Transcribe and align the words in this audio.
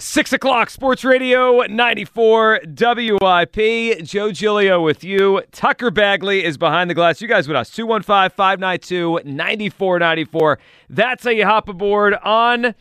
Six 0.00 0.32
o'clock, 0.32 0.70
Sports 0.70 1.04
Radio 1.04 1.60
94 1.60 2.60
WIP. 2.64 4.02
Joe 4.02 4.32
Giglio 4.32 4.82
with 4.82 5.04
you. 5.04 5.42
Tucker 5.52 5.90
Bagley 5.90 6.42
is 6.42 6.56
behind 6.56 6.88
the 6.88 6.94
glass. 6.94 7.20
You 7.20 7.28
guys 7.28 7.46
with 7.46 7.54
us. 7.54 7.68
215 7.68 8.34
592 8.34 9.20
9494. 9.26 10.58
That's 10.88 11.24
how 11.24 11.30
you 11.30 11.44
hop 11.44 11.68
aboard 11.68 12.14
on 12.14 12.74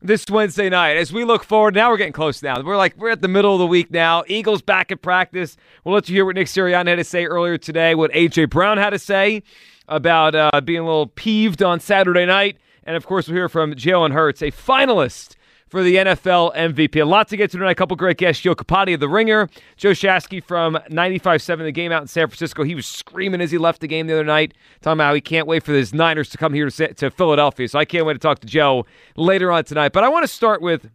this 0.00 0.24
Wednesday 0.30 0.70
night. 0.70 0.96
As 0.96 1.12
we 1.12 1.24
look 1.24 1.44
forward, 1.44 1.74
now 1.74 1.90
we're 1.90 1.98
getting 1.98 2.14
close 2.14 2.42
now. 2.42 2.58
We're 2.62 2.78
like, 2.78 2.96
we're 2.96 3.10
at 3.10 3.20
the 3.20 3.28
middle 3.28 3.52
of 3.52 3.58
the 3.58 3.66
week 3.66 3.90
now. 3.90 4.24
Eagles 4.26 4.62
back 4.62 4.90
at 4.90 5.02
practice. 5.02 5.58
We'll 5.84 5.94
let 5.94 6.08
you 6.08 6.14
hear 6.14 6.24
what 6.24 6.34
Nick 6.34 6.46
Sirianni 6.46 6.88
had 6.88 6.96
to 6.96 7.04
say 7.04 7.26
earlier 7.26 7.58
today, 7.58 7.94
what 7.94 8.10
A.J. 8.14 8.46
Brown 8.46 8.78
had 8.78 8.90
to 8.90 8.98
say 8.98 9.42
about 9.86 10.34
uh, 10.34 10.62
being 10.62 10.80
a 10.80 10.86
little 10.86 11.08
peeved 11.08 11.62
on 11.62 11.78
Saturday 11.78 12.24
night. 12.24 12.56
And 12.84 12.96
of 12.96 13.04
course, 13.04 13.28
we'll 13.28 13.36
hear 13.36 13.50
from 13.50 13.74
Jalen 13.74 14.12
Hurts, 14.12 14.40
a 14.40 14.50
finalist 14.50 15.36
for 15.74 15.82
the 15.82 15.96
NFL 15.96 16.54
MVP. 16.54 17.02
A 17.02 17.04
lot 17.04 17.26
to 17.26 17.36
get 17.36 17.50
to 17.50 17.58
tonight. 17.58 17.72
A 17.72 17.74
couple 17.74 17.96
great 17.96 18.16
guests. 18.16 18.40
Joe 18.40 18.54
Capati 18.54 18.94
of 18.94 19.00
The 19.00 19.08
Ringer. 19.08 19.48
Joe 19.76 19.90
Shasky 19.90 20.40
from 20.40 20.78
95.7 20.88 21.64
The 21.64 21.72
Game 21.72 21.90
out 21.90 22.00
in 22.00 22.06
San 22.06 22.28
Francisco. 22.28 22.62
He 22.62 22.76
was 22.76 22.86
screaming 22.86 23.40
as 23.40 23.50
he 23.50 23.58
left 23.58 23.80
the 23.80 23.88
game 23.88 24.06
the 24.06 24.12
other 24.12 24.22
night, 24.22 24.54
talking 24.82 24.98
about 24.98 25.06
how 25.08 25.14
he 25.14 25.20
can't 25.20 25.48
wait 25.48 25.64
for 25.64 25.72
his 25.72 25.92
Niners 25.92 26.28
to 26.28 26.38
come 26.38 26.54
here 26.54 26.70
to, 26.70 26.94
to 26.94 27.10
Philadelphia. 27.10 27.66
So 27.66 27.80
I 27.80 27.84
can't 27.84 28.06
wait 28.06 28.12
to 28.12 28.20
talk 28.20 28.38
to 28.38 28.46
Joe 28.46 28.86
later 29.16 29.50
on 29.50 29.64
tonight. 29.64 29.92
But 29.92 30.04
I 30.04 30.08
want 30.10 30.22
to 30.22 30.28
start 30.28 30.62
with 30.62 30.88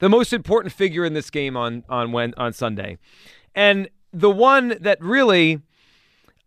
the 0.00 0.10
most 0.10 0.34
important 0.34 0.74
figure 0.74 1.06
in 1.06 1.14
this 1.14 1.30
game 1.30 1.56
on 1.56 1.82
on 1.88 2.12
when 2.12 2.34
on 2.36 2.52
Sunday. 2.52 2.98
And 3.54 3.88
the 4.12 4.30
one 4.30 4.76
that 4.80 5.00
really 5.00 5.62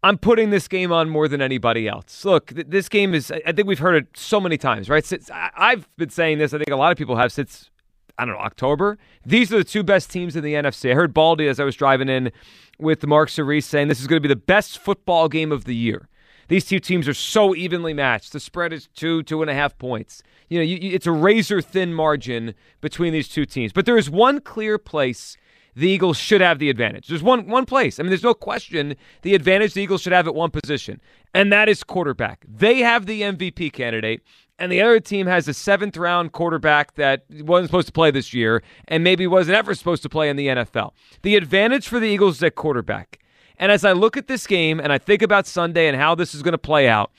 I'm 0.02 0.18
putting 0.18 0.50
this 0.50 0.68
game 0.68 0.92
on 0.92 1.10
more 1.10 1.28
than 1.28 1.42
anybody 1.42 1.88
else. 1.88 2.24
Look, 2.24 2.48
th- 2.54 2.68
this 2.70 2.88
game 2.88 3.14
is, 3.14 3.32
I 3.46 3.52
think 3.52 3.68
we've 3.68 3.80
heard 3.80 3.96
it 3.96 4.08
so 4.16 4.40
many 4.40 4.58
times, 4.58 4.90
right? 4.90 5.04
Since, 5.04 5.30
I- 5.30 5.52
I've 5.58 5.90
been 5.98 6.10
saying 6.10 6.38
this, 6.38 6.54
I 6.54 6.58
think 6.58 6.70
a 6.70 6.76
lot 6.78 6.92
of 6.92 6.98
people 6.98 7.18
have 7.18 7.32
since, 7.34 7.70
I 8.18 8.26
don't 8.26 8.36
know, 8.36 8.42
October. 8.42 8.98
These 9.26 9.52
are 9.54 9.58
the 9.58 9.64
two 9.66 9.84
best 9.84 10.10
teams 10.10 10.36
in 10.38 10.44
the 10.44 10.54
NFC. 10.54 10.92
I 10.92 10.96
heard 10.96 11.14
Baldy 11.14 11.48
as 11.48 11.60
I 11.60 11.66
was 11.66 11.76
driving 11.76 12.08
in 12.08 12.32
with 12.80 13.06
Mark 13.06 13.30
Cerise 13.30 13.66
saying 13.66 13.90
this 13.90 14.00
is 14.00 14.08
going 14.08 14.22
to 14.22 14.28
be 14.28 14.34
the 14.34 14.40
best 14.40 14.78
football 14.80 15.28
game 15.28 15.52
of 15.52 15.66
the 15.66 15.76
year. 15.76 16.08
These 16.48 16.66
two 16.66 16.80
teams 16.80 17.08
are 17.08 17.14
so 17.14 17.54
evenly 17.54 17.94
matched. 17.94 18.32
The 18.32 18.40
spread 18.40 18.74
is 18.74 18.88
two, 18.96 19.22
two 19.24 19.42
and 19.42 19.52
a 19.52 19.54
half 19.54 19.78
points. 19.78 20.24
You 20.48 20.60
know, 20.60 20.64
you, 20.64 20.94
it's 20.96 21.06
a 21.06 21.12
razor 21.12 21.62
thin 21.62 21.94
margin 21.94 22.56
between 22.82 23.14
these 23.14 23.28
two 23.28 23.46
teams. 23.46 23.72
But 23.72 23.86
there 23.86 23.98
is 23.98 24.10
one 24.10 24.40
clear 24.40 24.78
place 24.80 25.38
the 25.76 25.88
Eagles 25.88 26.18
should 26.18 26.42
have 26.42 26.60
the 26.60 26.70
advantage. 26.70 27.08
There's 27.08 27.24
one 27.24 27.48
one 27.48 27.66
place. 27.66 28.00
I 28.00 28.04
mean, 28.04 28.10
there's 28.10 28.24
no 28.24 28.34
question 28.34 28.96
the 29.22 29.36
advantage 29.36 29.74
the 29.74 29.82
Eagles 29.82 30.02
should 30.02 30.14
have 30.14 30.28
at 30.28 30.36
one 30.36 30.52
position, 30.52 31.02
and 31.34 31.52
that 31.52 31.70
is 31.70 31.84
quarterback. 31.84 32.46
They 32.48 32.80
have 32.80 33.06
the 33.06 33.22
MVP 33.22 33.74
candidate, 33.74 34.22
and 34.58 34.72
the 34.72 34.82
other 34.82 35.00
team 35.00 35.28
has 35.28 35.48
a 35.48 35.54
seventh 35.54 35.98
round 35.98 36.32
quarterback 36.32 36.96
that 36.96 37.24
wasn't 37.30 37.70
supposed 37.70 37.88
to 37.88 37.94
play 37.94 38.12
this 38.12 38.34
year, 38.34 38.62
and 38.88 39.04
maybe 39.04 39.28
wasn't 39.28 39.58
ever 39.58 39.74
supposed 39.76 40.04
to 40.04 40.10
play 40.10 40.30
in 40.30 40.36
the 40.36 40.48
NFL. 40.48 40.92
The 41.22 41.36
advantage 41.36 41.88
for 41.88 42.00
the 42.00 42.08
Eagles 42.08 42.38
is 42.38 42.44
at 42.44 42.56
quarterback. 42.56 43.20
And 43.58 43.72
as 43.72 43.84
I 43.84 43.92
look 43.92 44.16
at 44.16 44.28
this 44.28 44.48
game 44.48 44.80
and 44.80 44.94
I 44.94 44.98
think 44.98 45.22
about 45.22 45.46
Sunday 45.46 45.88
and 45.88 45.98
how 45.98 46.16
this 46.16 46.34
is 46.34 46.42
going 46.42 46.54
to 46.54 46.58
play 46.58 46.88
out, 46.88 47.12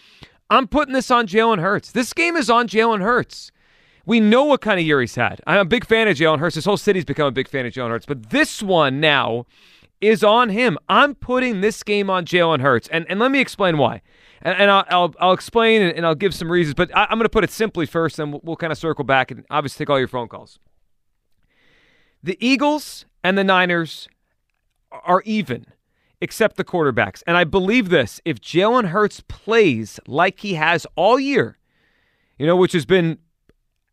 I'm 0.49 0.67
putting 0.67 0.95
this 0.95 1.11
on 1.11 1.27
Jalen 1.27 1.61
Hurts. 1.61 1.93
This 1.93 2.13
game 2.13 2.35
is 2.35 2.49
on 2.49 2.67
Jalen 2.67 3.03
Hurts. 3.03 3.53
We 4.07 4.21
know 4.21 4.45
what 4.45 4.61
kind 4.61 4.81
of 4.81 4.87
year 4.87 5.01
he's 5.01 5.15
had. 5.15 5.41
I'm 5.47 5.61
a 5.61 5.65
big 5.65 5.87
fan 5.87 6.09
of 6.09 6.17
Jalen 6.17 6.39
Hurts. 6.39 6.57
This 6.57 6.65
whole 6.65 6.77
city's 6.77 7.05
become 7.05 7.27
a 7.27 7.33
big 7.33 7.49
fan 7.49 7.67
of 7.67 7.73
Jalen 7.73 7.91
Hurts. 7.91 8.07
But 8.07 8.31
this 8.31 8.63
one 8.63 9.01
now 9.01 9.47
is 10.01 10.25
on 10.25 10.49
him. 10.49 10.79
I'm 10.89 11.15
putting 11.15 11.61
this 11.61 11.83
game 11.83 12.09
on 12.09 12.25
Jalen 12.25 12.61
Hurts. 12.61 12.89
And, 12.89 13.07
and 13.09 13.21
let 13.21 13.31
me 13.31 13.41
explain 13.41 13.79
why. 13.79 14.03
And, 14.43 14.57
and 14.59 14.71
I'll, 14.71 14.85
I'll, 14.89 15.15
I'll, 15.21 15.33
explain 15.33 15.83
and, 15.83 16.07
I'll 16.07 16.15
give 16.15 16.35
some 16.35 16.51
reasons. 16.51 16.75
But 16.75 16.97
I, 16.97 17.05
am 17.05 17.19
going 17.19 17.23
to 17.23 17.29
put 17.29 17.45
it 17.45 17.51
simply 17.51 17.87
first, 17.87 18.19
and 18.19 18.33
we'll, 18.33 18.41
we'll 18.43 18.57
kind 18.57 18.73
of 18.73 18.79
circle 18.79 19.05
back 19.05 19.31
and 19.31 19.45
obviously 19.51 19.85
take 19.85 19.91
all 19.91 19.99
your 19.99 20.09
phone 20.09 20.29
calls. 20.29 20.59
The 22.23 22.37
Eagles 22.45 23.07
and 23.23 23.37
the 23.37 23.45
Niners 23.45 24.09
are 24.91 25.23
even, 25.25 25.67
except 26.21 26.57
the 26.57 26.65
quarterbacks. 26.65 27.23
And 27.27 27.37
I 27.37 27.45
believe 27.45 27.91
this 27.91 28.21
if 28.25 28.41
Jalen 28.41 28.89
Hurts 28.89 29.23
plays 29.29 30.01
like 30.07 30.41
he 30.41 30.55
has 30.55 30.87
all 30.97 31.21
year, 31.21 31.59
you 32.39 32.47
know, 32.47 32.57
which 32.57 32.73
has 32.73 32.87
been 32.87 33.19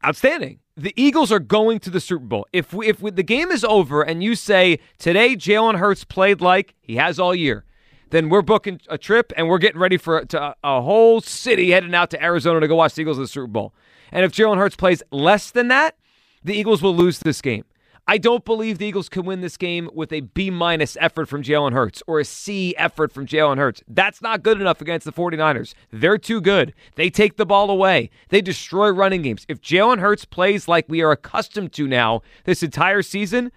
outstanding. 0.06 0.60
The 0.76 0.94
Eagles 0.96 1.32
are 1.32 1.40
going 1.40 1.80
to 1.80 1.90
the 1.90 2.00
Super 2.00 2.26
Bowl. 2.26 2.48
If 2.54 2.74
we, 2.74 2.88
if 2.88 3.02
we, 3.02 3.12
the 3.12 3.24
game 3.24 3.50
is 3.50 3.64
over 3.64 4.04
and 4.04 4.24
you 4.24 4.36
say 4.36 4.80
today 5.00 5.36
Jalen 5.36 5.80
Hurts 5.80 6.04
played 6.04 6.40
like 6.40 6.76
he 6.82 6.98
has 6.98 7.20
all 7.20 7.34
year, 7.34 7.66
then 8.12 8.30
we're 8.30 8.42
booking 8.42 8.80
a 8.90 8.98
trip 8.98 9.34
and 9.36 9.48
we're 9.48 9.58
getting 9.58 9.80
ready 9.82 9.98
for 9.98 10.20
a, 10.20 10.56
a 10.64 10.82
whole 10.82 11.20
city 11.20 11.72
heading 11.72 11.96
out 11.96 12.10
to 12.12 12.24
Arizona 12.24 12.60
to 12.60 12.68
go 12.68 12.76
watch 12.76 12.94
the 12.94 13.02
Eagles 13.02 13.18
in 13.18 13.24
the 13.24 13.28
Super 13.28 13.48
Bowl. 13.48 13.74
And 14.12 14.24
if 14.24 14.32
Jalen 14.32 14.58
Hurts 14.58 14.76
plays 14.76 15.04
less 15.12 15.52
than 15.52 15.68
that, 15.70 15.98
the 16.44 16.54
Eagles 16.54 16.82
will 16.82 16.96
lose 16.96 17.20
this 17.20 17.42
game. 17.42 17.66
I 18.10 18.18
don't 18.18 18.46
believe 18.46 18.78
the 18.78 18.86
Eagles 18.86 19.10
can 19.10 19.26
win 19.26 19.42
this 19.42 19.58
game 19.58 19.90
with 19.94 20.14
a 20.14 20.22
B 20.22 20.50
minus 20.50 20.96
effort 21.02 21.28
from 21.28 21.44
Jalen 21.44 21.74
Hurts 21.74 22.02
or 22.08 22.22
a 22.22 22.26
C 22.26 22.74
effort 22.78 23.12
from 23.12 23.28
Jalen 23.28 23.58
Hurts. 23.58 23.84
That's 23.86 24.22
not 24.22 24.44
good 24.44 24.62
enough 24.62 24.80
against 24.80 25.06
the 25.06 25.12
49ers. 25.12 25.74
They're 25.92 26.18
too 26.18 26.40
good. 26.40 26.74
They 26.96 27.10
take 27.10 27.36
the 27.36 27.46
ball 27.46 27.70
away, 27.70 28.10
they 28.30 28.40
destroy 28.42 28.90
running 28.90 29.24
games. 29.24 29.46
If 29.50 29.62
Jalen 29.62 30.00
Hurts 30.00 30.24
plays 30.24 30.70
like 30.70 30.86
we 30.88 31.02
are 31.02 31.12
accustomed 31.12 31.74
to 31.74 31.86
now 31.86 32.22
this 32.46 32.64
entire 32.64 33.02
season, 33.02 33.52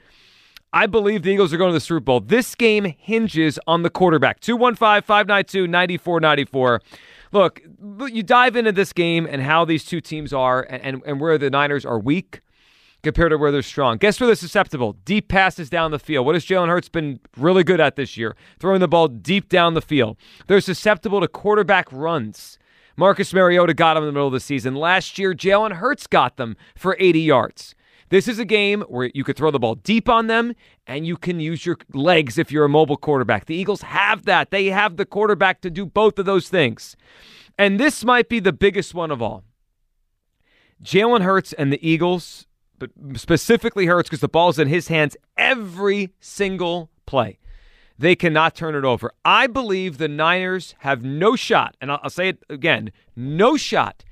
I 0.72 0.86
believe 0.86 1.22
the 1.22 1.30
Eagles 1.30 1.52
are 1.52 1.56
going 1.56 1.70
to 1.70 1.74
the 1.74 1.80
Super 1.80 2.00
Bowl. 2.00 2.20
This 2.20 2.56
game 2.56 2.84
hinges 2.98 3.58
on 3.68 3.82
the 3.82 3.90
quarterback. 3.90 4.40
215 4.40 5.02
592 5.02 5.68
9494. 5.68 6.80
Look, 7.32 7.62
you 8.12 8.24
dive 8.24 8.56
into 8.56 8.72
this 8.72 8.92
game 8.92 9.28
and 9.30 9.42
how 9.42 9.64
these 9.64 9.84
two 9.84 10.00
teams 10.00 10.32
are 10.32 10.62
and, 10.68 10.82
and, 10.82 11.02
and 11.06 11.20
where 11.20 11.38
the 11.38 11.50
Niners 11.50 11.84
are 11.84 11.98
weak 12.00 12.40
compared 13.02 13.30
to 13.30 13.38
where 13.38 13.50
they're 13.52 13.62
strong. 13.62 13.98
Guess 13.98 14.20
where 14.20 14.26
they're 14.26 14.36
susceptible? 14.36 14.94
Deep 15.04 15.28
passes 15.28 15.70
down 15.70 15.90
the 15.90 15.98
field. 15.98 16.26
What 16.26 16.34
has 16.34 16.44
Jalen 16.44 16.68
Hurts 16.68 16.88
been 16.88 17.20
really 17.36 17.64
good 17.64 17.80
at 17.80 17.96
this 17.96 18.16
year? 18.16 18.36
Throwing 18.58 18.80
the 18.80 18.88
ball 18.88 19.08
deep 19.08 19.48
down 19.48 19.74
the 19.74 19.82
field. 19.82 20.16
They're 20.46 20.60
susceptible 20.60 21.20
to 21.20 21.28
quarterback 21.28 21.90
runs. 21.92 22.58
Marcus 22.96 23.32
Mariota 23.32 23.72
got 23.72 23.94
them 23.94 24.02
in 24.02 24.08
the 24.08 24.12
middle 24.12 24.26
of 24.26 24.32
the 24.32 24.40
season. 24.40 24.74
Last 24.74 25.18
year, 25.18 25.34
Jalen 25.34 25.72
Hurts 25.72 26.06
got 26.06 26.36
them 26.36 26.56
for 26.76 26.96
80 26.98 27.20
yards. 27.20 27.74
This 28.10 28.26
is 28.26 28.40
a 28.40 28.44
game 28.44 28.82
where 28.88 29.10
you 29.14 29.22
could 29.22 29.36
throw 29.36 29.52
the 29.52 29.60
ball 29.60 29.76
deep 29.76 30.08
on 30.08 30.26
them 30.26 30.52
and 30.86 31.06
you 31.06 31.16
can 31.16 31.38
use 31.38 31.64
your 31.64 31.78
legs 31.94 32.38
if 32.38 32.50
you're 32.50 32.64
a 32.64 32.68
mobile 32.68 32.96
quarterback. 32.96 33.46
The 33.46 33.54
Eagles 33.54 33.82
have 33.82 34.24
that. 34.24 34.50
They 34.50 34.66
have 34.66 34.96
the 34.96 35.06
quarterback 35.06 35.60
to 35.60 35.70
do 35.70 35.86
both 35.86 36.18
of 36.18 36.26
those 36.26 36.48
things. 36.48 36.96
And 37.56 37.78
this 37.78 38.04
might 38.04 38.28
be 38.28 38.40
the 38.40 38.52
biggest 38.52 38.94
one 38.94 39.12
of 39.12 39.22
all. 39.22 39.44
Jalen 40.82 41.22
Hurts 41.22 41.52
and 41.52 41.72
the 41.72 41.88
Eagles 41.88 42.46
but 42.80 42.90
specifically 43.14 43.86
Hurts 43.86 44.08
because 44.08 44.20
the 44.20 44.28
ball's 44.28 44.58
in 44.58 44.66
his 44.66 44.88
hands 44.88 45.16
every 45.36 46.12
single 46.18 46.90
play. 47.06 47.38
They 47.96 48.16
cannot 48.16 48.56
turn 48.56 48.74
it 48.74 48.84
over. 48.84 49.12
I 49.24 49.46
believe 49.46 49.98
the 49.98 50.08
Niners 50.08 50.74
have 50.80 51.04
no 51.04 51.36
shot, 51.36 51.76
and 51.80 51.92
I'll, 51.92 52.00
I'll 52.02 52.10
say 52.10 52.30
it 52.30 52.42
again 52.48 52.90
no 53.14 53.56
shot 53.56 54.02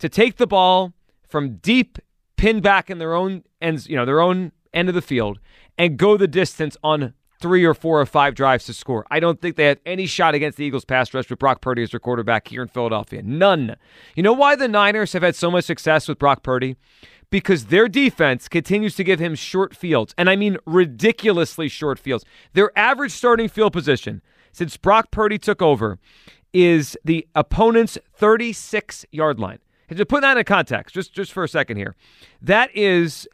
to 0.00 0.08
take 0.08 0.36
the 0.36 0.46
ball 0.46 0.92
from 1.28 1.56
deep, 1.56 1.98
pin 2.36 2.60
back 2.60 2.90
in 2.90 2.98
their 2.98 3.14
own 3.14 3.44
ends, 3.62 3.88
you 3.88 3.96
know, 3.96 4.04
their 4.04 4.20
own 4.20 4.52
end 4.74 4.88
of 4.88 4.94
the 4.94 5.00
field, 5.00 5.38
and 5.78 5.96
go 5.96 6.16
the 6.16 6.28
distance 6.28 6.76
on 6.82 7.14
three 7.40 7.64
or 7.64 7.74
four 7.74 8.00
or 8.00 8.06
five 8.06 8.34
drives 8.34 8.64
to 8.64 8.74
score. 8.74 9.06
I 9.10 9.20
don't 9.20 9.40
think 9.40 9.56
they 9.56 9.66
have 9.66 9.78
any 9.86 10.06
shot 10.06 10.34
against 10.34 10.58
the 10.58 10.64
Eagles 10.64 10.84
pass 10.84 11.12
rush 11.12 11.28
with 11.28 11.38
Brock 11.38 11.60
Purdy 11.60 11.82
as 11.82 11.90
their 11.90 12.00
quarterback 12.00 12.48
here 12.48 12.62
in 12.62 12.68
Philadelphia. 12.68 13.22
None. 13.22 13.76
You 14.14 14.22
know 14.22 14.32
why 14.32 14.56
the 14.56 14.68
Niners 14.68 15.12
have 15.12 15.22
had 15.22 15.36
so 15.36 15.50
much 15.50 15.64
success 15.64 16.08
with 16.08 16.18
Brock 16.18 16.42
Purdy? 16.42 16.76
Because 17.30 17.66
their 17.66 17.88
defense 17.88 18.48
continues 18.48 18.94
to 18.96 19.04
give 19.04 19.18
him 19.18 19.34
short 19.34 19.74
fields. 19.74 20.14
And 20.16 20.30
I 20.30 20.36
mean 20.36 20.56
ridiculously 20.64 21.68
short 21.68 21.98
fields. 21.98 22.24
Their 22.52 22.76
average 22.78 23.12
starting 23.12 23.48
field 23.48 23.72
position 23.72 24.22
since 24.52 24.76
Brock 24.76 25.10
Purdy 25.10 25.38
took 25.38 25.60
over 25.60 25.98
is 26.52 26.96
the 27.04 27.26
opponent's 27.34 27.98
36 28.14 29.04
yard 29.10 29.38
line. 29.38 29.58
And 29.88 29.98
to 29.98 30.06
put 30.06 30.22
that 30.22 30.36
in 30.36 30.44
context, 30.44 30.94
just, 30.94 31.12
just 31.12 31.32
for 31.32 31.44
a 31.44 31.48
second 31.48 31.76
here, 31.76 31.94
that 32.42 32.74
is 32.74 33.28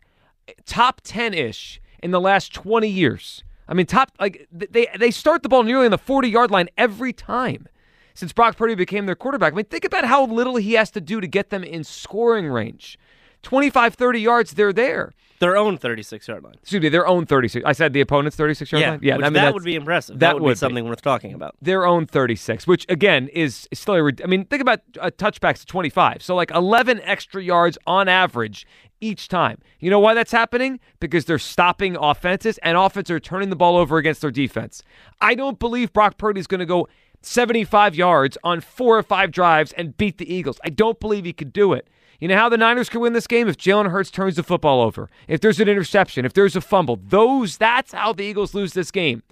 top 0.66 1.00
10 1.02 1.32
ish 1.32 1.80
in 2.02 2.10
the 2.10 2.20
last 2.20 2.52
20 2.52 2.88
years. 2.88 3.44
I 3.68 3.74
mean, 3.74 3.86
top, 3.86 4.12
like, 4.20 4.46
they, 4.50 4.88
they 4.98 5.10
start 5.10 5.42
the 5.42 5.48
ball 5.48 5.62
nearly 5.62 5.86
on 5.86 5.90
the 5.90 5.98
40 5.98 6.28
yard 6.28 6.50
line 6.50 6.68
every 6.76 7.12
time 7.12 7.68
since 8.14 8.32
Brock 8.32 8.56
Purdy 8.56 8.74
became 8.74 9.06
their 9.06 9.14
quarterback. 9.14 9.52
I 9.52 9.56
mean, 9.56 9.64
think 9.64 9.84
about 9.84 10.04
how 10.04 10.26
little 10.26 10.56
he 10.56 10.74
has 10.74 10.90
to 10.90 11.00
do 11.00 11.20
to 11.20 11.26
get 11.26 11.50
them 11.50 11.64
in 11.64 11.84
scoring 11.84 12.46
range. 12.46 12.98
25, 13.42 13.94
30 13.94 14.20
yards, 14.20 14.54
they're 14.54 14.72
there. 14.72 15.12
Their 15.40 15.56
own 15.56 15.76
36 15.76 16.28
yard 16.28 16.44
line. 16.44 16.54
Excuse 16.62 16.80
me, 16.82 16.88
their 16.88 17.04
own 17.06 17.26
36. 17.26 17.64
I 17.66 17.72
said 17.72 17.92
the 17.92 18.00
opponent's 18.00 18.36
36 18.36 18.70
yard 18.70 18.80
yeah, 18.80 18.90
line? 18.90 19.00
Yeah, 19.02 19.16
which 19.16 19.26
I 19.26 19.28
mean, 19.28 19.42
that 19.42 19.52
would 19.54 19.64
be 19.64 19.74
impressive. 19.74 20.20
that 20.20 20.26
That, 20.28 20.34
would, 20.34 20.42
would 20.42 20.50
be 20.50 20.54
be. 20.54 20.58
something 20.58 20.88
worth 20.88 21.02
talking 21.02 21.34
about. 21.34 21.56
their 21.60 21.84
own 21.84 22.06
36, 22.06 22.64
which 22.68 22.86
again 22.88 23.26
is 23.28 23.68
still 23.74 23.94
a 23.96 24.12
I 24.22 24.26
mean, 24.26 24.44
think 24.44 24.62
about 24.62 24.80
uh, 25.00 25.10
touchbacks 25.10 25.58
to 25.60 25.66
25. 25.66 26.22
So 26.22 26.36
like 26.36 26.52
11 26.52 27.00
extra 27.02 27.42
yards 27.42 27.76
on 27.88 28.08
average 28.08 28.68
each 29.00 29.26
time. 29.26 29.58
You 29.80 29.90
know 29.90 29.98
why 29.98 30.14
that's 30.14 30.30
happening? 30.30 30.78
Because 31.00 31.24
they're 31.24 31.40
stopping 31.40 31.96
offenses 31.96 32.58
and 32.58 32.76
offenses 32.78 33.10
are 33.10 33.18
turning 33.18 33.50
the 33.50 33.56
ball 33.56 33.76
over 33.76 33.98
against 33.98 34.20
their 34.20 34.30
defense. 34.30 34.84
I 35.20 35.34
don't 35.34 35.58
believe 35.58 35.92
Brock 35.92 36.18
Purdy 36.18 36.38
is 36.38 36.46
going 36.46 36.60
to 36.60 36.66
go 36.66 36.86
75 37.20 37.96
yards 37.96 38.38
on 38.44 38.60
four 38.60 38.96
or 38.96 39.02
five 39.02 39.32
drives 39.32 39.72
and 39.72 39.96
beat 39.96 40.18
the 40.18 40.32
Eagles. 40.32 40.60
I 40.64 40.70
don't 40.70 41.00
believe 41.00 41.24
he 41.24 41.32
could 41.32 41.52
do 41.52 41.72
it. 41.72 41.88
You 42.22 42.28
know 42.28 42.36
how 42.36 42.48
the 42.48 42.56
Niners 42.56 42.88
could 42.88 43.00
win 43.00 43.14
this 43.14 43.26
game 43.26 43.48
if 43.48 43.56
Jalen 43.56 43.90
Hurts 43.90 44.08
turns 44.08 44.36
the 44.36 44.44
football 44.44 44.80
over, 44.80 45.10
if 45.26 45.40
there's 45.40 45.58
an 45.58 45.68
interception, 45.68 46.24
if 46.24 46.32
there's 46.32 46.54
a 46.54 46.60
fumble. 46.60 47.00
Those 47.04 47.56
that's 47.56 47.90
how 47.90 48.12
the 48.12 48.22
Eagles 48.22 48.54
lose 48.54 48.74
this 48.74 48.92
game. 48.92 49.24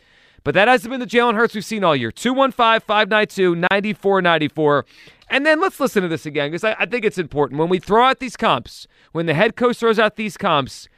But 0.43 0.55
that 0.55 0.67
hasn't 0.67 0.91
been 0.91 0.99
the 0.99 1.07
Jalen 1.07 1.37
Hurts 1.37 1.55
we've 1.55 1.65
seen 1.65 1.85
all 1.85 1.95
year. 1.95 2.11
215 2.11 2.81
592 2.85 3.55
9494. 3.55 4.85
And 5.29 5.47
then 5.47 5.61
let's 5.61 5.79
listen 5.79 6.03
to 6.03 6.09
this 6.09 6.27
again 6.27 6.51
because 6.51 6.65
I, 6.65 6.75
I 6.81 6.87
think 6.87 7.05
it's 7.05 7.17
important. 7.17 7.61
When 7.61 7.69
we 7.69 7.79
throw 7.79 8.07
out 8.07 8.19
these 8.19 8.37
comps, 8.37 8.89
when 9.13 9.27
the 9.27 9.35
head 9.35 9.55
coach 9.55 9.77
throws 9.77 10.01
out 10.01 10.17
these 10.17 10.37
comps, 10.37 10.89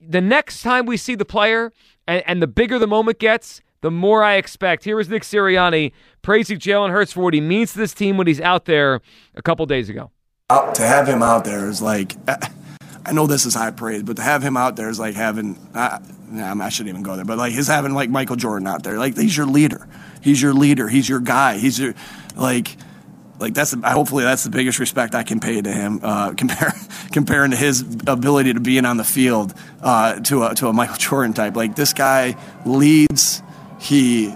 the 0.00 0.20
next 0.20 0.62
time 0.62 0.86
we 0.86 0.96
see 0.96 1.16
the 1.16 1.24
player 1.24 1.72
and, 2.06 2.22
and 2.28 2.40
the 2.40 2.46
bigger 2.46 2.78
the 2.78 2.86
moment 2.86 3.18
gets, 3.18 3.60
the 3.80 3.90
more 3.90 4.22
I 4.22 4.36
expect. 4.36 4.84
Here 4.84 5.00
is 5.00 5.08
Nick 5.08 5.24
Sirianni 5.24 5.90
praising 6.22 6.60
Jalen 6.60 6.92
Hurts 6.92 7.12
for 7.12 7.22
what 7.22 7.34
he 7.34 7.40
means 7.40 7.72
to 7.72 7.78
this 7.78 7.92
team 7.92 8.16
when 8.16 8.28
he's 8.28 8.40
out 8.40 8.66
there 8.66 9.00
a 9.34 9.42
couple 9.42 9.66
days 9.66 9.88
ago. 9.88 10.12
Out, 10.48 10.76
to 10.76 10.82
have 10.82 11.08
him 11.08 11.22
out 11.22 11.44
there 11.44 11.68
is 11.68 11.82
like 11.82 12.14
I 13.04 13.12
know 13.12 13.26
this 13.26 13.46
is 13.46 13.54
high 13.54 13.72
praise, 13.72 14.02
but 14.02 14.16
to 14.16 14.22
have 14.22 14.42
him 14.42 14.56
out 14.56 14.76
there 14.76 14.88
is 14.88 14.98
like 14.98 15.14
having 15.16 15.58
uh, 15.74 15.98
nah, 16.30 16.64
I 16.64 16.68
shouldn't 16.68 16.90
even 16.90 17.02
go 17.02 17.16
there, 17.16 17.24
but 17.24 17.38
like 17.38 17.52
his 17.52 17.66
having 17.66 17.94
like 17.94 18.10
Michael 18.10 18.36
Jordan 18.36 18.68
out 18.68 18.84
there, 18.84 18.98
like 18.98 19.16
he's 19.16 19.36
your 19.36 19.46
leader, 19.46 19.88
he's 20.22 20.40
your 20.40 20.54
leader, 20.54 20.88
he's 20.88 21.08
your 21.08 21.20
guy, 21.20 21.58
he's 21.58 21.78
your 21.78 21.94
like 22.36 22.76
like 23.40 23.54
that's 23.54 23.72
hopefully 23.72 24.22
that's 24.22 24.44
the 24.44 24.50
biggest 24.50 24.78
respect 24.78 25.16
I 25.16 25.24
can 25.24 25.40
pay 25.40 25.60
to 25.60 25.72
him. 25.72 25.98
Uh, 26.00 26.32
compare 26.36 26.72
comparing 27.10 27.50
to 27.50 27.56
his 27.56 27.82
ability 28.06 28.54
to 28.54 28.60
being 28.60 28.84
on 28.84 28.98
the 28.98 29.04
field 29.04 29.52
uh, 29.82 30.20
to 30.20 30.44
a 30.44 30.54
to 30.54 30.68
a 30.68 30.72
Michael 30.72 30.96
Jordan 30.98 31.32
type. 31.32 31.56
Like 31.56 31.74
this 31.74 31.92
guy 31.92 32.36
leads, 32.64 33.42
he 33.80 34.32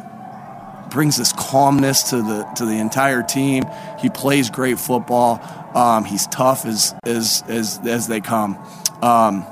brings 0.91 1.17
this 1.17 1.33
calmness 1.33 2.03
to 2.11 2.17
the 2.17 2.45
to 2.57 2.67
the 2.67 2.79
entire 2.79 3.23
team. 3.23 3.65
He 3.99 4.11
plays 4.11 4.51
great 4.51 4.79
football. 4.79 5.41
Um, 5.75 6.05
he's 6.05 6.27
tough 6.27 6.67
as 6.67 6.95
as 7.05 7.43
as 7.49 7.81
as 7.87 8.09
they 8.09 8.21
come. 8.21 8.57
Um, 9.03 9.47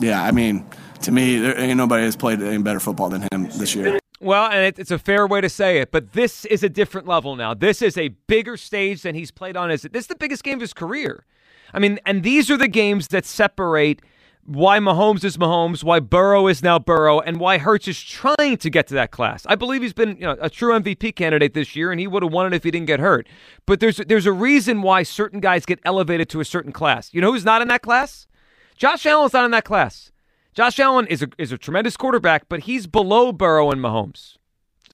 yeah, 0.00 0.22
I 0.22 0.32
mean, 0.32 0.66
to 1.02 1.12
me, 1.12 1.38
there 1.38 1.58
ain't 1.58 1.76
nobody 1.76 2.04
has 2.04 2.16
played 2.16 2.42
any 2.42 2.62
better 2.62 2.80
football 2.80 3.08
than 3.08 3.26
him 3.32 3.48
this 3.58 3.74
year. 3.74 3.98
Well, 4.20 4.50
and 4.50 4.64
it, 4.64 4.78
it's 4.78 4.90
a 4.90 4.98
fair 4.98 5.26
way 5.26 5.40
to 5.40 5.48
say 5.48 5.78
it, 5.78 5.90
but 5.90 6.12
this 6.12 6.44
is 6.46 6.62
a 6.62 6.68
different 6.68 7.06
level 7.06 7.36
now. 7.36 7.52
This 7.52 7.82
is 7.82 7.98
a 7.98 8.08
bigger 8.08 8.56
stage 8.56 9.02
than 9.02 9.14
he's 9.14 9.30
played 9.30 9.56
on. 9.56 9.70
As 9.70 9.82
this 9.82 10.04
is 10.04 10.06
the 10.06 10.16
biggest 10.16 10.42
game 10.44 10.54
of 10.54 10.60
his 10.60 10.72
career. 10.72 11.24
I 11.72 11.78
mean, 11.78 11.98
and 12.06 12.22
these 12.22 12.50
are 12.50 12.56
the 12.56 12.68
games 12.68 13.08
that 13.08 13.26
separate 13.26 14.00
why 14.46 14.78
Mahomes 14.78 15.24
is 15.24 15.36
Mahomes, 15.36 15.82
why 15.82 16.00
Burrow 16.00 16.46
is 16.48 16.62
now 16.62 16.78
Burrow, 16.78 17.20
and 17.20 17.40
why 17.40 17.58
Hurts 17.58 17.88
is 17.88 18.00
trying 18.02 18.56
to 18.58 18.70
get 18.70 18.86
to 18.88 18.94
that 18.94 19.10
class. 19.10 19.46
I 19.46 19.54
believe 19.54 19.82
he's 19.82 19.92
been 19.92 20.16
you 20.16 20.26
know, 20.26 20.36
a 20.40 20.50
true 20.50 20.78
MVP 20.78 21.16
candidate 21.16 21.54
this 21.54 21.74
year, 21.74 21.90
and 21.90 21.98
he 21.98 22.06
would 22.06 22.22
have 22.22 22.32
won 22.32 22.46
it 22.46 22.56
if 22.56 22.64
he 22.64 22.70
didn't 22.70 22.86
get 22.86 23.00
hurt. 23.00 23.26
But 23.66 23.80
there's 23.80 23.96
there's 23.96 24.26
a 24.26 24.32
reason 24.32 24.82
why 24.82 25.02
certain 25.02 25.40
guys 25.40 25.64
get 25.64 25.80
elevated 25.84 26.28
to 26.30 26.40
a 26.40 26.44
certain 26.44 26.72
class. 26.72 27.12
You 27.12 27.20
know 27.20 27.32
who's 27.32 27.44
not 27.44 27.62
in 27.62 27.68
that 27.68 27.82
class? 27.82 28.26
Josh 28.76 29.06
Allen's 29.06 29.32
not 29.32 29.44
in 29.44 29.50
that 29.52 29.64
class. 29.64 30.10
Josh 30.52 30.78
Allen 30.78 31.06
is 31.06 31.22
a 31.22 31.28
is 31.38 31.52
a 31.52 31.58
tremendous 31.58 31.96
quarterback, 31.96 32.48
but 32.48 32.60
he's 32.60 32.86
below 32.86 33.32
Burrow 33.32 33.70
and 33.70 33.80
Mahomes. 33.80 34.36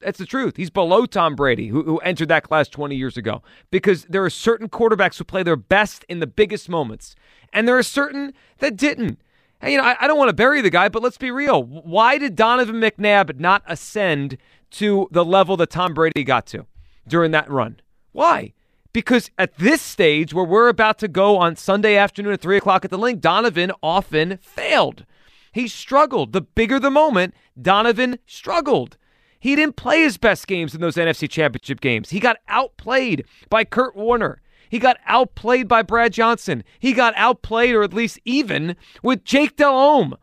That's 0.01 0.19
the 0.19 0.27
truth. 0.27 0.57
He's 0.57 0.71
below 0.71 1.05
Tom 1.05 1.37
Brady, 1.37 1.69
who, 1.69 1.83
who 1.83 1.99
entered 1.99 2.29
that 2.29 2.43
class 2.43 2.69
20 2.69 2.97
years 2.97 3.19
ago, 3.19 3.43
because 3.71 4.05
there 4.07 4.25
are 4.25 4.31
certain 4.31 4.71
quarterbacks 4.71 5.19
who 5.19 5.25
play 5.25 5.43
their 5.43 5.57
best 5.57 6.07
in 6.09 6.21
the 6.21 6.27
biggest 6.27 6.71
moments, 6.71 7.15
and 7.53 7.69
there 7.69 7.77
are 7.77 7.83
certain 7.83 8.33
that 8.59 8.77
didn't. 8.77 9.21
You 9.67 9.77
know, 9.77 9.85
I, 9.85 9.97
I 10.01 10.07
don't 10.07 10.19
want 10.19 10.31
to 10.31 10.35
bury 10.35 10.63
the 10.63 10.71
guy, 10.71 10.89
but 10.89 11.03
let's 11.03 11.19
be 11.19 11.31
real. 11.31 11.63
Why 11.63 12.17
did 12.19 12.35
Donovan 12.35 12.77
McNabb 12.77 13.39
not 13.39 13.63
ascend 13.67 14.39
to 14.73 15.09
the 15.11 15.25
level 15.25 15.57
that 15.59 15.71
Tom 15.71 15.93
Brady 15.93 16.25
got 16.25 16.47
to 16.47 16.67
during 17.07 17.31
that 17.33 17.51
run? 17.51 17.81
Why? 18.13 18.55
Because 18.93 19.31
at 19.39 19.57
this 19.57 19.83
stage, 19.83 20.33
where 20.35 20.45
we're 20.45 20.69
about 20.69 20.99
to 20.99 21.09
go 21.09 21.37
on 21.37 21.57
Sunday 21.57 21.97
afternoon 21.97 22.33
at 22.33 22.41
3 22.41 22.57
o'clock 22.57 22.85
at 22.85 22.91
the 22.91 22.99
Linc, 22.99 23.21
Donovan 23.21 23.71
often 23.83 24.39
failed. 24.39 25.05
He 25.53 25.69
struggled. 25.69 26.33
The 26.33 26.41
bigger 26.41 26.81
the 26.81 26.91
moment, 26.91 27.35
Donovan 27.61 28.19
struggled. 28.27 28.97
He 29.39 29.57
didn't 29.57 29.77
play 29.77 30.03
his 30.03 30.17
best 30.19 30.47
games 30.47 30.75
in 30.75 30.81
those 30.81 30.97
NFC 30.97 31.29
Championship 31.29 31.81
games. 31.81 32.11
He 32.11 32.21
got 32.21 32.39
outplayed 32.49 33.25
by 33.49 33.65
Kurt 33.65 33.97
Warner. 33.97 34.41
He 34.71 34.79
got 34.79 34.97
outplayed 35.05 35.69
by 35.69 35.83
Brad 35.83 36.13
Johnson. 36.13 36.65
He 36.79 36.95
got 36.95 37.13
outplayed, 37.17 37.75
or 37.75 37.83
at 37.83 37.93
least 37.93 38.19
even, 38.25 38.77
with 39.03 39.25
Jake 39.25 39.57
Delhomme. 39.57 40.15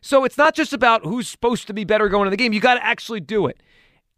So 0.00 0.24
it's 0.24 0.38
not 0.38 0.54
just 0.56 0.72
about 0.72 1.04
who's 1.04 1.28
supposed 1.28 1.68
to 1.68 1.74
be 1.74 1.84
better 1.84 2.08
going 2.08 2.26
in 2.26 2.30
the 2.32 2.36
game. 2.36 2.52
You 2.52 2.60
got 2.60 2.74
to 2.74 2.84
actually 2.84 3.20
do 3.20 3.46
it. 3.46 3.62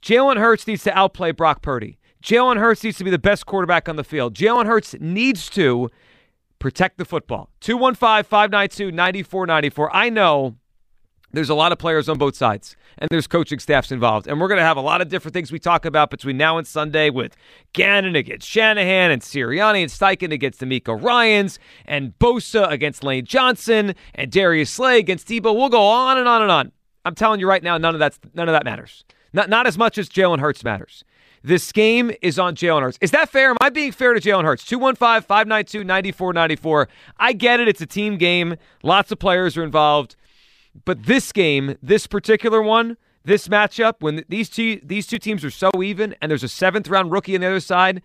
Jalen 0.00 0.38
Hurts 0.38 0.66
needs 0.66 0.84
to 0.84 0.96
outplay 0.96 1.32
Brock 1.32 1.60
Purdy. 1.60 1.98
Jalen 2.22 2.58
Hurts 2.58 2.82
needs 2.84 2.96
to 2.98 3.04
be 3.04 3.10
the 3.10 3.18
best 3.18 3.44
quarterback 3.44 3.88
on 3.88 3.96
the 3.96 4.04
field. 4.04 4.34
Jalen 4.34 4.66
Hurts 4.66 4.94
needs 5.00 5.50
to 5.50 5.90
protect 6.58 6.96
the 6.96 7.04
football. 7.04 7.50
215 7.60 8.24
592 8.24 8.92
9494. 8.92 9.94
I 9.94 10.08
know 10.08 10.56
there's 11.36 11.50
a 11.50 11.54
lot 11.54 11.72
of 11.72 11.78
players 11.78 12.08
on 12.08 12.18
both 12.18 12.36
sides, 12.36 12.76
and 12.98 13.08
there's 13.10 13.26
coaching 13.26 13.58
staffs 13.58 13.90
involved. 13.90 14.26
And 14.26 14.40
we're 14.40 14.48
going 14.48 14.58
to 14.58 14.64
have 14.64 14.76
a 14.76 14.82
lot 14.82 15.00
of 15.00 15.08
different 15.08 15.34
things 15.34 15.50
we 15.50 15.58
talk 15.58 15.84
about 15.84 16.10
between 16.10 16.36
now 16.36 16.58
and 16.58 16.66
Sunday 16.66 17.10
with 17.10 17.36
Gannon 17.72 18.16
against 18.16 18.48
Shanahan 18.48 19.10
and 19.10 19.22
Sirianni 19.22 19.82
and 19.82 19.90
Steichen 19.90 20.32
against 20.32 20.60
DeMeco 20.60 21.02
Ryans 21.02 21.58
and 21.86 22.18
Bosa 22.18 22.70
against 22.70 23.02
Lane 23.04 23.24
Johnson 23.24 23.94
and 24.14 24.30
Darius 24.30 24.70
Slay 24.70 24.98
against 24.98 25.28
Deebo. 25.28 25.54
We'll 25.54 25.68
go 25.68 25.82
on 25.82 26.18
and 26.18 26.28
on 26.28 26.42
and 26.42 26.50
on. 26.50 26.72
I'm 27.04 27.14
telling 27.14 27.40
you 27.40 27.48
right 27.48 27.62
now, 27.62 27.76
none 27.78 27.94
of 27.94 27.98
that's 27.98 28.18
none 28.32 28.48
of 28.48 28.52
that 28.52 28.64
matters. 28.64 29.04
Not 29.32 29.50
not 29.50 29.66
as 29.66 29.76
much 29.76 29.98
as 29.98 30.08
Jalen 30.08 30.38
Hurts 30.38 30.64
matters. 30.64 31.04
This 31.42 31.72
game 31.72 32.10
is 32.22 32.38
on 32.38 32.56
Jalen 32.56 32.80
Hurts. 32.80 32.96
Is 33.02 33.10
that 33.10 33.28
fair? 33.28 33.50
Am 33.50 33.56
I 33.60 33.68
being 33.68 33.92
fair 33.92 34.14
to 34.14 34.20
Jalen 34.20 34.44
Hurts? 34.44 34.64
215 34.64 35.26
592 35.26 35.84
9494. 35.84 36.88
I 37.18 37.34
get 37.34 37.60
it. 37.60 37.68
It's 37.68 37.82
a 37.82 37.86
team 37.86 38.16
game. 38.16 38.56
Lots 38.82 39.12
of 39.12 39.18
players 39.18 39.54
are 39.58 39.62
involved. 39.62 40.16
But 40.84 41.04
this 41.04 41.32
game, 41.32 41.76
this 41.82 42.06
particular 42.06 42.62
one, 42.62 42.96
this 43.24 43.48
matchup, 43.48 43.94
when 44.00 44.24
these 44.28 44.48
two 44.48 44.80
these 44.82 45.06
two 45.06 45.18
teams 45.18 45.44
are 45.44 45.50
so 45.50 45.70
even 45.82 46.14
and 46.20 46.30
there's 46.30 46.42
a 46.42 46.48
seventh 46.48 46.88
round 46.88 47.10
rookie 47.10 47.34
on 47.34 47.40
the 47.40 47.46
other 47.46 47.60
side, 47.60 48.02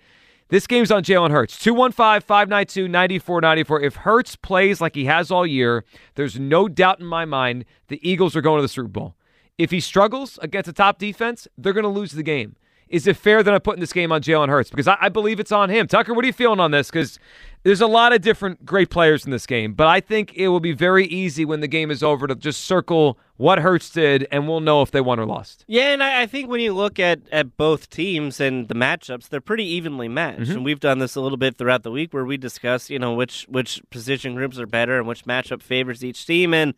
this 0.50 0.66
game's 0.66 0.92
on 0.92 1.04
Jalen 1.04 1.32
Hurts. 1.32 1.60
215 1.60 2.22
592 2.22 2.88
9494. 2.88 3.82
If 3.82 3.96
Hurts 3.98 4.36
plays 4.36 4.82
like 4.82 4.96
he 4.96 5.06
has 5.06 5.30
all 5.30 5.46
year, 5.46 5.84
there's 6.16 6.40
no 6.40 6.68
doubt 6.68 7.00
in 7.00 7.06
my 7.06 7.26
mind 7.26 7.66
the 7.88 8.00
Eagles 8.08 8.36
are 8.36 8.42
going 8.42 8.58
to 8.58 8.64
the 8.64 8.68
Super 8.68 8.88
Bowl. 8.88 9.16
If 9.58 9.72
he 9.72 9.80
struggles 9.80 10.40
against 10.42 10.70
a 10.70 10.74
top 10.74 11.00
defense, 11.00 11.48
they're 11.58 11.74
going 11.74 11.84
to 11.84 11.90
lose 11.90 12.14
the 12.14 12.24
game. 12.24 12.56
Is 12.90 13.06
it 13.08 13.16
fair 13.18 13.44
that 13.44 13.54
I'm 13.54 13.62
putting 13.62 13.80
this 13.80 13.94
game 13.94 14.12
on 14.12 14.22
Jalen 14.22 14.50
Hurts? 14.50 14.70
Because 14.70 14.88
I, 14.88 14.98
I 15.00 15.10
believe 15.10 15.40
it's 15.40 15.52
on 15.52 15.70
him. 15.70 15.88
Tucker, 15.88 16.14
what 16.14 16.24
are 16.24 16.28
you 16.28 16.34
feeling 16.34 16.60
on 16.60 16.72
this? 16.72 16.90
Because 16.90 17.20
there's 17.64 17.82
a 17.82 17.88
lot 17.88 18.14
of 18.14 18.22
different 18.22 18.66
great 18.66 18.90
players 18.90 19.26
in 19.26 19.32
this 19.32 19.46
game, 19.46 19.74
but 19.74 19.88
I 19.88 20.00
think 20.00 20.34
it 20.34 20.48
will 20.48 20.60
be 20.60 20.72
very 20.72 21.06
easy 21.06 21.46
when 21.46 21.60
the 21.60 21.68
game 21.68 21.92
is 21.92 22.02
over 22.02 22.26
to 22.26 22.36
just 22.36 22.64
circle 22.64 23.20
what 23.38 23.60
Hurts 23.60 23.90
did, 23.90 24.28
and 24.32 24.48
we'll 24.48 24.60
know 24.60 24.82
if 24.82 24.92
they 24.92 25.02
won 25.02 25.20
or 25.20 25.26
lost. 25.26 25.66
Yeah, 25.68 25.94
and 25.94 26.04
I, 26.04 26.24
I 26.24 26.26
think 26.26 26.50
when 26.50 26.62
you 26.62 26.74
look 26.74 27.00
at, 27.00 27.22
at 27.32 27.56
both 27.58 27.90
teams 27.90 28.40
and 28.40 28.68
the 28.68 28.76
matchups, 28.76 29.30
they're 29.30 29.40
pretty 29.40 29.66
evenly 29.66 30.08
matched. 30.08 30.42
Mm-hmm. 30.42 30.52
And 30.52 30.66
we've 30.66 30.80
done 30.80 31.00
this 31.00 31.16
a 31.16 31.22
little 31.22 31.38
bit 31.38 31.58
throughout 31.58 31.84
the 31.84 31.92
week 31.92 32.14
where 32.14 32.26
we 32.26 32.38
discuss, 32.38 32.90
you 32.90 33.00
know, 33.00 33.14
which 33.14 33.46
which 33.50 33.82
position 33.92 34.36
groups 34.36 34.60
are 34.60 34.68
better 34.68 34.98
and 34.98 35.08
which 35.08 35.26
matchup 35.26 35.62
favors 35.62 36.04
each 36.04 36.26
team. 36.26 36.54
And 36.54 36.74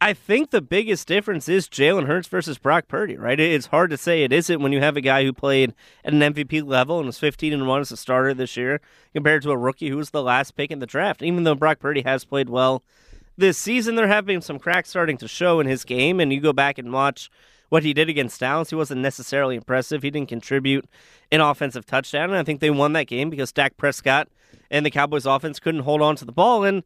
I 0.00 0.12
think 0.12 0.50
the 0.50 0.60
biggest 0.60 1.08
difference 1.08 1.48
is 1.48 1.68
Jalen 1.68 2.06
Hurts 2.06 2.28
versus 2.28 2.56
Brock 2.56 2.86
Purdy, 2.86 3.16
right? 3.16 3.38
It's 3.40 3.66
hard 3.66 3.90
to 3.90 3.96
say 3.96 4.22
it 4.22 4.32
isn't 4.32 4.62
when 4.62 4.70
you 4.70 4.80
have 4.80 4.96
a 4.96 5.00
guy 5.00 5.24
who 5.24 5.32
played 5.32 5.74
at 6.04 6.12
an 6.12 6.20
MVP 6.20 6.64
level 6.64 6.98
and 6.98 7.06
was 7.06 7.18
15 7.18 7.52
and 7.52 7.66
1 7.66 7.80
as 7.80 7.90
a 7.90 7.96
starter 7.96 8.32
this 8.32 8.56
year 8.56 8.80
compared 9.12 9.42
to 9.42 9.50
a 9.50 9.56
rookie 9.56 9.88
who 9.88 9.96
was 9.96 10.10
the 10.10 10.22
last 10.22 10.52
pick 10.52 10.70
in 10.70 10.78
the 10.78 10.86
draft. 10.86 11.20
Even 11.20 11.42
though 11.42 11.56
Brock 11.56 11.80
Purdy 11.80 12.02
has 12.02 12.24
played 12.24 12.48
well 12.48 12.84
this 13.36 13.58
season, 13.58 13.96
there 13.96 14.06
have 14.06 14.24
been 14.24 14.40
some 14.40 14.60
cracks 14.60 14.88
starting 14.88 15.16
to 15.16 15.26
show 15.26 15.58
in 15.58 15.66
his 15.66 15.84
game, 15.84 16.20
and 16.20 16.32
you 16.32 16.40
go 16.40 16.52
back 16.52 16.78
and 16.78 16.92
watch 16.92 17.28
what 17.68 17.82
he 17.82 17.92
did 17.92 18.08
against 18.08 18.38
Dallas. 18.38 18.70
He 18.70 18.76
wasn't 18.76 19.00
necessarily 19.00 19.56
impressive. 19.56 20.04
He 20.04 20.12
didn't 20.12 20.28
contribute 20.28 20.88
an 21.32 21.40
offensive 21.40 21.86
touchdown, 21.86 22.30
and 22.30 22.38
I 22.38 22.44
think 22.44 22.60
they 22.60 22.70
won 22.70 22.92
that 22.92 23.08
game 23.08 23.30
because 23.30 23.50
Dak 23.50 23.76
Prescott 23.76 24.28
and 24.70 24.86
the 24.86 24.90
Cowboys 24.92 25.26
offense 25.26 25.58
couldn't 25.58 25.82
hold 25.82 26.02
on 26.02 26.14
to 26.16 26.24
the 26.24 26.30
ball 26.30 26.62
and 26.62 26.84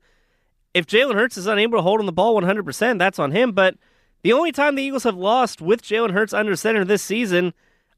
if 0.74 0.86
Jalen 0.86 1.14
Hurts 1.14 1.36
is 1.36 1.46
unable 1.46 1.78
to 1.78 1.82
hold 1.82 2.00
on 2.00 2.06
the 2.06 2.12
ball 2.12 2.40
100%, 2.40 2.98
that's 2.98 3.18
on 3.18 3.32
him. 3.32 3.52
But 3.52 3.76
the 4.22 4.32
only 4.32 4.52
time 4.52 4.74
the 4.74 4.82
Eagles 4.82 5.04
have 5.04 5.16
lost 5.16 5.60
with 5.60 5.82
Jalen 5.82 6.12
Hurts 6.12 6.32
under 6.32 6.56
center 6.56 6.84
this 6.84 7.02
season, 7.02 7.54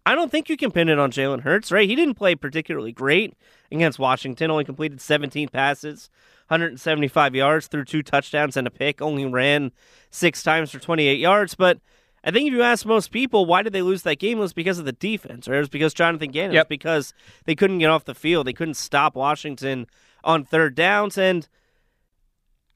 I 0.07 0.15
don't 0.15 0.31
think 0.31 0.49
you 0.49 0.57
can 0.57 0.71
pin 0.71 0.89
it 0.89 0.99
on 0.99 1.11
Jalen 1.11 1.43
Hurts, 1.43 1.73
right? 1.73 1.89
He 1.89 1.95
didn't 1.95 2.15
play 2.15 2.35
particularly 2.35 2.93
great 2.93 3.35
against 3.71 3.99
Washington, 3.99 4.51
only 4.51 4.65
completed 4.65 5.01
17 5.01 5.49
passes 5.49 6.11
175 6.49 7.35
yards 7.35 7.69
through 7.69 7.85
two 7.85 8.03
touchdowns 8.03 8.57
and 8.57 8.67
a 8.67 8.71
pick, 8.71 9.01
only 9.01 9.25
ran 9.25 9.73
six 10.11 10.43
times 10.43 10.71
for 10.71 10.79
28 10.79 11.19
yards. 11.19 11.55
But 11.55 11.79
I 12.23 12.31
think 12.31 12.49
if 12.49 12.53
you 12.53 12.63
ask 12.63 12.85
most 12.85 13.11
people 13.11 13.47
why 13.47 13.63
did 13.63 13.73
they 13.73 13.83
lose 13.83 14.03
that 14.03 14.19
game, 14.19 14.39
it 14.39 14.43
was 14.43 14.53
because 14.53 14.79
of 14.79 14.85
the 14.85 14.93
defense, 14.93 15.49
or 15.49 15.55
it 15.55 15.59
was 15.59 15.69
because 15.71 15.95
Jonathan 15.95 16.31
Gannon. 16.31 16.55
Yep. 16.55 16.67
It 16.67 16.69
was 16.69 16.69
because 16.69 17.15
they 17.47 17.55
couldn't 17.55 17.79
get 17.79 17.91
off 17.91 18.05
the 18.05 18.15
field. 18.15 18.47
They 18.47 18.53
couldn't 18.53 18.75
stop 18.75 19.15
Washington 19.15 19.87
on 20.23 20.45
third 20.45 20.75
downs. 20.75 21.17
And 21.17 21.49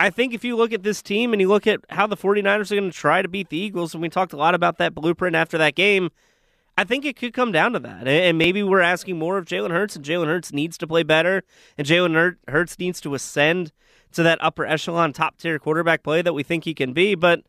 I 0.01 0.11
think 0.11 0.33
if 0.33 0.45
you 0.45 0.55
look 0.57 0.73
at 0.73 0.85
this 0.85 1.03
team 1.03 1.33
and 1.33 1.41
you 1.41 1.49
look 1.49 1.67
at 1.67 1.81
how 1.91 2.07
the 2.07 2.17
49ers 2.17 2.71
are 2.71 2.77
going 2.77 2.91
to 2.91 2.97
try 2.97 3.21
to 3.21 3.29
beat 3.29 3.49
the 3.49 3.59
Eagles, 3.59 3.95
and 3.95 4.03
we 4.03 4.09
talked 4.09 4.33
a 4.33 4.37
lot 4.37 4.55
about 4.55 4.79
that 4.79 4.95
blueprint 4.95 5.35
after 5.35 5.59
that 5.59 5.75
game, 5.75 6.11
I 6.77 6.85
think 6.85 7.05
it 7.05 7.17
could 7.17 7.33
come 7.33 7.51
down 7.51 7.73
to 7.73 7.81
that. 7.81 8.07
And 8.07 8.39
maybe 8.39 8.63
we're 8.63 8.81
asking 8.81 9.19
more 9.19 9.39
of 9.39 9.47
Jalen 9.47 9.71
Hurts, 9.71 9.97
and 9.97 10.05
Jalen 10.05 10.27
Hurts 10.27 10.53
needs 10.53 10.79
to 10.79 10.87
play 10.87 11.03
better, 11.03 11.43
and 11.77 11.87
Jalen 11.87 12.37
Hurts 12.47 12.79
needs 12.79 13.01
to 13.01 13.15
ascend 13.15 13.73
to 14.13 14.23
that 14.23 14.39
upper 14.41 14.65
echelon, 14.65 15.13
top 15.13 15.37
tier 15.39 15.59
quarterback 15.59 16.05
play 16.05 16.23
that 16.23 16.33
we 16.33 16.45
think 16.45 16.63
he 16.63 16.75
can 16.75 16.93
be. 16.93 17.17
But 17.17 17.43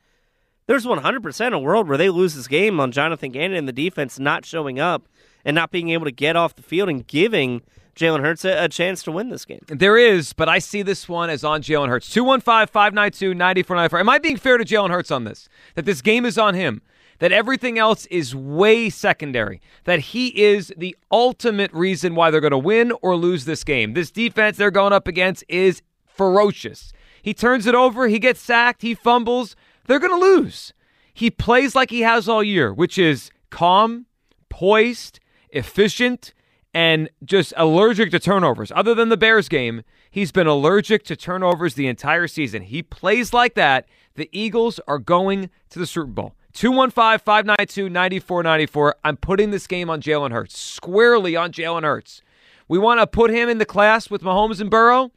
there's 0.66 0.86
100% 0.86 1.54
a 1.54 1.60
world 1.60 1.88
where 1.88 1.98
they 1.98 2.10
lose 2.10 2.34
this 2.34 2.48
game 2.48 2.80
on 2.80 2.92
Jonathan 2.92 3.32
Gannon 3.32 3.58
and 3.58 3.68
the 3.68 3.74
defense 3.74 4.18
not 4.18 4.46
showing 4.46 4.80
up 4.80 5.08
and 5.46 5.54
not 5.54 5.72
being 5.72 5.90
able 5.90 6.06
to 6.06 6.12
get 6.12 6.36
off 6.36 6.56
the 6.56 6.64
field 6.64 6.90
and 6.90 7.06
giving 7.06 7.62
Jalen 8.00 8.22
Hurts 8.22 8.46
a, 8.46 8.64
a, 8.64 8.70
chance 8.70 9.04
to 9.04 9.12
win 9.12 9.30
this 9.30 9.44
game. 9.44 9.60
There 9.68 9.98
is, 9.98 10.32
but 10.32 10.48
I 10.48 10.60
see 10.60 10.82
this 10.82 11.10
one 11.10 11.30
as 11.30 11.44
on 11.44 11.62
Jalen 11.62 11.90
Hurts. 11.90 12.10
215 12.10 12.68
592 12.72 13.34
9494. 13.34 14.00
Am 14.00 14.10
I 14.10 14.20
being 14.20 14.38
fair 14.38 14.58
to 14.58 14.64
Jalen 14.64 14.90
Hurts 14.90 15.12
on 15.12 15.26
this? 15.26 15.50
That 15.76 15.86
this 15.86 16.02
game 16.02 16.26
is 16.26 16.38
on 16.38 16.56
him? 16.56 16.82
That 17.20 17.34
everything 17.34 17.78
else 17.78 18.06
is 18.06 18.34
way 18.34 18.90
secondary? 18.90 19.60
That 19.84 20.00
he 20.00 20.28
is 20.42 20.74
the 20.78 20.96
ultimate 21.12 21.74
reason 21.74 22.16
why 22.16 22.32
they're 22.32 22.40
going 22.40 22.52
to 22.52 22.58
win 22.58 22.94
or 23.02 23.18
lose 23.18 23.44
this 23.44 23.66
game? 23.66 23.94
This 23.94 24.12
defense 24.12 24.56
they're 24.56 24.72
going 24.72 24.94
up 24.94 25.06
against 25.06 25.44
is 25.50 25.82
ferocious. 26.08 26.94
He 27.22 27.34
turns 27.34 27.68
it 27.68 27.76
over, 27.76 28.08
he 28.08 28.20
gets 28.20 28.40
sacked, 28.40 28.82
he 28.82 28.96
fumbles. 28.96 29.58
They're 29.88 30.00
going 30.00 30.18
to 30.18 30.26
lose. 30.26 30.74
He 31.14 31.30
plays 31.30 31.76
like 31.76 31.90
he 31.90 32.02
has 32.02 32.30
all 32.30 32.42
year, 32.42 32.74
which 32.74 32.98
is 32.98 33.30
calm, 33.50 34.06
poised, 34.48 35.20
efficient 35.50 36.34
and 36.74 37.10
just 37.24 37.54
allergic 37.58 38.12
to 38.12 38.20
turnovers. 38.20 38.72
Other 38.76 38.94
than 38.94 39.10
the 39.10 39.18
Bears 39.18 39.50
game, 39.50 39.84
he's 40.10 40.32
been 40.32 40.48
allergic 40.48 41.04
to 41.06 41.16
turnovers 41.16 41.74
the 41.74 41.88
entire 41.88 42.28
season. 42.28 42.64
He 42.64 42.84
plays 42.84 43.34
like 43.34 43.56
that. 43.56 43.88
The 44.16 44.30
Eagles 44.32 44.80
are 44.88 45.00
going 45.00 45.50
to 45.70 45.80
the 45.80 45.88
Super 45.88 46.08
Bowl. 46.08 46.36
215 46.54 47.20
592 47.20 47.90
9494. 47.90 48.96
I'm 49.04 49.18
putting 49.18 49.52
this 49.52 49.68
game 49.68 49.90
on 49.90 50.02
Jalen 50.02 50.32
Hurts, 50.32 50.58
squarely 50.58 51.36
on 51.36 51.52
Jalen 51.52 51.84
Hurts. 51.84 52.22
We 52.68 52.78
want 52.78 53.00
to 53.00 53.08
put 53.08 53.32
him 53.32 53.50
in 53.50 53.58
the 53.58 53.66
class 53.66 54.10
with 54.10 54.22
Mahomes 54.22 54.60
and 54.60 54.70
Burrow. 54.70 55.12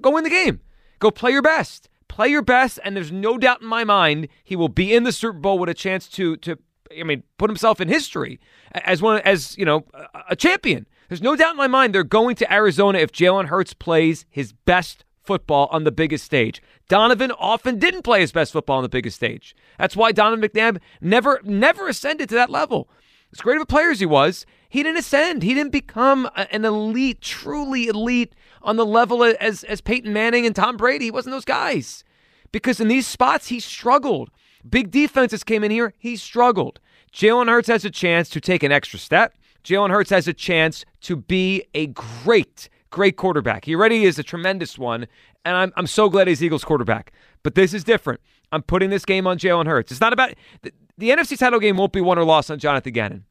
Go 0.00 0.10
win 0.10 0.24
the 0.24 0.30
game. 0.30 0.60
Go 0.98 1.10
play 1.10 1.30
your 1.32 1.42
best. 1.42 1.88
Play 2.08 2.28
your 2.28 2.42
best, 2.42 2.78
and 2.84 2.96
there's 2.96 3.12
no 3.12 3.36
doubt 3.36 3.62
in 3.62 3.68
my 3.68 3.84
mind 3.84 4.28
he 4.42 4.56
will 4.56 4.68
be 4.68 4.94
in 4.94 5.02
the 5.02 5.12
Super 5.12 5.38
Bowl 5.38 5.58
with 5.58 5.68
a 5.68 5.74
chance 5.74 6.08
to 6.08 6.36
to 6.38 6.58
I 6.98 7.02
mean 7.02 7.24
put 7.36 7.50
himself 7.50 7.80
in 7.80 7.88
history 7.88 8.40
as 8.72 9.02
one 9.02 9.20
as 9.20 9.56
you 9.58 9.64
know 9.64 9.84
a 10.28 10.36
champion. 10.36 10.86
There's 11.08 11.22
no 11.22 11.36
doubt 11.36 11.52
in 11.52 11.56
my 11.56 11.66
mind 11.66 11.94
they're 11.94 12.04
going 12.04 12.36
to 12.36 12.52
Arizona 12.52 12.98
if 12.98 13.12
Jalen 13.12 13.46
Hurts 13.46 13.72
plays 13.72 14.26
his 14.28 14.52
best 14.52 15.04
football 15.22 15.68
on 15.70 15.84
the 15.84 15.92
biggest 15.92 16.24
stage. 16.24 16.62
Donovan 16.88 17.32
often 17.32 17.78
didn't 17.78 18.02
play 18.02 18.20
his 18.20 18.32
best 18.32 18.52
football 18.52 18.78
on 18.78 18.82
the 18.82 18.88
biggest 18.88 19.16
stage. 19.16 19.54
That's 19.78 19.96
why 19.96 20.12
Donovan 20.12 20.48
McNabb 20.48 20.78
never 21.00 21.40
never 21.44 21.88
ascended 21.88 22.28
to 22.30 22.34
that 22.36 22.50
level. 22.50 22.88
As 23.32 23.40
great 23.40 23.56
of 23.56 23.62
a 23.62 23.66
player 23.66 23.90
as 23.90 24.00
he 24.00 24.06
was, 24.06 24.46
he 24.68 24.82
didn't 24.82 24.98
ascend. 24.98 25.42
He 25.42 25.52
didn't 25.52 25.72
become 25.72 26.30
an 26.36 26.64
elite, 26.64 27.20
truly 27.20 27.88
elite 27.88 28.34
on 28.62 28.76
the 28.76 28.86
level 28.86 29.22
as 29.24 29.64
as 29.64 29.80
Peyton 29.80 30.12
Manning 30.12 30.46
and 30.46 30.54
Tom 30.54 30.76
Brady. 30.76 31.06
He 31.06 31.10
wasn't 31.10 31.34
those 31.34 31.44
guys. 31.44 32.04
Because 32.52 32.80
in 32.80 32.88
these 32.88 33.06
spots 33.06 33.48
he 33.48 33.60
struggled. 33.60 34.30
Big 34.68 34.90
defenses 34.90 35.44
came 35.44 35.62
in 35.62 35.70
here, 35.70 35.94
he 35.98 36.16
struggled. 36.16 36.80
Jalen 37.12 37.48
Hurts 37.48 37.68
has 37.68 37.84
a 37.84 37.90
chance 37.90 38.28
to 38.30 38.40
take 38.40 38.62
an 38.62 38.72
extra 38.72 38.98
step. 38.98 39.36
Jalen 39.66 39.90
Hurts 39.90 40.10
has 40.10 40.28
a 40.28 40.32
chance 40.32 40.84
to 41.00 41.16
be 41.16 41.64
a 41.74 41.88
great, 41.88 42.68
great 42.90 43.16
quarterback. 43.16 43.64
He 43.64 43.74
already 43.74 44.04
is 44.04 44.16
a 44.16 44.22
tremendous 44.22 44.78
one, 44.78 45.08
and 45.44 45.56
I'm, 45.56 45.72
I'm 45.76 45.88
so 45.88 46.08
glad 46.08 46.28
he's 46.28 46.40
Eagles 46.40 46.64
quarterback. 46.64 47.12
But 47.42 47.56
this 47.56 47.74
is 47.74 47.82
different. 47.82 48.20
I'm 48.52 48.62
putting 48.62 48.90
this 48.90 49.04
game 49.04 49.26
on 49.26 49.38
Jalen 49.38 49.66
Hurts. 49.66 49.90
It's 49.90 50.00
not 50.00 50.12
about 50.12 50.34
the, 50.62 50.72
the 50.96 51.10
NFC 51.10 51.36
title 51.36 51.58
game 51.58 51.76
won't 51.76 51.92
be 51.92 52.00
won 52.00 52.16
or 52.16 52.24
lost 52.24 52.48
on 52.48 52.60
Jonathan 52.60 52.92
Gannon. 52.92 53.24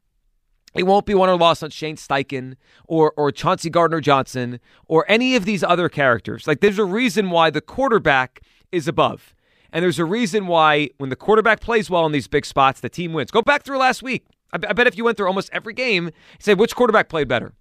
It 0.74 0.82
won't 0.82 1.06
be 1.06 1.14
won 1.14 1.30
or 1.30 1.38
lost 1.38 1.64
on 1.64 1.70
Shane 1.70 1.96
Steichen 1.96 2.56
or 2.86 3.14
or 3.16 3.32
Chauncey 3.32 3.70
Gardner 3.70 4.02
Johnson 4.02 4.60
or 4.88 5.06
any 5.08 5.36
of 5.36 5.46
these 5.46 5.64
other 5.64 5.88
characters. 5.88 6.46
Like 6.46 6.60
there's 6.60 6.78
a 6.78 6.84
reason 6.84 7.30
why 7.30 7.48
the 7.48 7.62
quarterback 7.62 8.42
is 8.70 8.86
above. 8.86 9.34
And 9.72 9.82
there's 9.82 9.98
a 9.98 10.04
reason 10.04 10.46
why 10.46 10.90
when 10.98 11.08
the 11.08 11.16
quarterback 11.16 11.60
plays 11.60 11.88
well 11.88 12.04
in 12.04 12.12
these 12.12 12.28
big 12.28 12.44
spots, 12.44 12.80
the 12.80 12.90
team 12.90 13.14
wins. 13.14 13.30
Go 13.30 13.40
back 13.40 13.62
through 13.62 13.78
last 13.78 14.02
week. 14.02 14.26
I, 14.52 14.58
bet 14.58 14.86
if 14.86 14.96
you 14.96 15.04
went 15.04 15.16
through 15.16 15.26
almost 15.26 15.50
every 15.52 15.74
game, 15.74 16.10
say 16.38 16.54
which 16.54 16.74
quarterback 16.74 17.08
played 17.08 17.28
better. 17.28 17.54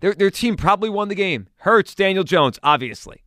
Their, 0.00 0.14
their 0.14 0.30
team 0.30 0.56
probably 0.56 0.90
won 0.90 1.08
the 1.08 1.14
game. 1.14 1.48
Hurts, 1.58 1.94
Daniel 1.94 2.24
Jones, 2.24 2.58
obviously. 2.62 3.22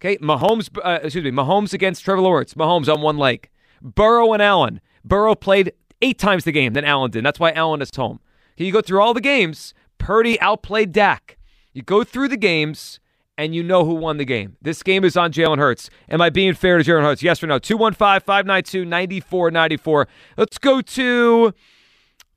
Okay, 0.00 0.18
Mahomes, 0.18 0.68
uh, 0.84 1.00
excuse 1.02 1.24
me, 1.24 1.30
Mahomes 1.30 1.72
against 1.72 2.04
Trevor 2.04 2.20
Lawrence. 2.20 2.54
Mahomes 2.54 2.92
on 2.92 3.00
one 3.00 3.16
leg. 3.16 3.48
Burrow 3.82 4.32
and 4.32 4.42
Allen. 4.42 4.80
Burrow 5.04 5.34
played 5.34 5.72
eight 6.02 6.18
times 6.18 6.44
the 6.44 6.52
game 6.52 6.74
than 6.74 6.84
Allen 6.84 7.10
did. 7.10 7.24
That's 7.24 7.40
why 7.40 7.52
Allen 7.52 7.80
is 7.80 7.90
home. 7.94 8.20
You 8.56 8.72
go 8.72 8.80
through 8.80 9.00
all 9.00 9.14
the 9.14 9.20
games. 9.20 9.74
Purdy 9.98 10.40
outplayed 10.40 10.92
Dak. 10.92 11.38
You 11.72 11.82
go 11.82 12.04
through 12.04 12.28
the 12.28 12.36
games 12.36 13.00
and 13.38 13.54
you 13.54 13.62
know 13.62 13.84
who 13.84 13.94
won 13.94 14.16
the 14.16 14.24
game. 14.24 14.56
This 14.62 14.82
game 14.82 15.04
is 15.04 15.16
on 15.16 15.32
Jalen 15.32 15.58
Hurts. 15.58 15.90
Am 16.08 16.20
I 16.20 16.30
being 16.30 16.54
fair 16.54 16.78
to 16.78 16.84
Jalen 16.84 17.02
Hurts? 17.02 17.22
Yes 17.22 17.42
or 17.42 17.46
no? 17.46 17.58
215 17.58 18.20
592 18.20 18.84
9494. 18.84 20.08
Let's 20.36 20.58
go 20.58 20.80
to. 20.80 21.54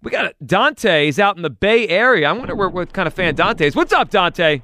We 0.01 0.11
got 0.11 0.33
Dante. 0.45 1.05
He's 1.05 1.19
out 1.19 1.35
in 1.35 1.41
the 1.41 1.49
Bay 1.49 1.87
Area. 1.87 2.29
I 2.29 2.31
wonder 2.31 2.55
what, 2.55 2.71
what 2.71 2.93
kind 2.93 3.05
of 3.05 3.13
fan 3.13 3.35
Dante 3.35 3.67
is. 3.67 3.75
What's 3.75 3.91
up, 3.91 4.09
Dante? 4.09 4.61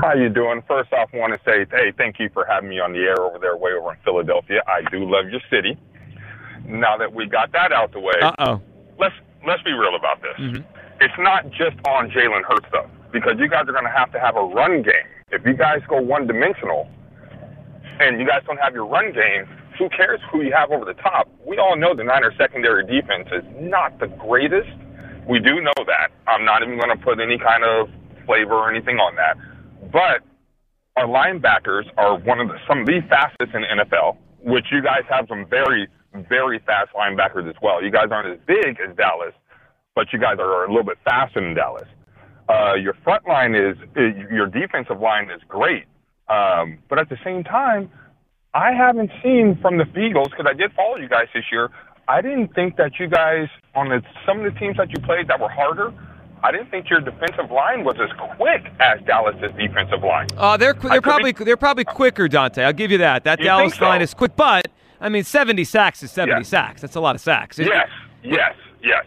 How 0.00 0.14
you 0.14 0.28
doing? 0.28 0.62
First 0.68 0.92
off, 0.92 1.10
I 1.12 1.16
want 1.16 1.32
to 1.34 1.40
say, 1.44 1.66
hey, 1.70 1.92
thank 1.96 2.20
you 2.20 2.30
for 2.32 2.44
having 2.44 2.70
me 2.70 2.78
on 2.78 2.92
the 2.92 3.00
air 3.00 3.20
over 3.20 3.38
there, 3.40 3.56
way 3.56 3.72
over 3.72 3.92
in 3.92 3.98
Philadelphia. 4.04 4.62
I 4.68 4.88
do 4.90 5.10
love 5.10 5.28
your 5.28 5.40
city. 5.50 5.76
Now 6.66 6.96
that 6.98 7.12
we 7.12 7.26
got 7.26 7.50
that 7.52 7.72
out 7.72 7.92
the 7.92 7.98
way, 7.98 8.14
uh-oh. 8.22 8.60
let's 8.98 9.14
let's 9.44 9.62
be 9.62 9.72
real 9.72 9.96
about 9.96 10.22
this. 10.22 10.38
Mm-hmm. 10.38 10.62
It's 11.00 11.14
not 11.18 11.50
just 11.50 11.76
on 11.84 12.10
Jalen 12.10 12.44
Hurts 12.44 12.66
though, 12.70 12.88
because 13.10 13.34
you 13.38 13.48
guys 13.48 13.64
are 13.66 13.72
going 13.72 13.84
to 13.84 13.90
have 13.90 14.12
to 14.12 14.20
have 14.20 14.36
a 14.36 14.42
run 14.42 14.82
game. 14.82 15.08
If 15.32 15.44
you 15.44 15.54
guys 15.54 15.80
go 15.88 16.00
one 16.00 16.28
dimensional, 16.28 16.88
and 17.98 18.20
you 18.20 18.26
guys 18.26 18.42
don't 18.46 18.58
have 18.58 18.72
your 18.74 18.86
run 18.86 19.12
game, 19.12 19.48
who 19.80 19.88
cares 19.88 20.20
who 20.30 20.42
you 20.42 20.52
have 20.52 20.70
over 20.70 20.84
the 20.84 21.00
top? 21.00 21.26
We 21.46 21.56
all 21.56 21.74
know 21.74 21.96
the 21.96 22.04
Niners 22.04 22.34
secondary 22.36 22.84
defense 22.84 23.28
is 23.32 23.42
not 23.58 23.98
the 23.98 24.08
greatest. 24.08 24.68
We 25.26 25.40
do 25.40 25.56
know 25.56 25.80
that. 25.86 26.12
I'm 26.28 26.44
not 26.44 26.62
even 26.62 26.76
going 26.76 26.92
to 26.92 27.02
put 27.02 27.18
any 27.18 27.38
kind 27.38 27.64
of 27.64 27.88
flavor 28.26 28.52
or 28.52 28.70
anything 28.70 28.98
on 28.98 29.16
that. 29.16 29.40
But 29.90 30.20
our 31.00 31.06
linebackers 31.08 31.88
are 31.96 32.18
one 32.18 32.40
of 32.40 32.48
the, 32.48 32.58
some 32.68 32.80
of 32.80 32.86
the 32.86 33.00
fastest 33.08 33.54
in 33.54 33.62
the 33.62 33.84
NFL, 33.84 34.18
which 34.44 34.66
you 34.70 34.82
guys 34.82 35.08
have 35.08 35.24
some 35.30 35.46
very, 35.48 35.88
very 36.28 36.58
fast 36.66 36.90
linebackers 36.92 37.48
as 37.48 37.56
well. 37.62 37.82
You 37.82 37.90
guys 37.90 38.08
aren't 38.10 38.28
as 38.28 38.38
big 38.46 38.76
as 38.86 38.94
Dallas, 38.96 39.32
but 39.94 40.12
you 40.12 40.18
guys 40.20 40.36
are 40.38 40.66
a 40.66 40.68
little 40.68 40.84
bit 40.84 40.98
faster 41.04 41.40
than 41.40 41.54
Dallas. 41.54 41.88
Uh, 42.50 42.74
your 42.74 42.94
front 43.02 43.26
line 43.26 43.54
is, 43.54 43.78
your 43.96 44.46
defensive 44.46 45.00
line 45.00 45.30
is 45.30 45.40
great. 45.48 45.84
Um, 46.28 46.78
but 46.90 46.98
at 46.98 47.08
the 47.08 47.16
same 47.24 47.44
time, 47.44 47.90
I 48.54 48.72
haven't 48.72 49.10
seen 49.22 49.58
from 49.62 49.78
the 49.78 49.86
Eagles, 49.98 50.28
because 50.30 50.46
I 50.48 50.54
did 50.54 50.72
follow 50.72 50.96
you 50.96 51.08
guys 51.08 51.28
this 51.34 51.44
year, 51.52 51.70
I 52.08 52.20
didn't 52.20 52.48
think 52.54 52.76
that 52.76 52.98
you 52.98 53.06
guys, 53.06 53.48
on 53.74 53.88
the, 53.88 54.02
some 54.26 54.44
of 54.44 54.52
the 54.52 54.58
teams 54.58 54.76
that 54.78 54.90
you 54.90 54.98
played 55.00 55.28
that 55.28 55.38
were 55.40 55.48
harder, 55.48 55.92
I 56.42 56.50
didn't 56.50 56.70
think 56.70 56.90
your 56.90 57.00
defensive 57.00 57.50
line 57.50 57.84
was 57.84 57.96
as 58.00 58.10
quick 58.36 58.64
as 58.80 59.00
Dallas's 59.06 59.52
defensive 59.56 60.02
line. 60.02 60.26
Uh, 60.36 60.56
they're 60.56 60.72
they're 60.72 61.02
probably 61.02 61.32
they're 61.32 61.58
probably 61.58 61.84
quicker, 61.84 62.28
Dante. 62.28 62.64
I'll 62.64 62.72
give 62.72 62.90
you 62.90 62.96
that. 62.98 63.24
That 63.24 63.40
You 63.40 63.44
Dallas 63.44 63.74
so? 63.74 63.84
line 63.84 64.00
is 64.00 64.14
quick, 64.14 64.34
but 64.36 64.66
I 65.02 65.10
mean, 65.10 65.22
70 65.22 65.62
sacks 65.64 66.02
is 66.02 66.10
70 66.10 66.38
Yeah. 66.38 66.42
sacks. 66.42 66.80
That's 66.80 66.96
a 66.96 67.00
lot 67.00 67.14
of 67.14 67.20
sacks. 67.20 67.58
Yes, 67.58 67.88
yes, 68.24 68.54
yes, 68.82 69.04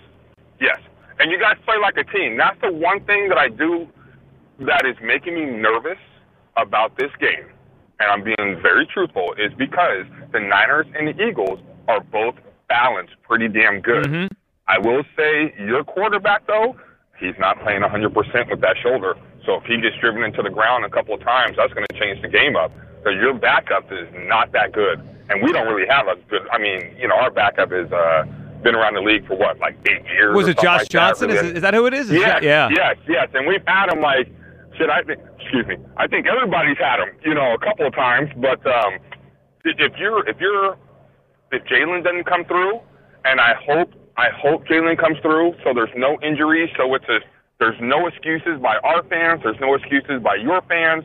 yes. 0.62 0.78
And 1.20 1.32
you 1.32 1.40
guys 1.40 1.58
play 1.66 1.76
like 1.82 1.98
a 1.98 2.04
team. 2.04 2.38
That's 2.38 2.60
the 2.62 2.72
one 2.72 3.00
thing 3.06 3.30
that 3.30 3.38
I 3.40 3.50
do 3.50 3.88
that 4.60 4.86
is 4.86 4.96
making 5.02 5.34
me 5.34 5.46
nervous 5.46 5.98
about 6.56 6.96
this 6.98 7.10
game. 7.20 7.48
And 8.00 8.10
I'm 8.10 8.24
being 8.24 8.60
very 8.62 8.86
truthful, 8.88 9.34
is 9.38 9.54
because 9.58 10.06
the 10.32 10.40
Niners 10.40 10.88
and 10.98 11.08
the 11.08 11.24
Eagles 11.24 11.60
are 11.88 12.02
both 12.02 12.36
balanced 12.68 13.14
pretty 13.24 13.48
damn 13.48 13.82
good. 13.82 14.06
Mm-hmm. 14.06 14.34
I 14.68 14.80
will 14.80 15.04
say 15.16 15.54
your 15.60 15.84
quarterback 15.84 16.48
though, 16.48 16.76
he's 17.20 17.36
not 17.40 17.62
playing 17.62 17.82
100% 17.82 18.50
with 18.50 18.62
that 18.62 18.76
shoulder. 18.82 19.16
So 19.46 19.56
if 19.56 19.64
he 19.66 19.80
gets 19.80 19.96
driven 20.00 20.24
into 20.24 20.42
the 20.42 20.50
ground 20.50 20.86
a 20.86 20.90
couple 20.90 21.14
of 21.14 21.22
times, 21.22 21.58
that's 21.58 21.74
going 21.74 21.86
to 21.92 22.00
change 22.00 22.22
the 22.22 22.30
game 22.30 22.56
up. 22.56 22.72
Because 23.04 23.20
your 23.20 23.34
backup 23.34 23.92
is 23.92 24.08
not 24.14 24.54
that 24.54 24.72
good, 24.72 25.00
and 25.30 25.44
we 25.44 25.52
don't 25.52 25.68
really 25.68 25.88
have 25.90 26.08
a 26.08 26.16
good. 26.30 26.48
I 26.54 26.58
mean, 26.58 26.96
you 26.98 27.06
know, 27.08 27.16
our 27.16 27.30
backup 27.30 27.74
is 27.74 27.92
uh, 27.92 28.24
been 28.64 28.76
around 28.76 28.94
the 28.94 29.02
league 29.02 29.28
for 29.28 29.36
what, 29.36 29.60
like 29.60 29.76
eight 29.90 30.06
years. 30.06 30.34
Was 30.34 30.48
it 30.48 30.56
Josh 30.58 30.66
like 30.66 30.82
that, 30.84 30.90
Johnson? 30.90 31.30
really. 31.32 31.48
Is, 31.50 31.54
is 31.56 31.62
that 31.64 31.74
who 31.74 31.86
it 31.86 31.94
is? 31.94 32.10
Yes, 32.10 32.38
it- 32.38 32.44
yeah. 32.44 32.70
yes, 32.74 32.96
yes. 33.10 33.28
And 33.34 33.46
we've 33.46 33.62
had 33.68 33.92
him 33.92 34.00
like, 34.00 34.32
should 34.78 34.90
I? 34.90 35.02
Excuse 35.54 35.78
me. 35.78 35.86
I 35.98 36.08
think 36.08 36.26
everybody's 36.26 36.78
had 36.78 36.98
them, 36.98 37.10
you 37.24 37.34
know, 37.34 37.54
a 37.54 37.60
couple 37.60 37.86
of 37.86 37.94
times. 37.94 38.30
But 38.38 38.66
um, 38.66 38.98
if 39.64 39.94
you're 39.98 40.28
if 40.28 40.38
you're 40.40 40.78
if 41.52 41.64
Jalen 41.66 42.04
doesn't 42.04 42.26
come 42.26 42.46
through, 42.46 42.80
and 43.26 43.40
I 43.40 43.54
hope 43.68 43.94
I 44.18 44.30
hope 44.36 44.66
Jalen 44.66 44.98
comes 44.98 45.18
through, 45.22 45.54
so 45.64 45.74
there's 45.74 45.94
no 45.96 46.18
injuries, 46.22 46.70
so 46.78 46.94
it's 46.96 47.06
a 47.06 47.20
there's 47.60 47.78
no 47.82 48.08
excuses 48.08 48.60
by 48.62 48.78
our 48.84 49.04
fans, 49.04 49.42
there's 49.44 49.60
no 49.62 49.76
excuses 49.76 50.22
by 50.24 50.36
your 50.36 50.62
fans, 50.64 51.04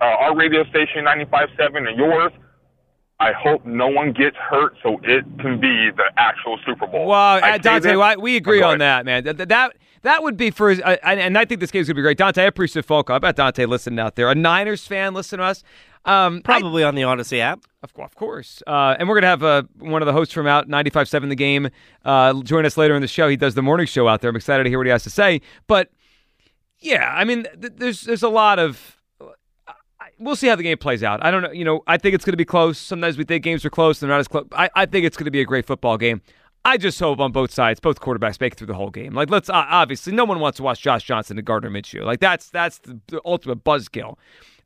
uh, 0.00 0.04
our 0.04 0.36
radio 0.36 0.64
station 0.64 1.04
95.7 1.04 1.88
and 1.88 1.98
yours. 1.98 2.32
I 3.20 3.32
hope 3.32 3.64
no 3.64 3.86
one 3.86 4.12
gets 4.12 4.36
hurt 4.36 4.74
so 4.82 4.98
it 5.04 5.24
can 5.38 5.60
be 5.60 5.90
the 5.94 6.10
actual 6.16 6.58
Super 6.66 6.88
Bowl. 6.88 7.06
Well, 7.06 7.36
uh, 7.36 7.58
Dante, 7.58 7.94
this, 7.94 8.16
we 8.18 8.36
agree 8.36 8.62
on 8.62 8.78
that, 8.78 9.04
man. 9.04 9.22
That, 9.22 9.48
that 9.48 9.76
that 10.02 10.22
would 10.22 10.36
be 10.36 10.50
for, 10.50 10.70
uh, 10.70 10.96
and 11.02 11.38
I 11.38 11.44
think 11.44 11.60
this 11.60 11.70
game's 11.70 11.88
gonna 11.88 11.96
be 11.96 12.02
great. 12.02 12.18
Dante, 12.18 12.42
I 12.42 12.46
appreciate 12.46 12.82
the 12.82 12.86
phone 12.86 13.04
call. 13.04 13.16
I 13.16 13.18
bet 13.18 13.36
Dante 13.36 13.66
listening 13.66 13.98
out 13.98 14.16
there, 14.16 14.28
a 14.28 14.34
Niners 14.34 14.86
fan, 14.86 15.14
listen 15.14 15.38
to 15.38 15.44
us. 15.44 15.62
Um, 16.04 16.42
Probably 16.42 16.82
I, 16.84 16.88
on 16.88 16.94
the 16.94 17.02
Audacy 17.02 17.38
app. 17.38 17.64
Of, 17.82 17.92
of 17.98 18.14
course. 18.14 18.62
Uh, 18.66 18.96
and 18.98 19.08
we're 19.08 19.14
going 19.14 19.22
to 19.22 19.28
have 19.28 19.42
uh, 19.44 19.62
one 19.78 20.02
of 20.02 20.06
the 20.06 20.12
hosts 20.12 20.34
from 20.34 20.48
out 20.48 20.68
95.7 20.68 21.28
The 21.28 21.36
Game 21.36 21.70
uh, 22.04 22.42
join 22.42 22.66
us 22.66 22.76
later 22.76 22.96
in 22.96 23.02
the 23.02 23.08
show. 23.08 23.28
He 23.28 23.36
does 23.36 23.54
the 23.54 23.62
morning 23.62 23.86
show 23.86 24.08
out 24.08 24.20
there. 24.20 24.30
I'm 24.30 24.36
excited 24.36 24.64
to 24.64 24.68
hear 24.68 24.78
what 24.78 24.86
he 24.86 24.90
has 24.90 25.04
to 25.04 25.10
say. 25.10 25.40
But, 25.68 25.90
yeah, 26.80 27.12
I 27.14 27.22
mean, 27.22 27.46
th- 27.60 27.74
there's 27.76 28.00
there's 28.00 28.24
a 28.24 28.28
lot 28.28 28.58
of 28.58 29.00
we'll 30.18 30.36
see 30.36 30.48
how 30.48 30.56
the 30.56 30.62
game 30.62 30.78
plays 30.78 31.02
out. 31.02 31.24
I 31.24 31.30
don't 31.30 31.42
know. 31.42 31.50
You 31.50 31.64
know, 31.64 31.82
I 31.86 31.96
think 31.96 32.14
it's 32.14 32.24
going 32.24 32.32
to 32.32 32.38
be 32.38 32.44
close. 32.44 32.78
Sometimes 32.78 33.16
we 33.16 33.24
think 33.24 33.44
games 33.44 33.64
are 33.64 33.70
close; 33.70 34.00
they're 34.00 34.08
not 34.08 34.20
as 34.20 34.28
close. 34.28 34.46
I, 34.52 34.70
I 34.74 34.86
think 34.86 35.06
it's 35.06 35.16
going 35.16 35.26
to 35.26 35.30
be 35.30 35.40
a 35.40 35.44
great 35.44 35.66
football 35.66 35.96
game. 35.96 36.22
I 36.64 36.76
just 36.76 36.98
hope 37.00 37.18
on 37.18 37.32
both 37.32 37.52
sides, 37.52 37.80
both 37.80 38.00
quarterbacks 38.00 38.40
make 38.40 38.52
it 38.52 38.56
through 38.56 38.68
the 38.68 38.74
whole 38.74 38.90
game. 38.90 39.14
Like, 39.14 39.30
let's 39.30 39.48
uh, 39.48 39.64
obviously, 39.68 40.12
no 40.12 40.24
one 40.24 40.38
wants 40.38 40.58
to 40.58 40.62
watch 40.62 40.80
Josh 40.80 41.04
Johnson 41.04 41.36
and 41.38 41.46
Gardner 41.46 41.70
Minshew. 41.70 42.04
Like, 42.04 42.20
that's 42.20 42.50
that's 42.50 42.78
the, 42.78 43.00
the 43.08 43.20
ultimate 43.24 43.64
buzzkill. 43.64 44.16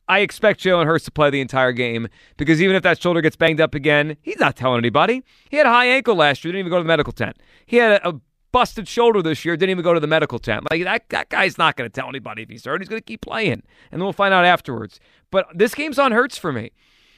I 0.07 0.19
expect 0.19 0.61
Jalen 0.61 0.85
Hurts 0.85 1.05
to 1.05 1.11
play 1.11 1.29
the 1.29 1.41
entire 1.41 1.73
game 1.73 2.07
because 2.37 2.61
even 2.61 2.75
if 2.75 2.83
that 2.83 3.01
shoulder 3.01 3.19
gets 3.19 3.35
banged 3.35 3.59
up 3.59 3.75
again, 3.75 4.15
he's 4.21 4.39
not 4.39 4.55
telling 4.55 4.77
anybody. 4.77 5.23
He 5.49 5.57
had 5.57 5.65
a 5.65 5.69
high 5.69 5.87
ankle 5.87 6.15
last 6.15 6.45
year, 6.45 6.53
didn't 6.53 6.59
even 6.59 6.69
go 6.69 6.77
to 6.77 6.83
the 6.83 6.87
medical 6.87 7.11
tent. 7.11 7.37
He 7.65 7.77
had 7.77 8.01
a, 8.03 8.09
a 8.09 8.21
busted 8.53 8.87
shoulder 8.87 9.21
this 9.21 9.43
year, 9.43 9.57
didn't 9.57 9.71
even 9.71 9.83
go 9.83 9.93
to 9.93 9.99
the 9.99 10.07
medical 10.07 10.39
tent. 10.39 10.65
Like 10.71 10.83
that, 10.83 11.09
that 11.09 11.29
guy's 11.29 11.57
not 11.57 11.75
going 11.75 11.89
to 11.89 11.93
tell 11.93 12.07
anybody 12.07 12.43
if 12.43 12.49
he's 12.49 12.63
hurt. 12.63 12.81
He's 12.81 12.89
going 12.89 13.01
to 13.01 13.05
keep 13.05 13.21
playing, 13.21 13.51
and 13.51 13.63
then 13.91 14.01
we'll 14.01 14.13
find 14.13 14.33
out 14.33 14.45
afterwards. 14.45 14.99
But 15.29 15.47
this 15.53 15.75
game's 15.75 15.99
on 15.99 16.11
Hurts 16.13 16.37
for 16.37 16.53
me. 16.53 16.71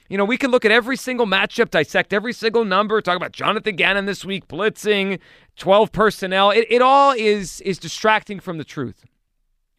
You 0.09 0.17
know, 0.17 0.25
we 0.25 0.37
can 0.37 0.49
look 0.49 0.65
at 0.65 0.71
every 0.71 0.97
single 0.97 1.27
matchup, 1.27 1.69
dissect 1.69 2.13
every 2.13 2.33
single 2.33 2.65
number, 2.65 2.99
talk 2.99 3.15
about 3.15 3.31
Jonathan 3.31 3.75
Gannon 3.75 4.05
this 4.05 4.25
week, 4.25 4.47
blitzing, 4.47 5.19
12 5.57 5.91
personnel. 5.91 6.49
It, 6.49 6.65
it 6.67 6.81
all 6.81 7.11
is 7.11 7.61
is 7.61 7.77
distracting 7.77 8.39
from 8.39 8.57
the 8.57 8.63
truth. 8.63 9.05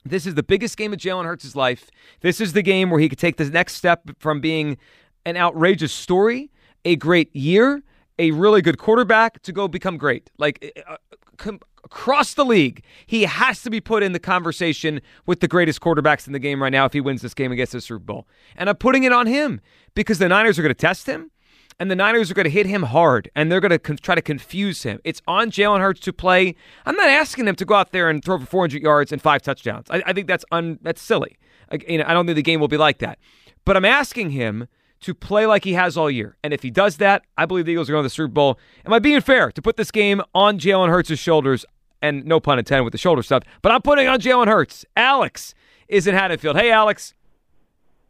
This 0.04 0.26
is 0.26 0.36
the 0.36 0.44
biggest 0.44 0.76
game 0.76 0.92
of 0.92 1.00
Jalen 1.00 1.24
Hurts' 1.24 1.56
life. 1.56 1.90
This 2.20 2.40
is 2.40 2.52
the 2.52 2.62
game 2.62 2.90
where 2.90 3.00
he 3.00 3.08
could 3.08 3.18
take 3.18 3.36
the 3.36 3.44
next 3.50 3.74
step 3.74 4.02
from 4.18 4.40
being 4.40 4.78
an 5.26 5.36
outrageous 5.36 5.92
story, 5.92 6.50
a 6.84 6.94
great 6.94 7.34
year, 7.34 7.82
a 8.20 8.30
really 8.32 8.60
good 8.60 8.78
quarterback 8.78 9.40
to 9.42 9.52
go 9.52 9.66
become 9.66 9.96
great. 9.96 10.30
Like 10.38 10.74
uh, 10.86 10.96
com- 11.38 11.60
across 11.82 12.34
the 12.34 12.44
league, 12.44 12.84
he 13.06 13.22
has 13.22 13.62
to 13.62 13.70
be 13.70 13.80
put 13.80 14.02
in 14.02 14.12
the 14.12 14.18
conversation 14.18 15.00
with 15.26 15.40
the 15.40 15.48
greatest 15.48 15.80
quarterbacks 15.80 16.26
in 16.26 16.34
the 16.34 16.38
game 16.38 16.62
right 16.62 16.70
now 16.70 16.84
if 16.84 16.92
he 16.92 17.00
wins 17.00 17.22
this 17.22 17.34
game 17.34 17.50
against 17.50 17.72
the 17.72 17.80
Super 17.80 17.98
Bowl. 17.98 18.28
And 18.56 18.68
I'm 18.68 18.76
putting 18.76 19.04
it 19.04 19.12
on 19.12 19.26
him 19.26 19.60
because 19.94 20.18
the 20.18 20.28
Niners 20.28 20.58
are 20.58 20.62
going 20.62 20.74
to 20.74 20.78
test 20.78 21.06
him 21.06 21.30
and 21.78 21.90
the 21.90 21.96
Niners 21.96 22.30
are 22.30 22.34
going 22.34 22.44
to 22.44 22.50
hit 22.50 22.66
him 22.66 22.82
hard 22.82 23.30
and 23.34 23.50
they're 23.50 23.60
going 23.60 23.70
to 23.70 23.78
con- 23.78 23.96
try 23.96 24.14
to 24.14 24.22
confuse 24.22 24.82
him. 24.82 25.00
It's 25.02 25.22
on 25.26 25.50
Jalen 25.50 25.80
Hurts 25.80 26.00
to 26.00 26.12
play. 26.12 26.54
I'm 26.84 26.94
not 26.94 27.08
asking 27.08 27.48
him 27.48 27.56
to 27.56 27.64
go 27.64 27.74
out 27.74 27.92
there 27.92 28.10
and 28.10 28.22
throw 28.22 28.38
for 28.38 28.46
400 28.46 28.82
yards 28.82 29.12
and 29.12 29.22
five 29.22 29.40
touchdowns. 29.40 29.86
I, 29.88 30.02
I 30.06 30.12
think 30.12 30.26
that's 30.26 30.44
un- 30.52 30.78
that's 30.82 31.00
silly. 31.00 31.38
I, 31.72 31.78
you 31.88 31.98
know, 31.98 32.04
I 32.06 32.12
don't 32.12 32.26
think 32.26 32.36
the 32.36 32.42
game 32.42 32.60
will 32.60 32.68
be 32.68 32.76
like 32.76 32.98
that. 32.98 33.18
But 33.64 33.76
I'm 33.76 33.84
asking 33.86 34.30
him 34.30 34.68
to 35.00 35.14
play 35.14 35.46
like 35.46 35.64
he 35.64 35.72
has 35.74 35.96
all 35.96 36.10
year. 36.10 36.36
And 36.44 36.52
if 36.52 36.62
he 36.62 36.70
does 36.70 36.98
that, 36.98 37.22
I 37.36 37.46
believe 37.46 37.64
the 37.64 37.72
Eagles 37.72 37.88
are 37.88 37.92
going 37.92 38.02
to 38.02 38.06
the 38.06 38.10
Super 38.10 38.32
Bowl. 38.32 38.58
Am 38.84 38.92
I 38.92 38.98
being 38.98 39.20
fair 39.20 39.50
to 39.52 39.62
put 39.62 39.76
this 39.76 39.90
game 39.90 40.22
on 40.34 40.58
Jalen 40.58 40.88
Hurts' 40.88 41.18
shoulders? 41.18 41.64
And 42.02 42.24
no 42.24 42.40
pun 42.40 42.58
intended 42.58 42.84
with 42.84 42.92
the 42.92 42.98
shoulder 42.98 43.22
stuff, 43.22 43.42
but 43.60 43.72
I'm 43.72 43.82
putting 43.82 44.08
on 44.08 44.20
Jalen 44.20 44.46
Hurts. 44.46 44.86
Alex 44.96 45.54
is 45.86 46.06
in 46.06 46.14
Haddonfield. 46.14 46.56
Hey, 46.56 46.70
Alex. 46.70 47.12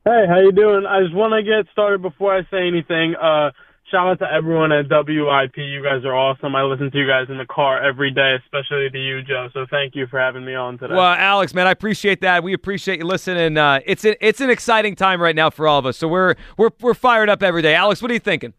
Hey, 0.04 0.26
how 0.28 0.38
you 0.38 0.52
doing? 0.52 0.86
I 0.86 1.02
just 1.02 1.14
want 1.14 1.32
to 1.32 1.42
get 1.42 1.70
started 1.72 2.00
before 2.00 2.34
I 2.34 2.42
say 2.52 2.68
anything. 2.68 3.16
Uh, 3.16 3.50
shout 3.90 4.08
out 4.08 4.18
to 4.20 4.32
everyone 4.32 4.72
at 4.72 4.86
WIP. 4.88 5.56
You 5.56 5.82
guys 5.82 6.04
are 6.04 6.14
awesome. 6.14 6.54
I 6.54 6.62
listen 6.62 6.90
to 6.90 6.98
you 6.98 7.06
guys 7.06 7.26
in 7.28 7.38
the 7.38 7.46
car 7.46 7.82
every 7.82 8.10
day, 8.10 8.36
especially 8.44 8.88
to 8.90 8.98
you, 8.98 9.22
Joe. 9.22 9.48
So 9.52 9.66
thank 9.70 9.94
you 9.94 10.06
for 10.06 10.18
having 10.18 10.44
me 10.44 10.54
on 10.54 10.78
today. 10.78 10.94
Well, 10.94 11.12
Alex, 11.12 11.54
man, 11.54 11.66
I 11.66 11.72
appreciate 11.72 12.20
that. 12.20 12.42
We 12.42 12.52
appreciate 12.52 13.00
you 13.00 13.06
listening. 13.06 13.56
Uh, 13.56 13.80
it's 13.84 14.04
a, 14.04 14.26
it's 14.26 14.40
an 14.40 14.50
exciting 14.50 14.94
time 14.94 15.20
right 15.20 15.34
now 15.34 15.50
for 15.50 15.66
all 15.66 15.78
of 15.78 15.86
us. 15.86 15.96
So 15.96 16.08
we're 16.08 16.34
we're 16.56 16.70
we're 16.80 16.94
fired 16.94 17.28
up 17.28 17.42
every 17.42 17.62
day. 17.62 17.74
Alex, 17.74 18.00
what 18.00 18.10
are 18.10 18.14
you 18.14 18.20
thinking? 18.20 18.54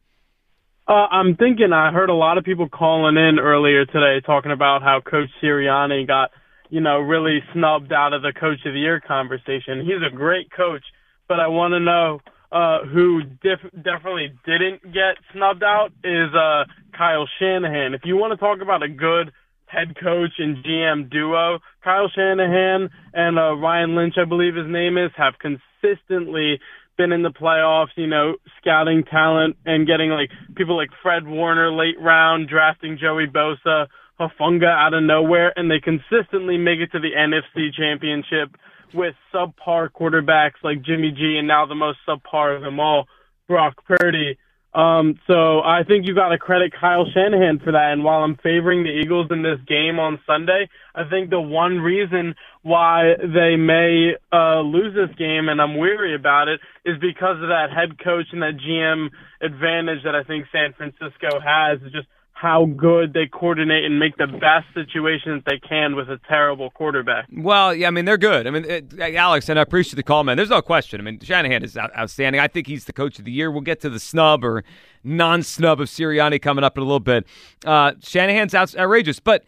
Uh, 0.88 1.08
I'm 1.10 1.36
thinking. 1.38 1.72
I 1.74 1.92
heard 1.92 2.10
a 2.10 2.14
lot 2.14 2.38
of 2.38 2.44
people 2.44 2.68
calling 2.68 3.16
in 3.16 3.40
earlier 3.40 3.86
today 3.86 4.26
talking 4.26 4.52
about 4.52 4.82
how 4.82 5.00
Coach 5.00 5.30
Sirianni 5.42 6.06
got, 6.06 6.32
you 6.70 6.82
know, 6.82 7.00
really 7.00 7.40
snubbed 7.54 7.94
out 7.94 8.14
of 8.14 8.22
the 8.22 8.34
Coach 8.34 8.60
of 8.66 8.74
the 8.74 8.80
Year 8.80 9.00
conversation. 9.00 9.82
He's 9.82 10.02
a 10.06 10.14
great 10.14 10.52
coach, 10.52 10.84
but 11.28 11.40
I 11.40 11.48
want 11.48 11.74
to 11.74 11.80
know 11.80 12.20
uh, 12.52 12.80
who 12.86 13.22
def- 13.42 13.72
definitely 13.76 14.34
didn't 14.46 14.84
get 14.94 15.16
snubbed 15.34 15.64
out 15.64 15.90
is 16.04 16.34
uh, 16.36 16.66
Kyle 16.98 17.28
Shanahan. 17.40 17.94
If 17.94 18.02
you 18.04 18.18
want 18.18 18.32
to 18.32 18.38
talk 18.38 18.60
about 18.62 18.84
a 18.84 18.90
good 18.90 19.32
head 19.66 19.96
coach 19.96 20.32
and 20.38 20.64
GM 20.64 21.10
duo, 21.10 21.60
Kyle 21.84 22.10
Shanahan 22.14 22.90
and 23.14 23.40
uh, 23.40 23.56
Ryan 23.56 23.96
Lynch, 23.96 24.16
I 24.22 24.26
believe 24.26 24.56
his 24.56 24.68
name 24.68 24.98
is, 24.98 25.12
have 25.16 25.36
consistently 25.40 26.60
been 26.98 27.14
in 27.14 27.24
the 27.24 27.32
playoffs, 27.32 27.96
you 27.96 28.08
know, 28.08 28.36
scouting 28.60 29.04
talent 29.10 29.56
and 29.66 29.88
getting 29.88 30.10
like 30.10 30.30
people 30.56 30.76
like 30.76 30.90
Fred 31.02 31.26
Warner 31.26 31.72
late 31.72 32.00
round, 32.00 32.50
drafting 32.50 32.98
Joey 33.00 33.28
Bosa, 33.28 33.88
Hufanga 34.20 34.68
out 34.68 34.94
of 34.94 35.04
nowhere, 35.04 35.54
and 35.56 35.72
they 35.72 35.80
consistently 35.80 36.58
make 36.58 36.80
it 36.80 36.92
to 36.92 37.00
the 37.00 37.12
NFC 37.18 37.74
championship 37.74 38.56
with 38.94 39.16
subpar 39.34 39.90
quarterbacks 39.90 40.64
like 40.64 40.82
Jimmy 40.82 41.12
G 41.12 41.38
and 41.38 41.48
now 41.48 41.66
the 41.66 41.76
most 41.76 42.00
subpar 42.08 42.56
of 42.56 42.62
them 42.62 42.80
all, 42.80 43.08
Brock 43.48 43.84
Purdy. 43.86 44.38
Um, 44.74 45.20
so 45.28 45.60
I 45.60 45.84
think 45.86 46.08
you 46.08 46.16
got 46.16 46.30
to 46.30 46.38
credit 46.38 46.72
Kyle 46.80 47.06
Shanahan 47.14 47.60
for 47.60 47.74
that. 47.74 47.92
And 47.92 48.04
while 48.06 48.24
I'm 48.24 48.38
favoring 48.38 48.84
the 48.84 48.90
Eagles 48.90 49.28
in 49.30 49.44
this 49.44 49.60
game 49.68 50.00
on 50.00 50.20
Sunday, 50.26 50.70
I 50.96 51.10
think 51.10 51.30
the 51.30 51.42
one 51.42 51.80
reason 51.80 52.36
why 52.62 53.16
they 53.20 53.58
may 53.58 54.16
uh, 54.32 54.62
lose 54.62 54.96
this 54.96 55.14
game, 55.18 55.50
and 55.50 55.62
I'm 55.62 55.78
weary 55.78 56.16
about 56.16 56.48
it, 56.48 56.62
is 56.86 56.98
because 57.02 57.36
of 57.44 57.50
that 57.50 57.68
head 57.76 58.00
coach 58.02 58.28
and 58.32 58.42
that 58.42 58.58
GM 58.66 59.10
advantage 59.42 60.04
that 60.06 60.16
I 60.16 60.24
think 60.24 60.46
San 60.54 60.74
Francisco 60.74 61.40
has. 61.44 61.82
Is 61.82 61.92
just 61.92 62.08
how 62.42 62.66
good 62.66 63.14
they 63.14 63.28
coordinate 63.28 63.86
and 63.86 64.00
make 64.00 64.18
the 64.18 64.26
best 64.26 64.66
situations 64.74 65.44
they 65.46 65.60
can 65.60 65.96
with 65.96 66.10
a 66.10 66.20
terrible 66.28 66.72
quarterback. 66.72 67.28
Well, 67.32 67.76
yeah, 67.76 67.88
I 67.88 67.92
mean 67.92 68.06
they're 68.06 68.18
good. 68.18 68.48
I 68.48 68.50
mean, 68.50 68.66
it, 68.66 69.00
Alex, 69.00 69.48
and 69.48 69.60
I 69.60 69.62
appreciate 69.62 69.96
the 69.96 70.02
call, 70.02 70.24
man. 70.24 70.38
There's 70.38 70.50
no 70.50 70.64
question. 70.64 71.00
I 71.00 71.04
mean, 71.04 71.20
Shanahan 71.20 71.64
is 71.64 71.78
outstanding. 71.78 72.42
I 72.42 72.48
think 72.48 72.66
he's 72.66 72.86
the 72.86 72.94
coach 72.94 73.20
of 73.20 73.26
the 73.26 73.32
year. 73.32 73.52
We'll 73.52 73.62
get 73.62 73.80
to 73.82 73.92
the 73.92 74.00
snub 74.00 74.44
or 74.44 74.64
non-snub 75.04 75.80
of 75.80 75.88
Sirianni 75.88 76.42
coming 76.42 76.64
up 76.64 76.78
in 76.78 76.82
a 76.82 76.86
little 76.86 77.00
bit. 77.00 77.28
Uh, 77.64 77.94
Shanahan's 78.02 78.56
out, 78.56 78.76
outrageous, 78.76 79.20
but 79.20 79.44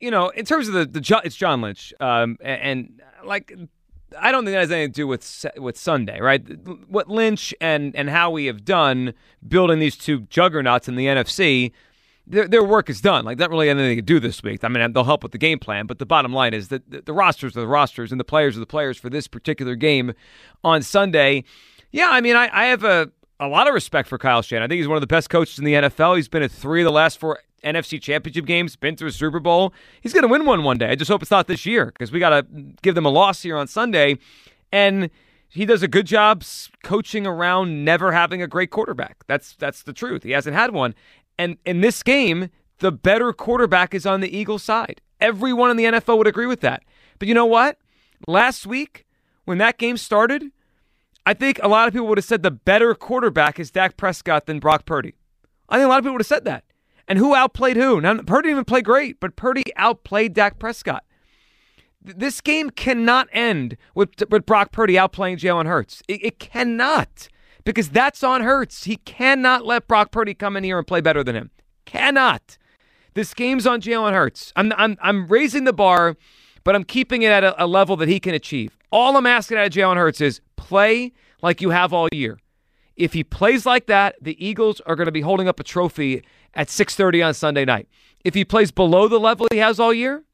you 0.00 0.10
know, 0.10 0.30
in 0.30 0.46
terms 0.46 0.66
of 0.66 0.72
the 0.72 0.86
the 0.86 1.20
it's 1.22 1.36
John 1.36 1.60
Lynch, 1.60 1.92
um, 2.00 2.38
and, 2.40 2.62
and 2.62 3.02
like 3.22 3.52
I 4.18 4.32
don't 4.32 4.46
think 4.46 4.54
that 4.54 4.60
has 4.60 4.72
anything 4.72 4.92
to 4.92 4.96
do 4.96 5.06
with 5.06 5.44
with 5.58 5.76
Sunday, 5.76 6.18
right? 6.20 6.42
What 6.88 7.10
Lynch 7.10 7.54
and 7.60 7.94
and 7.94 8.08
how 8.08 8.30
we 8.30 8.46
have 8.46 8.64
done 8.64 9.12
building 9.46 9.78
these 9.78 9.98
two 9.98 10.20
juggernauts 10.22 10.88
in 10.88 10.96
the 10.96 11.04
NFC 11.04 11.72
their, 12.26 12.46
their 12.46 12.64
work 12.64 12.88
is 12.88 13.00
done. 13.00 13.24
Like, 13.24 13.38
not 13.38 13.50
really 13.50 13.68
anything 13.68 13.96
to 13.96 14.02
do 14.02 14.20
this 14.20 14.42
week. 14.42 14.62
I 14.64 14.68
mean, 14.68 14.92
they'll 14.92 15.04
help 15.04 15.22
with 15.22 15.32
the 15.32 15.38
game 15.38 15.58
plan, 15.58 15.86
but 15.86 15.98
the 15.98 16.06
bottom 16.06 16.32
line 16.32 16.54
is 16.54 16.68
that 16.68 16.88
the, 16.90 17.02
the 17.02 17.12
rosters 17.12 17.56
are 17.56 17.60
the 17.60 17.66
rosters 17.66 18.12
and 18.12 18.20
the 18.20 18.24
players 18.24 18.56
are 18.56 18.60
the 18.60 18.66
players 18.66 18.98
for 18.98 19.10
this 19.10 19.26
particular 19.26 19.74
game 19.74 20.12
on 20.62 20.82
Sunday. 20.82 21.44
Yeah, 21.90 22.08
I 22.10 22.20
mean, 22.20 22.36
I, 22.36 22.48
I 22.52 22.66
have 22.66 22.84
a, 22.84 23.10
a 23.40 23.48
lot 23.48 23.66
of 23.66 23.74
respect 23.74 24.08
for 24.08 24.18
Kyle 24.18 24.42
Shanahan. 24.42 24.64
I 24.64 24.68
think 24.68 24.78
he's 24.78 24.88
one 24.88 24.96
of 24.96 25.02
the 25.02 25.06
best 25.06 25.30
coaches 25.30 25.58
in 25.58 25.64
the 25.64 25.74
NFL. 25.74 26.16
He's 26.16 26.28
been 26.28 26.42
at 26.42 26.50
three 26.50 26.82
of 26.82 26.84
the 26.84 26.92
last 26.92 27.18
four 27.18 27.40
NFC 27.64 28.00
championship 28.00 28.46
games, 28.46 28.76
been 28.76 28.96
through 28.96 29.08
a 29.08 29.12
Super 29.12 29.40
Bowl. 29.40 29.72
He's 30.00 30.12
going 30.12 30.22
to 30.22 30.28
win 30.28 30.44
one 30.44 30.62
one 30.62 30.78
day. 30.78 30.90
I 30.90 30.94
just 30.94 31.10
hope 31.10 31.22
it's 31.22 31.30
not 31.30 31.46
this 31.46 31.66
year 31.66 31.86
because 31.86 32.12
we 32.12 32.18
got 32.18 32.30
to 32.30 32.46
give 32.82 32.94
them 32.94 33.06
a 33.06 33.10
loss 33.10 33.42
here 33.42 33.56
on 33.56 33.66
Sunday. 33.66 34.18
And 34.72 35.10
he 35.48 35.66
does 35.66 35.82
a 35.82 35.88
good 35.88 36.06
job 36.06 36.44
coaching 36.82 37.26
around 37.26 37.84
never 37.84 38.12
having 38.12 38.40
a 38.40 38.46
great 38.46 38.70
quarterback. 38.70 39.24
That's 39.26 39.56
that's 39.56 39.82
the 39.82 39.92
truth. 39.92 40.22
He 40.22 40.30
hasn't 40.30 40.54
had 40.54 40.72
one. 40.72 40.94
And 41.40 41.56
in 41.64 41.80
this 41.80 42.02
game, 42.02 42.50
the 42.80 42.92
better 42.92 43.32
quarterback 43.32 43.94
is 43.94 44.04
on 44.04 44.20
the 44.20 44.36
Eagles 44.36 44.62
side. 44.62 45.00
Everyone 45.22 45.70
in 45.70 45.78
the 45.78 45.84
NFL 45.84 46.18
would 46.18 46.26
agree 46.26 46.44
with 46.44 46.60
that. 46.60 46.82
But 47.18 47.28
you 47.28 47.34
know 47.34 47.46
what? 47.46 47.78
Last 48.28 48.66
week, 48.66 49.06
when 49.46 49.56
that 49.56 49.78
game 49.78 49.96
started, 49.96 50.44
I 51.24 51.32
think 51.32 51.58
a 51.62 51.68
lot 51.68 51.88
of 51.88 51.94
people 51.94 52.08
would 52.08 52.18
have 52.18 52.26
said 52.26 52.42
the 52.42 52.50
better 52.50 52.94
quarterback 52.94 53.58
is 53.58 53.70
Dak 53.70 53.96
Prescott 53.96 54.44
than 54.44 54.58
Brock 54.58 54.84
Purdy. 54.84 55.14
I 55.70 55.78
think 55.78 55.86
a 55.86 55.88
lot 55.88 56.00
of 56.00 56.04
people 56.04 56.12
would 56.12 56.20
have 56.20 56.26
said 56.26 56.44
that. 56.44 56.64
And 57.08 57.18
who 57.18 57.34
outplayed 57.34 57.78
who? 57.78 58.02
Now, 58.02 58.18
Purdy 58.18 58.48
didn't 58.48 58.56
even 58.56 58.64
play 58.66 58.82
great, 58.82 59.18
but 59.18 59.34
Purdy 59.34 59.64
outplayed 59.76 60.34
Dak 60.34 60.58
Prescott. 60.58 61.04
This 62.02 62.42
game 62.42 62.68
cannot 62.68 63.28
end 63.32 63.78
with, 63.94 64.10
with 64.28 64.44
Brock 64.44 64.72
Purdy 64.72 64.94
outplaying 64.94 65.38
Jalen 65.38 65.64
Hurts. 65.64 66.02
It, 66.06 66.22
it 66.22 66.38
cannot 66.38 67.28
because 67.64 67.88
that's 67.90 68.22
on 68.22 68.42
Hurts. 68.42 68.84
He 68.84 68.96
cannot 68.96 69.64
let 69.64 69.86
Brock 69.88 70.10
Purdy 70.10 70.34
come 70.34 70.56
in 70.56 70.64
here 70.64 70.78
and 70.78 70.86
play 70.86 71.00
better 71.00 71.22
than 71.22 71.36
him. 71.36 71.50
Cannot. 71.84 72.58
This 73.14 73.34
game's 73.34 73.66
on 73.66 73.80
Jalen 73.80 74.12
Hurts. 74.12 74.52
I'm, 74.56 74.72
I'm, 74.76 74.96
I'm 75.02 75.26
raising 75.26 75.64
the 75.64 75.72
bar, 75.72 76.16
but 76.64 76.74
I'm 76.74 76.84
keeping 76.84 77.22
it 77.22 77.30
at 77.30 77.44
a, 77.44 77.64
a 77.64 77.66
level 77.66 77.96
that 77.96 78.08
he 78.08 78.20
can 78.20 78.34
achieve. 78.34 78.76
All 78.92 79.16
I'm 79.16 79.26
asking 79.26 79.58
out 79.58 79.66
of 79.66 79.72
Jalen 79.72 79.96
Hurts 79.96 80.20
is 80.20 80.40
play 80.56 81.12
like 81.42 81.60
you 81.60 81.70
have 81.70 81.92
all 81.92 82.08
year. 82.12 82.38
If 82.96 83.12
he 83.12 83.24
plays 83.24 83.64
like 83.64 83.86
that, 83.86 84.16
the 84.20 84.44
Eagles 84.44 84.80
are 84.82 84.94
going 84.94 85.06
to 85.06 85.12
be 85.12 85.22
holding 85.22 85.48
up 85.48 85.58
a 85.58 85.64
trophy 85.64 86.22
at 86.54 86.68
6:30 86.68 87.26
on 87.26 87.34
Sunday 87.34 87.64
night. 87.64 87.88
If 88.24 88.34
he 88.34 88.44
plays 88.44 88.70
below 88.70 89.08
the 89.08 89.18
level 89.18 89.46
he 89.50 89.58
has 89.58 89.80
all 89.80 89.94
year, 89.94 90.24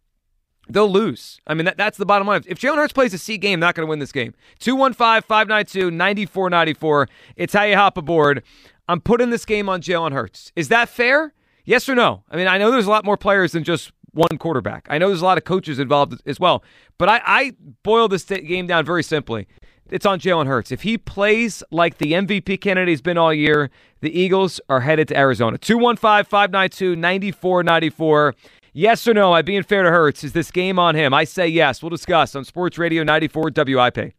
they'll 0.68 0.90
lose. 0.90 1.40
I 1.46 1.54
mean, 1.54 1.64
that, 1.64 1.76
that's 1.76 1.98
the 1.98 2.06
bottom 2.06 2.26
line. 2.26 2.42
If 2.46 2.58
Jalen 2.58 2.76
Hurts 2.76 2.92
plays 2.92 3.14
a 3.14 3.18
C 3.18 3.38
game, 3.38 3.60
not 3.60 3.74
going 3.74 3.86
to 3.86 3.90
win 3.90 3.98
this 3.98 4.12
game. 4.12 4.34
215 4.60 5.22
592 5.22 5.90
9494. 5.90 7.08
It's 7.36 7.52
how 7.54 7.62
you 7.64 7.76
hop 7.76 7.96
aboard. 7.96 8.42
I'm 8.88 9.00
putting 9.00 9.30
this 9.30 9.44
game 9.44 9.68
on 9.68 9.80
Jalen 9.80 10.12
Hurts. 10.12 10.52
Is 10.56 10.68
that 10.68 10.88
fair? 10.88 11.34
Yes 11.64 11.88
or 11.88 11.94
no? 11.94 12.22
I 12.30 12.36
mean, 12.36 12.46
I 12.46 12.58
know 12.58 12.70
there's 12.70 12.86
a 12.86 12.90
lot 12.90 13.04
more 13.04 13.16
players 13.16 13.52
than 13.52 13.64
just 13.64 13.92
one 14.12 14.38
quarterback. 14.38 14.86
I 14.88 14.98
know 14.98 15.08
there's 15.08 15.20
a 15.22 15.24
lot 15.26 15.38
of 15.38 15.44
coaches 15.44 15.78
involved 15.78 16.20
as 16.26 16.40
well. 16.40 16.64
But 16.98 17.08
I, 17.08 17.20
I 17.24 17.52
boil 17.82 18.08
this 18.08 18.24
game 18.24 18.66
down 18.66 18.84
very 18.84 19.02
simply. 19.02 19.46
It's 19.88 20.06
on 20.06 20.18
Jalen 20.18 20.46
Hurts. 20.46 20.72
If 20.72 20.82
he 20.82 20.98
plays 20.98 21.62
like 21.70 21.98
the 21.98 22.12
MVP 22.12 22.60
candidate 22.60 22.88
he's 22.88 23.00
been 23.00 23.18
all 23.18 23.32
year, 23.32 23.70
the 24.00 24.18
Eagles 24.18 24.60
are 24.68 24.80
headed 24.80 25.06
to 25.08 25.16
Arizona. 25.16 25.58
215 25.58 26.24
592 26.24 26.96
9494. 26.96 28.34
Yes 28.78 29.08
or 29.08 29.14
no, 29.14 29.32
I 29.32 29.40
being 29.40 29.62
fair 29.62 29.84
to 29.84 29.90
Hurts. 29.90 30.22
is 30.22 30.34
this 30.34 30.50
game 30.50 30.78
on 30.78 30.94
him? 30.94 31.14
I 31.14 31.24
say 31.24 31.48
yes. 31.48 31.82
We'll 31.82 31.88
discuss 31.88 32.36
on 32.36 32.44
Sports 32.44 32.76
Radio 32.76 33.04
94 33.04 33.50
WIP. 33.56 34.12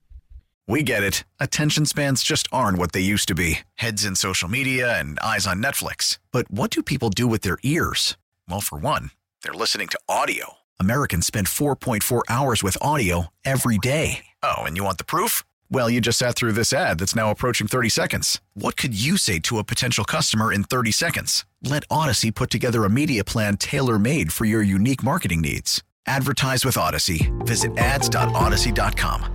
We 0.67 0.81
get 0.81 1.03
it. 1.03 1.23
Attention 1.39 1.85
spans 1.85 2.23
just 2.23 2.47
aren't 2.51 2.79
what 2.79 2.91
they 2.91 2.99
used 2.99 3.27
to 3.27 3.35
be 3.35 3.59
heads 3.75 4.03
in 4.03 4.15
social 4.15 4.49
media 4.49 4.99
and 4.99 5.19
eyes 5.19 5.45
on 5.45 5.61
Netflix. 5.61 6.17
But 6.31 6.49
what 6.49 6.71
do 6.71 6.81
people 6.81 7.11
do 7.11 7.27
with 7.27 7.41
their 7.41 7.59
ears? 7.61 8.17
Well, 8.49 8.61
for 8.61 8.79
one, 8.79 9.11
they're 9.43 9.53
listening 9.53 9.89
to 9.89 9.99
audio. 10.09 10.53
Americans 10.79 11.27
spend 11.27 11.45
4.4 11.45 12.23
hours 12.27 12.63
with 12.63 12.79
audio 12.81 13.27
every 13.45 13.77
day. 13.77 14.25
Oh, 14.41 14.63
and 14.63 14.75
you 14.75 14.83
want 14.83 14.97
the 14.97 15.05
proof? 15.05 15.43
Well, 15.69 15.89
you 15.89 15.99
just 15.99 16.19
sat 16.19 16.35
through 16.35 16.53
this 16.53 16.71
ad 16.71 16.97
that's 16.99 17.15
now 17.15 17.29
approaching 17.29 17.67
30 17.67 17.89
seconds. 17.89 18.39
What 18.53 18.77
could 18.77 18.99
you 18.99 19.17
say 19.17 19.39
to 19.39 19.57
a 19.59 19.63
potential 19.65 20.05
customer 20.05 20.51
in 20.53 20.63
30 20.63 20.91
seconds? 20.91 21.45
Let 21.61 21.87
Audacy 21.89 22.33
put 22.33 22.49
together 22.49 22.85
a 22.85 22.89
media 22.89 23.23
plan 23.25 23.57
tailor 23.57 23.99
made 23.99 24.31
for 24.31 24.45
your 24.45 24.61
unique 24.61 25.03
marketing 25.03 25.41
needs. 25.41 25.83
Advertise 26.05 26.63
with 26.63 26.75
Audacy. 26.75 27.29
Visit 27.45 27.77
ads.audacy.com. 27.77 29.33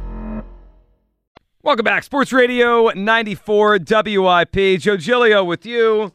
Welcome 1.62 1.84
back. 1.84 2.02
Sports 2.02 2.32
Radio 2.32 2.88
94 2.88 3.78
WIP. 3.88 4.80
Joe 4.80 4.96
Giglio 4.96 5.44
with 5.44 5.66
you. 5.66 6.12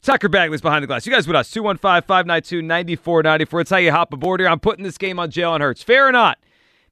Tucker 0.00 0.28
Bagley's 0.28 0.62
behind 0.62 0.82
the 0.82 0.86
glass. 0.86 1.04
You 1.06 1.12
guys 1.12 1.26
with 1.26 1.36
us. 1.36 1.50
215 1.50 2.02
592 2.06 2.62
9494. 2.62 3.60
It's 3.60 3.70
how 3.70 3.76
you 3.76 3.92
hop 3.92 4.12
aboard 4.12 4.40
here. 4.40 4.48
I'm 4.48 4.60
putting 4.60 4.82
this 4.82 4.96
game 4.98 5.18
on 5.18 5.30
Jalen 5.30 5.60
Hurts. 5.60 5.82
Fair 5.82 6.08
or 6.08 6.12
not? 6.12 6.38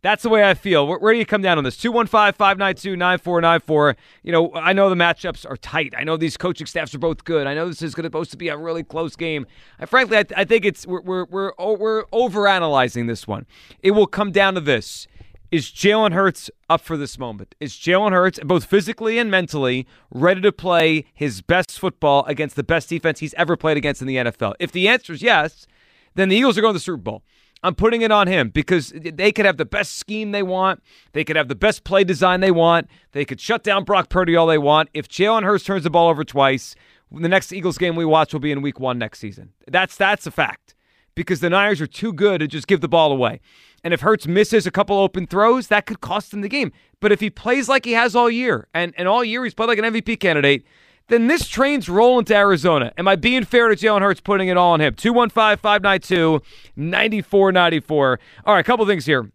That's 0.03 0.23
the 0.23 0.29
way 0.29 0.49
I 0.49 0.55
feel. 0.55 0.87
Where, 0.87 0.99
where, 0.99 1.13
do 1.13 1.19
you 1.19 1.27
come 1.27 1.43
down 1.43 1.59
on 1.59 1.65
this? 1.65 1.77
215 1.77 2.35
592 2.35 2.97
9494. 2.97 3.97
You 4.23 4.33
know, 4.33 4.53
I 4.55 4.73
know 4.73 4.91
the 4.91 4.97
matchups 4.97 5.49
are 5.49 5.57
tight. 5.57 5.95
I 5.97 6.05
know 6.05 6.17
these 6.17 6.37
coaching 6.37 6.67
staffs 6.67 6.95
are 6.95 6.99
both 6.99 7.25
good. 7.25 7.47
I 7.47 7.55
know 7.55 7.69
this 7.69 7.83
is 7.83 7.95
going 7.95 8.05
to 8.05 8.17
supposed 8.17 8.31
to 8.31 8.37
be 8.39 8.49
a 8.49 8.57
really 8.57 8.83
close 8.83 9.15
game. 9.15 9.47
I, 9.79 9.85
frankly, 9.87 10.17
I, 10.17 10.25
I, 10.37 10.45
think 10.45 10.65
it's 10.65 10.87
we're, 10.87 11.03
we're, 11.03 11.25
we're, 11.27 11.53
oh, 11.59 11.75
we're 11.75 12.05
overanalyzing 12.07 13.07
this 13.07 13.29
one. 13.29 13.47
It 13.83 13.91
will 13.91 14.07
come 14.07 14.33
down 14.33 14.55
to 14.55 14.61
this. 14.61 15.07
Is 15.53 15.71
Jalen 15.71 16.13
Hurts 16.13 16.51
up 16.69 16.81
for 16.81 16.97
this 16.97 17.19
moment? 17.19 17.55
Is 17.61 17.75
Jalen 17.75 18.13
Hurts, 18.13 18.41
both 18.43 18.65
physically 18.65 19.19
and 19.19 19.31
mentally, 19.31 19.87
ready 20.11 20.41
to 20.41 20.51
play 20.51 21.05
his 21.15 21.41
best 21.41 21.79
football 21.79 22.25
against 22.25 22.57
the 22.57 22.65
best 22.65 22.89
defense 22.89 23.21
he's 23.21 23.35
ever 23.35 23.57
played 23.57 23.77
against 23.77 24.01
in 24.01 24.09
the 24.09 24.17
NFL? 24.17 24.55
If 24.59 24.73
the 24.73 24.89
answer 24.89 25.13
is 25.13 25.23
yes, 25.23 25.67
then 26.15 26.31
the 26.31 26.37
Eagles 26.37 26.59
are 26.59 26.63
going 26.63 26.73
to 26.73 26.79
the 26.79 26.81
Super 26.81 26.97
Bowl. 26.97 27.23
I'm 27.67 27.75
putting 27.75 28.03
it 28.03 28.13
on 28.13 28.29
him 28.29 28.51
because 28.51 28.93
they 28.95 29.33
could 29.33 29.45
have 29.45 29.57
the 29.57 29.65
best 29.65 29.97
scheme 29.97 30.31
they 30.31 30.45
want. 30.45 30.83
They 31.15 31.25
could 31.25 31.35
have 31.35 31.49
the 31.49 31.57
best 31.57 31.83
play 31.83 32.05
design 32.05 32.39
they 32.39 32.53
want. 32.53 32.89
They 33.11 33.25
could 33.25 33.41
shut 33.41 33.65
down 33.65 33.83
Brock 33.83 34.09
Purdy 34.09 34.37
all 34.37 34.47
they 34.47 34.57
want. 34.57 34.89
If 34.95 35.09
Jalen 35.09 35.43
Hurts 35.43 35.65
turns 35.65 35.83
the 35.83 35.91
ball 35.91 36.09
over 36.09 36.23
twice, 36.23 36.77
the 37.11 37.29
next 37.29 37.53
Eagles 37.53 37.77
game 37.77 37.97
we 37.97 38.05
watch 38.05 38.33
will 38.33 38.39
be 38.39 38.53
in 38.53 38.63
week 38.63 38.79
one 38.79 38.99
next 38.99 39.19
season. 39.19 39.53
That's 39.67 39.97
that's 39.97 40.29
a 40.29 40.31
fact 40.31 40.77
because 41.17 41.41
the 41.41 41.51
Niners 41.51 41.81
are 41.81 41.89
too 41.89 42.13
good 42.13 42.39
to 42.39 42.47
just 42.47 42.69
give 42.69 42.83
the 42.83 42.89
ball 42.89 43.11
away. 43.11 43.41
And 43.83 43.93
if 43.93 44.01
Hurts 44.01 44.29
misses 44.29 44.65
a 44.67 44.71
couple 44.71 44.97
open 44.99 45.27
throws, 45.27 45.67
that 45.67 45.87
could 45.87 46.01
cost 46.01 46.33
him 46.33 46.43
the 46.43 46.49
game. 46.49 46.71
But 47.01 47.11
if 47.11 47.19
he 47.19 47.31
plays 47.31 47.69
like 47.69 47.85
he 47.85 47.93
has 47.93 48.15
all 48.15 48.31
year, 48.31 48.69
and, 48.75 48.95
and 48.97 49.09
all 49.09 49.25
year 49.25 49.43
he's 49.43 49.55
played 49.55 49.67
like 49.67 49.79
an 49.79 49.85
MVP 49.85 50.21
candidate, 50.21 50.65
then 51.09 51.29
this 51.29 51.47
train's 51.49 51.89
rolling 51.89 52.25
to 52.27 52.37
Arizona. 52.37 52.93
Am 52.99 53.07
I 53.07 53.17
being 53.17 53.45
fair 53.45 53.69
to 53.69 53.77
Jalen 53.77 54.01
Hurts 54.01 54.21
putting 54.21 54.49
it 54.49 54.57
all 54.57 54.73
on 54.73 54.81
him? 54.81 54.95
215 54.95 55.59
592 55.59 56.43
9494. 56.77 58.21
All 58.45 58.55
right, 58.55 58.61
a 58.61 58.65
couple 58.65 58.87
things 58.87 59.07
here. 59.07 59.31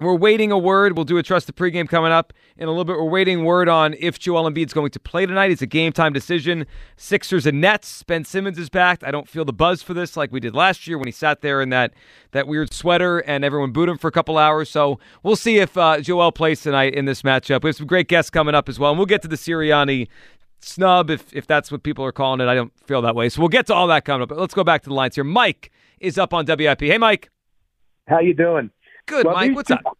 We're 0.00 0.14
waiting 0.14 0.50
a 0.50 0.56
word. 0.56 0.96
We'll 0.96 1.04
do 1.04 1.18
a 1.18 1.22
trust 1.22 1.46
the 1.46 1.52
pregame 1.52 1.86
coming 1.86 2.10
up 2.10 2.32
in 2.56 2.68
a 2.68 2.70
little 2.70 2.86
bit. 2.86 2.96
We're 2.96 3.04
waiting 3.04 3.44
word 3.44 3.68
on 3.68 3.94
if 3.98 4.18
Joel 4.18 4.50
Embiid's 4.50 4.72
going 4.72 4.90
to 4.92 5.00
play 5.00 5.26
tonight. 5.26 5.50
It's 5.50 5.60
a 5.60 5.66
game 5.66 5.92
time 5.92 6.14
decision. 6.14 6.66
Sixers 6.96 7.44
and 7.44 7.60
Nets. 7.60 8.02
Ben 8.04 8.24
Simmons 8.24 8.56
is 8.56 8.70
back. 8.70 9.04
I 9.04 9.10
don't 9.10 9.28
feel 9.28 9.44
the 9.44 9.52
buzz 9.52 9.82
for 9.82 9.92
this 9.92 10.16
like 10.16 10.32
we 10.32 10.40
did 10.40 10.54
last 10.54 10.86
year 10.86 10.96
when 10.96 11.06
he 11.06 11.12
sat 11.12 11.42
there 11.42 11.60
in 11.60 11.68
that 11.68 11.92
that 12.30 12.46
weird 12.46 12.72
sweater 12.72 13.18
and 13.18 13.44
everyone 13.44 13.72
booed 13.72 13.90
him 13.90 13.98
for 13.98 14.08
a 14.08 14.12
couple 14.12 14.38
hours. 14.38 14.70
So 14.70 14.98
we'll 15.22 15.36
see 15.36 15.58
if 15.58 15.76
uh, 15.76 16.00
Joel 16.00 16.32
plays 16.32 16.62
tonight 16.62 16.94
in 16.94 17.04
this 17.04 17.20
matchup. 17.20 17.62
We 17.62 17.68
have 17.68 17.76
some 17.76 17.86
great 17.86 18.08
guests 18.08 18.30
coming 18.30 18.54
up 18.54 18.70
as 18.70 18.78
well, 18.78 18.92
and 18.92 18.98
we'll 18.98 19.04
get 19.04 19.20
to 19.22 19.28
the 19.28 19.36
Sirianni 19.36 20.08
snub 20.60 21.10
if 21.10 21.32
if 21.34 21.46
that's 21.46 21.70
what 21.72 21.82
people 21.82 22.04
are 22.04 22.12
calling 22.12 22.40
it. 22.40 22.48
I 22.48 22.54
don't 22.54 22.72
feel 22.86 23.02
that 23.02 23.14
way. 23.14 23.28
So 23.28 23.40
we'll 23.40 23.48
get 23.48 23.66
to 23.66 23.74
all 23.74 23.86
that 23.88 24.04
coming 24.04 24.22
up. 24.22 24.28
But 24.28 24.38
let's 24.38 24.54
go 24.54 24.64
back 24.64 24.82
to 24.82 24.88
the 24.88 24.94
lines 24.94 25.14
here. 25.14 25.24
Mike 25.24 25.70
is 25.98 26.18
up 26.18 26.32
on 26.32 26.46
WIP. 26.46 26.80
Hey, 26.80 26.98
Mike. 26.98 27.30
How 28.06 28.20
you 28.20 28.34
doing? 28.34 28.70
Good, 29.06 29.26
well, 29.26 29.34
Mike. 29.34 29.54
What's 29.54 29.68
two, 29.68 29.74
up? 29.74 29.98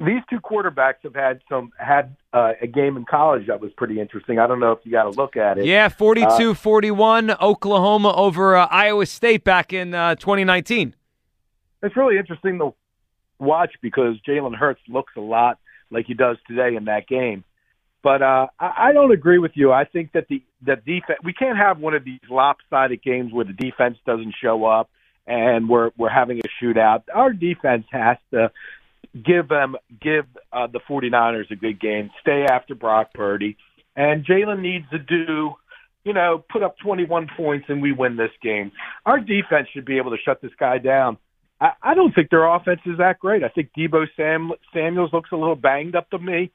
These 0.00 0.22
two 0.28 0.40
quarterbacks 0.40 1.02
have 1.04 1.14
had 1.14 1.40
some 1.48 1.70
had 1.78 2.16
uh, 2.32 2.52
a 2.60 2.66
game 2.66 2.96
in 2.96 3.04
college 3.04 3.46
that 3.46 3.60
was 3.60 3.72
pretty 3.76 4.00
interesting. 4.00 4.38
I 4.38 4.46
don't 4.46 4.60
know 4.60 4.72
if 4.72 4.80
you 4.84 4.90
got 4.90 5.04
to 5.04 5.10
look 5.10 5.36
at 5.36 5.58
it. 5.58 5.66
Yeah, 5.66 5.88
42-41 5.88 7.30
uh, 7.30 7.36
Oklahoma 7.40 8.12
over 8.12 8.56
uh, 8.56 8.66
Iowa 8.66 9.06
State 9.06 9.44
back 9.44 9.72
in 9.72 9.94
uh, 9.94 10.16
2019. 10.16 10.96
It's 11.82 11.96
really 11.96 12.18
interesting 12.18 12.58
to 12.58 12.74
watch 13.38 13.72
because 13.82 14.16
Jalen 14.26 14.56
Hurts 14.56 14.80
looks 14.88 15.12
a 15.16 15.20
lot 15.20 15.58
like 15.90 16.06
he 16.06 16.14
does 16.14 16.38
today 16.48 16.74
in 16.74 16.86
that 16.86 17.06
game. 17.06 17.44
But 18.04 18.20
uh, 18.22 18.46
I, 18.60 18.72
I 18.76 18.92
don't 18.92 19.12
agree 19.12 19.38
with 19.38 19.52
you. 19.54 19.72
I 19.72 19.86
think 19.86 20.12
that 20.12 20.28
the 20.28 20.42
the 20.62 20.76
defense 20.76 21.18
we 21.24 21.32
can't 21.32 21.56
have 21.56 21.80
one 21.80 21.94
of 21.94 22.04
these 22.04 22.20
lopsided 22.30 23.02
games 23.02 23.32
where 23.32 23.46
the 23.46 23.54
defense 23.54 23.96
doesn't 24.06 24.34
show 24.40 24.66
up 24.66 24.90
and 25.26 25.68
we're 25.68 25.90
we're 25.96 26.10
having 26.10 26.38
a 26.38 26.64
shootout. 26.64 27.04
Our 27.12 27.32
defense 27.32 27.86
has 27.90 28.18
to 28.32 28.52
give 29.14 29.48
them 29.48 29.76
give 30.02 30.26
uh, 30.52 30.66
the 30.66 30.80
49ers 30.80 31.50
a 31.50 31.56
good 31.56 31.80
game. 31.80 32.10
Stay 32.20 32.44
after 32.48 32.74
Brock 32.74 33.14
Purdy, 33.14 33.56
and 33.96 34.24
Jalen 34.24 34.60
needs 34.60 34.84
to 34.90 34.98
do. 34.98 35.54
You 36.04 36.12
know, 36.12 36.44
put 36.52 36.62
up 36.62 36.76
21 36.84 37.28
points 37.34 37.64
and 37.70 37.80
we 37.80 37.92
win 37.92 38.18
this 38.18 38.30
game. 38.42 38.72
Our 39.06 39.20
defense 39.20 39.68
should 39.72 39.86
be 39.86 39.96
able 39.96 40.10
to 40.10 40.18
shut 40.22 40.42
this 40.42 40.52
guy 40.60 40.76
down. 40.76 41.16
I, 41.58 41.70
I 41.82 41.94
don't 41.94 42.14
think 42.14 42.28
their 42.28 42.44
offense 42.44 42.82
is 42.84 42.98
that 42.98 43.18
great. 43.20 43.42
I 43.42 43.48
think 43.48 43.70
Deebo 43.74 44.04
Sam, 44.14 44.50
Samuels 44.74 45.14
looks 45.14 45.32
a 45.32 45.36
little 45.36 45.56
banged 45.56 45.96
up 45.96 46.10
to 46.10 46.18
me 46.18 46.52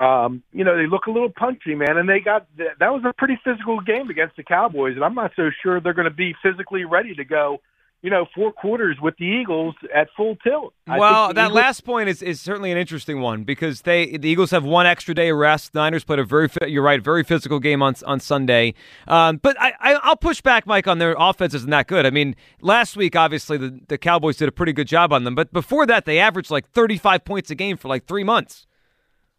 um, 0.00 0.42
you 0.52 0.64
know, 0.64 0.76
they 0.76 0.86
look 0.86 1.06
a 1.06 1.10
little 1.10 1.30
punchy, 1.30 1.74
man, 1.74 1.96
and 1.96 2.08
they 2.08 2.18
got 2.18 2.46
that 2.56 2.92
was 2.92 3.02
a 3.08 3.12
pretty 3.16 3.38
physical 3.44 3.80
game 3.80 4.10
against 4.10 4.36
the 4.36 4.42
Cowboys, 4.42 4.96
and 4.96 5.04
I'm 5.04 5.14
not 5.14 5.32
so 5.36 5.50
sure 5.62 5.80
they're 5.80 5.94
going 5.94 6.08
to 6.08 6.14
be 6.14 6.34
physically 6.42 6.84
ready 6.84 7.14
to 7.14 7.24
go. 7.24 7.58
You 8.02 8.10
know, 8.10 8.26
four 8.34 8.52
quarters 8.52 8.98
with 9.00 9.16
the 9.16 9.24
Eagles 9.24 9.74
at 9.94 10.08
full 10.14 10.36
tilt. 10.44 10.74
I 10.86 10.98
well, 10.98 11.32
that 11.32 11.46
Eagles- 11.46 11.54
last 11.54 11.84
point 11.86 12.10
is, 12.10 12.20
is 12.20 12.38
certainly 12.38 12.70
an 12.70 12.76
interesting 12.76 13.22
one 13.22 13.44
because 13.44 13.82
they 13.82 14.18
the 14.18 14.28
Eagles 14.28 14.50
have 14.50 14.62
one 14.62 14.84
extra 14.84 15.14
day 15.14 15.30
of 15.30 15.38
rest. 15.38 15.74
Niners 15.74 16.04
played 16.04 16.18
a 16.18 16.24
very 16.24 16.50
you're 16.66 16.82
right, 16.82 17.00
very 17.02 17.22
physical 17.22 17.60
game 17.60 17.80
on 17.80 17.94
on 18.04 18.18
Sunday. 18.20 18.74
Um, 19.06 19.38
but 19.38 19.58
I, 19.58 19.72
I 19.80 20.08
will 20.08 20.16
push 20.16 20.42
back, 20.42 20.66
Mike, 20.66 20.86
on 20.88 20.98
their 20.98 21.14
offense 21.16 21.54
isn't 21.54 21.70
that 21.70 21.86
good. 21.86 22.04
I 22.04 22.10
mean, 22.10 22.34
last 22.60 22.96
week 22.96 23.14
obviously 23.16 23.56
the 23.56 23.80
the 23.86 23.96
Cowboys 23.96 24.36
did 24.36 24.48
a 24.48 24.52
pretty 24.52 24.72
good 24.72 24.88
job 24.88 25.12
on 25.12 25.22
them, 25.22 25.36
but 25.36 25.52
before 25.52 25.86
that 25.86 26.04
they 26.04 26.18
averaged 26.18 26.50
like 26.50 26.68
35 26.68 27.24
points 27.24 27.50
a 27.50 27.54
game 27.54 27.76
for 27.76 27.88
like 27.88 28.06
three 28.06 28.24
months. 28.24 28.66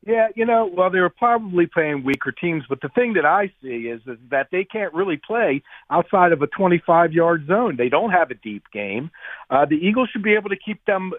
Yeah, 0.06 0.28
you 0.36 0.46
know, 0.46 0.70
well, 0.72 0.92
they 0.92 1.00
were 1.00 1.10
probably 1.10 1.66
playing 1.66 2.04
weaker 2.04 2.32
teams, 2.32 2.64
but 2.70 2.80
the 2.82 2.90
thing 2.90 3.14
that 3.14 3.26
I 3.26 3.52
see 3.62 3.88
is, 3.88 4.02
is 4.06 4.20
that 4.30 4.50
they 4.52 4.64
can't 4.64 4.94
really 4.94 5.18
play 5.18 5.64
outside 5.90 6.32
of 6.32 6.44
a 6.44 6.48
25-yard 6.48 7.48
zone. 7.48 7.76
They 7.76 7.90
don't 7.90 8.12
have 8.12 8.30
a 8.30 8.36
deep 8.36 8.66
game. 8.72 9.10
Uh, 9.50 9.66
the 9.66 9.76
Eagles 9.76 10.10
should 10.12 10.22
be 10.22 10.36
able 10.36 10.50
to 10.50 10.58
keep 10.64 10.86
them 10.86 11.14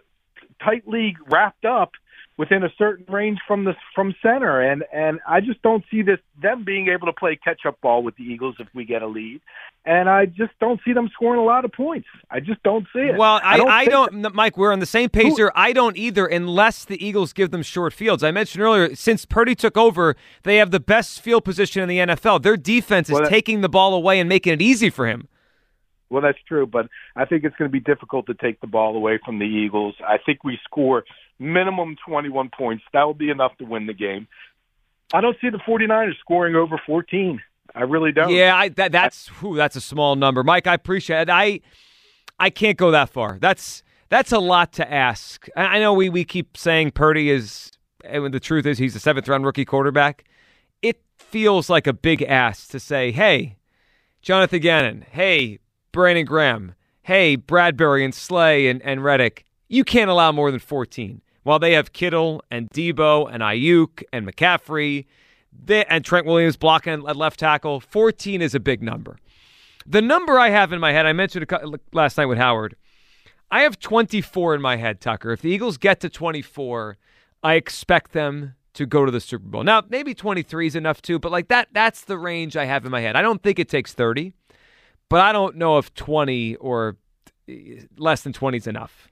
tightly 0.62 1.16
wrapped 1.28 1.64
up 1.64 1.92
within 2.38 2.62
a 2.62 2.68
certain 2.76 3.06
range 3.12 3.38
from 3.46 3.64
the 3.64 3.74
from 3.94 4.14
center, 4.22 4.60
and 4.60 4.84
and 4.92 5.20
I 5.26 5.40
just 5.40 5.62
don't 5.62 5.84
see 5.90 6.02
this 6.02 6.18
them 6.40 6.64
being 6.64 6.88
able 6.88 7.06
to 7.06 7.12
play 7.12 7.36
catch 7.36 7.64
up 7.66 7.80
ball 7.80 8.02
with 8.02 8.16
the 8.16 8.24
Eagles 8.24 8.56
if 8.58 8.68
we 8.74 8.84
get 8.84 9.02
a 9.02 9.06
lead, 9.06 9.40
and 9.84 10.08
I 10.08 10.26
just 10.26 10.52
don't 10.60 10.80
see 10.84 10.92
them 10.92 11.08
scoring 11.14 11.40
a 11.40 11.44
lot 11.44 11.64
of 11.64 11.72
points. 11.72 12.06
I 12.30 12.40
just 12.40 12.62
don't 12.62 12.86
see 12.92 13.00
it. 13.00 13.16
Well, 13.16 13.40
I, 13.42 13.54
I 13.54 13.56
don't, 13.56 13.70
I 13.70 13.84
don't 13.86 14.34
Mike. 14.34 14.56
We're 14.56 14.72
on 14.72 14.80
the 14.80 14.86
same 14.86 15.08
page 15.08 15.34
here. 15.36 15.52
I 15.54 15.72
don't 15.72 15.96
either, 15.96 16.26
unless 16.26 16.84
the 16.84 17.04
Eagles 17.04 17.32
give 17.32 17.50
them 17.50 17.62
short 17.62 17.92
fields. 17.92 18.22
I 18.22 18.30
mentioned 18.30 18.62
earlier, 18.62 18.94
since 18.94 19.24
Purdy 19.24 19.54
took 19.54 19.76
over, 19.76 20.16
they 20.42 20.56
have 20.56 20.70
the 20.70 20.80
best 20.80 21.20
field 21.20 21.44
position 21.44 21.82
in 21.82 21.88
the 21.88 21.98
NFL. 21.98 22.42
Their 22.42 22.56
defense 22.56 23.08
is 23.08 23.18
Well, 23.18 23.30
taking 23.30 23.62
the 23.62 23.68
ball 23.68 23.94
away 23.94 24.20
and 24.20 24.28
making 24.28 24.52
it 24.52 24.62
easy 24.62 24.90
for 24.90 25.06
him. 25.06 25.28
Well, 26.08 26.22
that's 26.22 26.38
true, 26.46 26.66
but 26.66 26.88
I 27.16 27.24
think 27.24 27.44
it's 27.44 27.56
going 27.56 27.68
to 27.68 27.72
be 27.72 27.80
difficult 27.80 28.26
to 28.26 28.34
take 28.34 28.60
the 28.60 28.66
ball 28.66 28.96
away 28.96 29.18
from 29.24 29.38
the 29.38 29.44
Eagles. 29.44 29.94
I 30.06 30.18
think 30.24 30.44
we 30.44 30.58
score 30.64 31.04
minimum 31.38 31.96
21 32.06 32.50
points. 32.56 32.84
That 32.92 33.04
will 33.04 33.14
be 33.14 33.30
enough 33.30 33.56
to 33.58 33.64
win 33.64 33.86
the 33.86 33.94
game. 33.94 34.28
I 35.12 35.20
don't 35.20 35.36
see 35.40 35.50
the 35.50 35.58
49ers 35.58 36.18
scoring 36.20 36.54
over 36.54 36.80
14. 36.86 37.40
I 37.74 37.82
really 37.82 38.12
don't. 38.12 38.30
Yeah, 38.30 38.56
I, 38.56 38.68
that, 38.70 38.92
that's 38.92 39.30
that's 39.54 39.76
a 39.76 39.80
small 39.80 40.16
number, 40.16 40.42
Mike. 40.42 40.66
I 40.66 40.74
appreciate 40.74 41.22
it. 41.22 41.30
I 41.30 41.60
I 42.38 42.50
can't 42.50 42.78
go 42.78 42.90
that 42.92 43.10
far. 43.10 43.38
That's 43.40 43.82
that's 44.08 44.32
a 44.32 44.38
lot 44.38 44.72
to 44.74 44.92
ask. 44.92 45.46
I, 45.56 45.62
I 45.62 45.78
know 45.80 45.92
we 45.92 46.08
we 46.08 46.24
keep 46.24 46.56
saying 46.56 46.92
Purdy 46.92 47.30
is, 47.30 47.72
and 48.04 48.32
the 48.32 48.40
truth 48.40 48.66
is 48.66 48.78
he's 48.78 48.96
a 48.96 49.00
seventh 49.00 49.28
round 49.28 49.44
rookie 49.44 49.64
quarterback. 49.64 50.24
It 50.80 51.02
feels 51.18 51.68
like 51.68 51.86
a 51.86 51.92
big 51.92 52.22
ask 52.22 52.70
to 52.70 52.80
say, 52.80 53.12
hey, 53.12 53.56
Jonathan 54.22 54.60
Gannon, 54.60 55.04
hey, 55.10 55.58
Brandon 55.96 56.26
Graham, 56.26 56.74
hey, 57.04 57.38
Bradberry 57.38 58.04
and 58.04 58.14
Slay 58.14 58.68
and, 58.68 58.82
and 58.82 59.02
Reddick, 59.02 59.46
you 59.66 59.82
can't 59.82 60.10
allow 60.10 60.30
more 60.30 60.50
than 60.50 60.60
14. 60.60 61.22
While 61.42 61.58
they 61.58 61.72
have 61.72 61.94
Kittle 61.94 62.42
and 62.50 62.68
Deebo 62.68 63.32
and 63.32 63.42
Aiyuk 63.42 64.02
and 64.12 64.28
McCaffrey 64.28 65.06
they, 65.50 65.86
and 65.86 66.04
Trent 66.04 66.26
Williams 66.26 66.58
blocking 66.58 66.92
at 67.08 67.16
left 67.16 67.40
tackle, 67.40 67.80
14 67.80 68.42
is 68.42 68.54
a 68.54 68.60
big 68.60 68.82
number. 68.82 69.16
The 69.86 70.02
number 70.02 70.38
I 70.38 70.50
have 70.50 70.70
in 70.70 70.80
my 70.80 70.92
head, 70.92 71.06
I 71.06 71.14
mentioned 71.14 71.50
it 71.50 71.80
last 71.94 72.18
night 72.18 72.26
with 72.26 72.36
Howard. 72.36 72.76
I 73.50 73.62
have 73.62 73.78
24 73.78 74.56
in 74.56 74.60
my 74.60 74.76
head, 74.76 75.00
Tucker. 75.00 75.32
If 75.32 75.40
the 75.40 75.48
Eagles 75.48 75.78
get 75.78 76.00
to 76.00 76.10
24, 76.10 76.98
I 77.42 77.54
expect 77.54 78.12
them 78.12 78.54
to 78.74 78.84
go 78.84 79.06
to 79.06 79.10
the 79.10 79.20
Super 79.20 79.46
Bowl. 79.46 79.64
Now, 79.64 79.82
maybe 79.88 80.12
23 80.12 80.66
is 80.66 80.76
enough 80.76 81.00
too, 81.00 81.18
but 81.18 81.32
like 81.32 81.48
that 81.48 81.68
that's 81.72 82.02
the 82.02 82.18
range 82.18 82.54
I 82.54 82.66
have 82.66 82.84
in 82.84 82.90
my 82.90 83.00
head. 83.00 83.16
I 83.16 83.22
don't 83.22 83.42
think 83.42 83.58
it 83.58 83.70
takes 83.70 83.94
30, 83.94 84.34
but 85.08 85.20
I 85.20 85.32
don't 85.32 85.56
know 85.56 85.78
if 85.78 85.92
20 85.94 86.56
or 86.56 86.96
eh, 87.48 87.82
less 87.96 88.22
than 88.22 88.32
20 88.32 88.58
is 88.58 88.66
enough. 88.66 89.08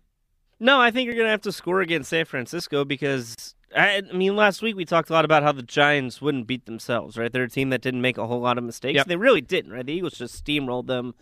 No, 0.61 0.81
I 0.81 0.91
think 0.91 1.07
you're 1.07 1.15
going 1.15 1.27
to 1.27 1.31
have 1.31 1.43
to 1.43 1.53
score 1.53 1.81
against 1.81 2.11
San 2.11 2.25
Francisco 2.25 2.85
because 2.85 3.55
I, 3.77 4.03
I 4.09 4.17
mean, 4.17 4.37
last 4.37 4.63
week 4.63 4.77
we 4.77 4.85
talked 4.85 5.11
a 5.11 5.13
lot 5.13 5.25
about 5.25 5.43
how 5.43 5.53
the 5.53 5.63
Giants 5.63 6.23
wouldn't 6.23 6.47
beat 6.47 6.67
themselves, 6.67 7.19
right? 7.19 7.33
They're 7.33 7.45
a 7.45 7.51
team 7.51 7.71
that 7.71 7.83
didn't 7.83 8.03
make 8.03 8.19
a 8.19 8.27
whole 8.27 8.41
lot 8.41 8.59
of 8.59 8.65
mistakes. 8.65 8.97
Yep. 8.97 9.07
They 9.07 9.17
really 9.17 9.41
didn't, 9.41 9.73
right? 9.73 9.85
The 9.85 9.93
Eagles 9.93 10.15
just 10.15 10.45
steamrolled 10.45 10.87
them 10.87 11.15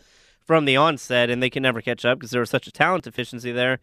from 0.45 0.65
the 0.65 0.77
onset, 0.77 1.31
and 1.31 1.43
they 1.43 1.51
can 1.51 1.63
never 1.63 1.81
catch 1.81 2.05
up 2.05 2.19
because 2.19 2.31
there 2.31 2.41
was 2.41 2.51
such 2.51 2.67
a 2.67 2.73
talent 2.73 3.05
deficiency 3.05 3.53
there. 3.53 3.79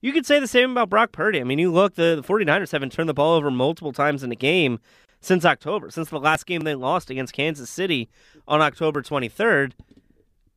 You 0.00 0.12
could 0.12 0.26
say 0.26 0.38
the 0.38 0.46
same 0.46 0.72
about 0.72 0.90
Brock 0.90 1.12
Purdy. 1.12 1.40
I 1.40 1.44
mean, 1.44 1.58
you 1.58 1.70
look, 1.72 1.94
the, 1.94 2.20
the 2.20 2.22
49ers 2.22 2.72
haven't 2.72 2.92
turned 2.92 3.08
the 3.08 3.14
ball 3.14 3.34
over 3.34 3.50
multiple 3.50 3.92
times 3.92 4.22
in 4.22 4.30
a 4.30 4.36
game 4.36 4.78
since 5.20 5.44
October, 5.44 5.90
since 5.90 6.10
the 6.10 6.20
last 6.20 6.46
game 6.46 6.62
they 6.62 6.74
lost 6.74 7.10
against 7.10 7.32
Kansas 7.32 7.70
City 7.70 8.08
on 8.46 8.60
October 8.60 9.02
23rd. 9.02 9.72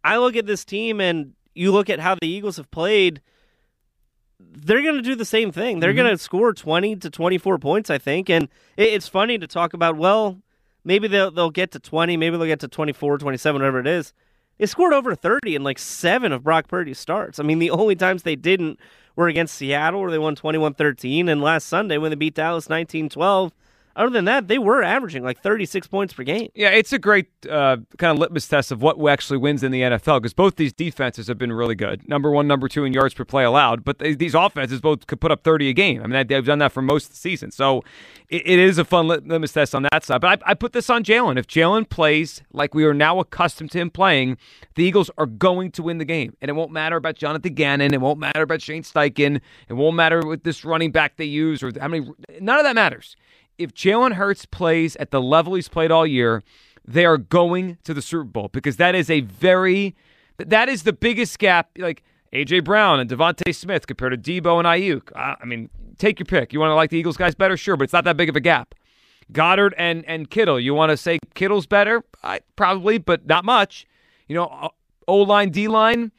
I 0.03 0.17
look 0.17 0.35
at 0.35 0.45
this 0.45 0.65
team 0.65 1.01
and 1.01 1.33
you 1.53 1.71
look 1.71 1.89
at 1.89 1.99
how 1.99 2.15
the 2.15 2.27
Eagles 2.27 2.57
have 2.57 2.71
played, 2.71 3.21
they're 4.39 4.81
going 4.81 4.95
to 4.95 5.01
do 5.01 5.15
the 5.15 5.25
same 5.25 5.51
thing. 5.51 5.79
They're 5.79 5.91
mm-hmm. 5.91 5.97
going 5.97 6.17
to 6.17 6.23
score 6.23 6.53
20 6.53 6.95
to 6.97 7.09
24 7.09 7.57
points, 7.59 7.89
I 7.89 7.97
think. 7.97 8.29
And 8.29 8.45
it, 8.77 8.93
it's 8.93 9.07
funny 9.07 9.37
to 9.37 9.47
talk 9.47 9.73
about, 9.73 9.97
well, 9.97 10.41
maybe 10.83 11.07
they'll, 11.07 11.31
they'll 11.31 11.49
get 11.49 11.71
to 11.71 11.79
20, 11.79 12.17
maybe 12.17 12.37
they'll 12.37 12.47
get 12.47 12.61
to 12.61 12.67
24, 12.67 13.17
27, 13.17 13.61
whatever 13.61 13.79
it 13.79 13.87
is. 13.87 14.13
They 14.57 14.65
scored 14.65 14.93
over 14.93 15.15
30 15.15 15.55
in 15.55 15.63
like 15.63 15.79
seven 15.79 16.31
of 16.31 16.43
Brock 16.43 16.67
Purdy's 16.67 16.99
starts. 16.99 17.39
I 17.39 17.43
mean, 17.43 17.59
the 17.59 17.71
only 17.71 17.95
times 17.95 18.23
they 18.23 18.35
didn't 18.35 18.79
were 19.15 19.27
against 19.27 19.55
Seattle, 19.55 20.01
where 20.01 20.11
they 20.11 20.19
won 20.19 20.35
21 20.35 20.73
13, 20.73 21.29
and 21.29 21.41
last 21.41 21.67
Sunday 21.67 21.97
when 21.97 22.09
they 22.09 22.15
beat 22.15 22.35
Dallas 22.35 22.69
19 22.69 23.09
12. 23.09 23.53
Other 23.95 24.11
than 24.11 24.25
that, 24.25 24.47
they 24.47 24.57
were 24.57 24.83
averaging 24.83 25.23
like 25.23 25.41
36 25.41 25.87
points 25.87 26.13
per 26.13 26.23
game. 26.23 26.49
Yeah, 26.53 26.69
it's 26.69 26.93
a 26.93 26.99
great 26.99 27.27
uh, 27.49 27.77
kind 27.97 28.13
of 28.13 28.19
litmus 28.19 28.47
test 28.47 28.71
of 28.71 28.81
what 28.81 28.97
actually 29.09 29.37
wins 29.37 29.63
in 29.63 29.71
the 29.71 29.81
NFL 29.81 30.21
because 30.21 30.33
both 30.33 30.55
these 30.55 30.71
defenses 30.71 31.27
have 31.27 31.37
been 31.37 31.51
really 31.51 31.75
good. 31.75 32.07
Number 32.07 32.31
one, 32.31 32.47
number 32.47 32.67
two 32.67 32.85
in 32.85 32.93
yards 32.93 33.13
per 33.13 33.25
play 33.25 33.43
allowed, 33.43 33.83
but 33.83 33.99
they, 33.99 34.13
these 34.13 34.35
offenses 34.35 34.79
both 34.79 35.07
could 35.07 35.19
put 35.19 35.31
up 35.31 35.43
30 35.43 35.69
a 35.69 35.73
game. 35.73 36.01
I 36.03 36.07
mean, 36.07 36.27
they've 36.27 36.45
done 36.45 36.59
that 36.59 36.71
for 36.71 36.81
most 36.81 37.05
of 37.05 37.11
the 37.11 37.17
season. 37.17 37.51
So 37.51 37.83
it, 38.29 38.43
it 38.45 38.59
is 38.59 38.77
a 38.77 38.85
fun 38.85 39.07
litmus 39.07 39.53
test 39.53 39.73
on 39.73 39.85
that 39.91 40.05
side. 40.05 40.21
But 40.21 40.43
I, 40.43 40.51
I 40.51 40.53
put 40.53 40.73
this 40.73 40.89
on 40.89 41.03
Jalen. 41.03 41.37
If 41.37 41.47
Jalen 41.47 41.89
plays 41.89 42.41
like 42.53 42.73
we 42.73 42.85
are 42.85 42.93
now 42.93 43.19
accustomed 43.19 43.71
to 43.71 43.79
him 43.79 43.89
playing, 43.89 44.37
the 44.75 44.83
Eagles 44.83 45.09
are 45.17 45.25
going 45.25 45.71
to 45.71 45.83
win 45.83 45.97
the 45.97 46.05
game. 46.05 46.37
And 46.41 46.49
it 46.49 46.53
won't 46.53 46.71
matter 46.71 46.95
about 46.95 47.15
Jonathan 47.15 47.53
Gannon. 47.53 47.93
It 47.93 48.01
won't 48.01 48.19
matter 48.19 48.43
about 48.43 48.61
Shane 48.61 48.83
Steichen. 48.83 49.41
It 49.67 49.73
won't 49.73 49.95
matter 49.95 50.25
with 50.25 50.43
this 50.43 50.63
running 50.63 50.91
back 50.91 51.17
they 51.17 51.25
use 51.25 51.63
or 51.63 51.71
how 51.79 51.87
many. 51.87 52.09
None 52.39 52.59
of 52.59 52.63
that 52.63 52.75
matters 52.75 53.15
if 53.59 53.73
Jalen 53.73 54.13
Hurts 54.13 54.45
plays 54.45 54.95
at 54.95 55.11
the 55.11 55.21
level 55.21 55.53
he's 55.53 55.67
played 55.67 55.91
all 55.91 56.07
year, 56.07 56.41
they 56.87 57.05
are 57.05 57.17
going 57.17 57.77
to 57.83 57.93
the 57.93 58.01
Super 58.01 58.23
Bowl 58.23 58.47
because 58.51 58.77
that 58.77 58.95
is 58.95 59.09
a 59.09 59.19
very 59.19 59.95
that 60.37 60.69
is 60.69 60.83
the 60.83 60.93
biggest 60.93 61.37
gap. 61.37 61.69
Like 61.77 62.01
AJ 62.33 62.63
Brown 62.63 62.99
and 62.99 63.09
DeVonta 63.09 63.53
Smith 63.53 63.85
compared 63.85 64.11
to 64.11 64.17
Deebo 64.17 64.57
and 64.57 64.65
Aiyuk. 64.65 65.11
I 65.15 65.45
mean, 65.45 65.69
take 65.97 66.19
your 66.19 66.25
pick. 66.25 66.53
You 66.53 66.59
want 66.59 66.71
to 66.71 66.75
like 66.75 66.89
the 66.89 66.97
Eagles 66.97 67.17
guys 67.17 67.35
better, 67.35 67.57
sure, 67.57 67.75
but 67.75 67.83
it's 67.83 67.93
not 67.93 68.05
that 68.05 68.17
big 68.17 68.29
of 68.29 68.35
a 68.35 68.39
gap. 68.39 68.73
Goedert 69.31 69.73
and 69.77 70.03
and 70.05 70.29
Kittle. 70.31 70.59
You 70.59 70.73
want 70.73 70.89
to 70.91 70.97
say 70.97 71.19
Kittle's 71.35 71.67
better? 71.67 72.03
I, 72.23 72.39
probably, 72.55 72.97
but 72.97 73.27
not 73.27 73.45
much. 73.45 73.85
You 74.27 74.35
know, 74.35 74.45
uh, 74.45 74.69
O 75.07 75.17
line, 75.17 75.51
D 75.51 75.67
line. 75.67 76.11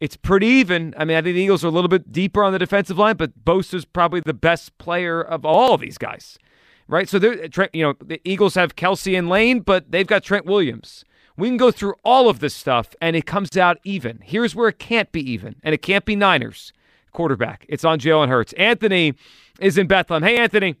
It's 0.00 0.16
pretty 0.16 0.46
even. 0.46 0.94
I 0.98 1.04
mean, 1.04 1.16
I 1.16 1.22
think 1.22 1.36
the 1.36 1.42
Eagles 1.42 1.64
are 1.64 1.68
a 1.68 1.70
little 1.70 1.88
bit 1.88 2.12
deeper 2.12 2.42
on 2.42 2.52
the 2.52 2.58
defensive 2.58 2.98
line, 2.98 3.16
but 3.16 3.44
Bosa's 3.44 3.84
probably 3.84 4.20
the 4.20 4.34
best 4.34 4.76
player 4.78 5.22
of 5.22 5.46
all 5.46 5.74
of 5.74 5.80
these 5.80 5.96
guys 5.96 6.38
right? 6.88 7.08
So 7.08 7.18
they're 7.18 7.48
you 7.72 7.82
know 7.82 7.94
the 8.02 8.20
Eagles 8.24 8.54
have 8.54 8.76
Kelce 8.76 9.18
and 9.18 9.28
Lane, 9.28 9.60
but 9.60 9.90
they've 9.90 10.06
got 10.06 10.22
Trent 10.22 10.46
Williams. 10.46 11.04
We 11.36 11.48
can 11.48 11.58
go 11.58 11.70
through 11.70 11.94
all 12.02 12.28
of 12.30 12.40
this 12.40 12.54
stuff, 12.54 12.94
and 13.00 13.14
it 13.14 13.26
comes 13.26 13.56
out 13.56 13.78
even. 13.84 14.20
Here's 14.24 14.54
where 14.54 14.68
it 14.68 14.78
can't 14.78 15.12
be 15.12 15.20
even, 15.30 15.56
and 15.62 15.74
it 15.74 15.82
can't 15.82 16.04
be 16.04 16.16
Niners 16.16 16.72
quarterback. 17.12 17.66
It's 17.68 17.84
on 17.84 17.98
Jalen 17.98 18.28
Hurts. 18.28 18.52
Anthony 18.54 19.14
is 19.60 19.76
in 19.78 19.86
Bethlehem. 19.86 20.22
Hey, 20.22 20.38
Anthony. 20.38 20.76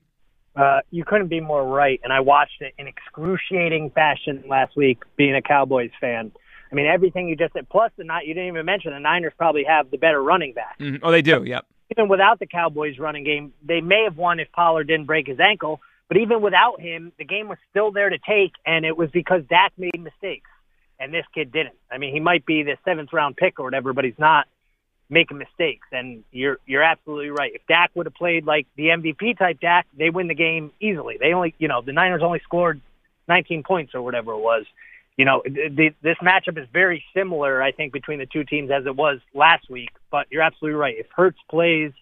Uh, 0.54 0.80
you 0.90 1.04
couldn't 1.04 1.28
be 1.28 1.40
more 1.40 1.66
right, 1.66 2.00
and 2.02 2.12
I 2.12 2.20
watched 2.20 2.62
it 2.62 2.72
in 2.78 2.86
excruciating 2.86 3.90
fashion 3.90 4.42
last 4.48 4.74
week. 4.76 5.02
Being 5.16 5.34
a 5.34 5.42
Cowboys 5.42 5.90
fan, 6.00 6.32
I 6.72 6.74
mean 6.74 6.86
everything 6.86 7.28
you 7.28 7.36
just 7.36 7.52
said. 7.52 7.68
Plus, 7.68 7.92
the 7.98 8.04
not 8.04 8.26
you 8.26 8.32
didn't 8.32 8.48
even 8.48 8.64
mention 8.64 8.92
the 8.92 8.98
Niners 9.00 9.34
probably 9.36 9.64
have 9.64 9.90
the 9.90 9.98
better 9.98 10.22
running 10.22 10.54
back. 10.54 10.78
Mhm. 10.78 11.00
Oh, 11.02 11.10
they 11.10 11.20
do. 11.20 11.44
Yep. 11.44 11.66
Even 11.90 12.08
without 12.08 12.38
the 12.38 12.46
Cowboys 12.46 12.98
running 12.98 13.22
game, 13.24 13.52
they 13.62 13.82
may 13.82 14.04
have 14.04 14.16
won 14.16 14.40
if 14.40 14.50
Pollard 14.52 14.84
didn't 14.84 15.06
break 15.06 15.26
his 15.26 15.38
ankle. 15.38 15.80
But 16.08 16.18
even 16.18 16.40
without 16.40 16.80
him, 16.80 17.12
the 17.18 17.24
game 17.24 17.48
was 17.48 17.58
still 17.70 17.90
there 17.90 18.08
to 18.08 18.18
take, 18.18 18.52
and 18.64 18.84
it 18.84 18.96
was 18.96 19.10
because 19.10 19.42
Dak 19.48 19.72
made 19.76 20.00
mistakes, 20.00 20.48
and 21.00 21.12
this 21.12 21.24
kid 21.34 21.52
didn't. 21.52 21.74
I 21.90 21.98
mean, 21.98 22.12
he 22.14 22.20
might 22.20 22.46
be 22.46 22.62
the 22.62 22.76
seventh 22.84 23.12
round 23.12 23.36
pick 23.36 23.58
or 23.58 23.64
whatever, 23.64 23.92
but 23.92 24.04
he's 24.04 24.18
not 24.18 24.46
making 25.08 25.38
mistakes. 25.38 25.86
And 25.92 26.22
you're 26.30 26.58
you're 26.66 26.82
absolutely 26.82 27.30
right. 27.30 27.52
If 27.54 27.66
Dak 27.66 27.90
would 27.94 28.06
have 28.06 28.14
played 28.14 28.46
like 28.46 28.66
the 28.76 28.88
MVP 28.88 29.38
type 29.38 29.60
Dak, 29.60 29.86
they 29.96 30.10
win 30.10 30.28
the 30.28 30.34
game 30.34 30.72
easily. 30.80 31.16
They 31.18 31.32
only, 31.32 31.54
you 31.58 31.68
know, 31.68 31.82
the 31.82 31.92
Niners 31.92 32.22
only 32.22 32.40
scored 32.40 32.80
19 33.28 33.64
points 33.64 33.94
or 33.94 34.02
whatever 34.02 34.32
it 34.32 34.40
was. 34.40 34.64
You 35.16 35.24
know, 35.24 35.42
the, 35.44 35.94
this 36.02 36.18
matchup 36.22 36.58
is 36.58 36.68
very 36.72 37.02
similar, 37.14 37.62
I 37.62 37.72
think, 37.72 37.92
between 37.92 38.18
the 38.18 38.26
two 38.26 38.44
teams 38.44 38.70
as 38.70 38.84
it 38.84 38.94
was 38.94 39.18
last 39.32 39.70
week. 39.70 39.90
But 40.10 40.26
you're 40.30 40.42
absolutely 40.42 40.78
right. 40.78 40.94
If 40.96 41.06
Hurts 41.14 41.38
plays 41.50 41.92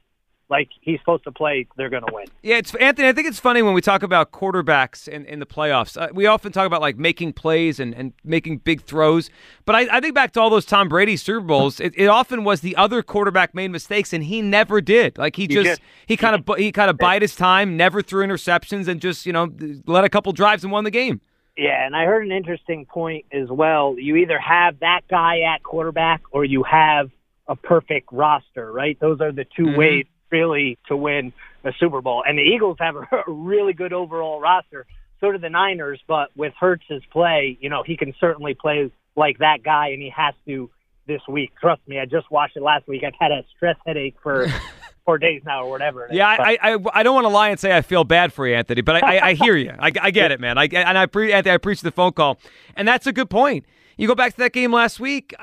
like 0.50 0.68
he's 0.80 0.98
supposed 1.00 1.24
to 1.24 1.32
play, 1.32 1.66
they're 1.76 1.88
going 1.88 2.04
to 2.06 2.12
win. 2.12 2.26
Yeah, 2.42 2.56
it's 2.58 2.74
Anthony. 2.74 3.08
I 3.08 3.12
think 3.12 3.26
it's 3.26 3.40
funny 3.40 3.62
when 3.62 3.72
we 3.74 3.80
talk 3.80 4.02
about 4.02 4.30
quarterbacks 4.32 5.08
in, 5.08 5.24
in 5.24 5.38
the 5.38 5.46
playoffs. 5.46 6.00
Uh, 6.00 6.08
we 6.12 6.26
often 6.26 6.52
talk 6.52 6.66
about 6.66 6.80
like 6.80 6.98
making 6.98 7.32
plays 7.32 7.80
and, 7.80 7.94
and 7.94 8.12
making 8.24 8.58
big 8.58 8.82
throws, 8.82 9.30
but 9.64 9.74
I, 9.74 9.96
I 9.96 10.00
think 10.00 10.14
back 10.14 10.32
to 10.32 10.40
all 10.40 10.50
those 10.50 10.66
Tom 10.66 10.88
Brady 10.88 11.16
Super 11.16 11.40
Bowls. 11.40 11.80
It, 11.80 11.94
it 11.96 12.06
often 12.06 12.44
was 12.44 12.60
the 12.60 12.76
other 12.76 13.02
quarterback 13.02 13.54
made 13.54 13.70
mistakes, 13.70 14.12
and 14.12 14.24
he 14.24 14.42
never 14.42 14.80
did. 14.80 15.16
Like 15.18 15.36
he 15.36 15.46
just 15.46 15.80
he 16.06 16.16
kind 16.16 16.34
of 16.34 16.56
he 16.58 16.72
kind 16.72 16.90
of 16.90 16.98
bide 16.98 17.22
his 17.22 17.34
time, 17.34 17.76
never 17.76 18.02
threw 18.02 18.26
interceptions, 18.26 18.86
and 18.86 19.00
just 19.00 19.24
you 19.26 19.32
know 19.32 19.50
led 19.86 20.04
a 20.04 20.10
couple 20.10 20.32
drives 20.32 20.62
and 20.62 20.72
won 20.72 20.84
the 20.84 20.90
game. 20.90 21.20
Yeah, 21.56 21.86
and 21.86 21.94
I 21.94 22.04
heard 22.04 22.24
an 22.26 22.32
interesting 22.32 22.84
point 22.84 23.26
as 23.32 23.48
well. 23.48 23.94
You 23.96 24.16
either 24.16 24.38
have 24.40 24.80
that 24.80 25.02
guy 25.08 25.40
at 25.42 25.62
quarterback 25.62 26.22
or 26.32 26.44
you 26.44 26.64
have 26.64 27.10
a 27.46 27.54
perfect 27.54 28.08
roster, 28.10 28.72
right? 28.72 28.98
Those 29.00 29.20
are 29.20 29.30
the 29.30 29.44
2 29.56 29.62
Mhm. 29.66 29.76
ways 29.76 30.06
really 30.34 30.78
to 30.88 30.96
win 30.96 31.32
a 31.64 31.72
Super 31.78 32.00
Bowl. 32.02 32.24
And 32.26 32.36
the 32.38 32.42
Eagles 32.42 32.76
have 32.80 32.96
a 33.12 33.22
really 33.28 33.72
good 33.72 33.92
overall 33.92 34.40
roster. 34.40 34.86
So 35.20 35.32
do 35.32 35.38
the 35.38 35.48
Niners, 35.48 36.00
but 36.06 36.28
with 36.36 36.52
Hurts's 36.58 37.02
play, 37.10 37.56
you 37.60 37.70
know, 37.70 37.82
he 37.86 37.96
can 37.96 38.12
certainly 38.20 38.54
play 38.54 38.90
like 39.16 39.38
that 39.38 39.62
guy 39.62 39.88
and 39.88 40.02
he 40.02 40.10
has 40.10 40.34
to 40.46 40.70
this 41.06 41.20
week. 41.28 41.52
Trust 41.60 41.80
me, 41.86 41.98
I 42.00 42.04
just 42.04 42.30
watched 42.30 42.56
it 42.56 42.62
last 42.62 42.88
week. 42.88 43.02
I've 43.06 43.14
had 43.18 43.30
a 43.30 43.44
stress 43.56 43.76
headache 43.86 44.16
for 44.22 44.48
four 45.04 45.18
days 45.18 45.42
now 45.46 45.64
or 45.64 45.70
whatever. 45.70 46.08
Yeah, 46.10 46.26
I, 46.26 46.58
I, 46.60 46.78
I 46.92 47.02
don't 47.02 47.14
want 47.14 47.26
to 47.26 47.30
lie 47.30 47.50
and 47.50 47.60
say 47.60 47.74
I 47.76 47.82
feel 47.82 48.04
bad 48.04 48.32
for 48.32 48.46
you, 48.46 48.54
Anthony, 48.54 48.80
but 48.82 49.02
I, 49.02 49.16
I, 49.16 49.26
I 49.28 49.34
hear 49.34 49.56
you. 49.56 49.72
I, 49.78 49.92
I 50.00 50.10
get 50.10 50.32
it, 50.32 50.40
man. 50.40 50.58
I 50.58 50.64
and 50.64 50.98
I 50.98 51.06
pre- 51.06 51.32
Anthony, 51.32 51.52
I 51.52 51.54
appreciate 51.54 51.84
the 51.84 51.92
phone 51.92 52.12
call, 52.12 52.38
and 52.76 52.88
that's 52.88 53.06
a 53.06 53.12
good 53.12 53.30
point. 53.30 53.64
You 53.96 54.08
go 54.08 54.14
back 54.14 54.32
to 54.32 54.38
that 54.38 54.52
game 54.52 54.72
last 54.72 54.98
week. 54.98 55.34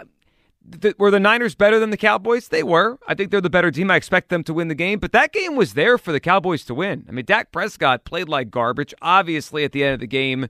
Were 0.98 1.12
the 1.12 1.20
Niners 1.20 1.56
better 1.56 1.80
than 1.80 1.90
the 1.90 1.98
Cowboys? 1.98 2.48
They 2.48 2.64
were. 2.64 3.00
I 3.08 3.16
think 3.16 3.32
they're 3.32 3.42
the 3.42 3.50
better 3.50 3.72
team. 3.72 3.90
I 3.90 3.96
expect 3.96 4.30
them 4.30 4.44
to 4.44 4.54
win 4.54 4.68
the 4.68 4.76
game, 4.76 5.00
but 5.00 5.12
that 5.12 5.34
game 5.34 5.56
was 5.56 5.74
there 5.74 5.98
for 5.98 6.12
the 6.12 6.20
Cowboys 6.20 6.64
to 6.66 6.76
win. 6.76 7.06
I 7.10 7.12
mean, 7.12 7.26
Dak 7.26 7.52
Prescott 7.52 8.06
played 8.06 8.30
like 8.30 8.52
garbage. 8.52 8.94
Obviously, 9.02 9.64
at 9.64 9.72
the 9.72 9.84
end 9.84 9.96
of 9.96 10.00
the 10.00 10.08
game, 10.08 10.48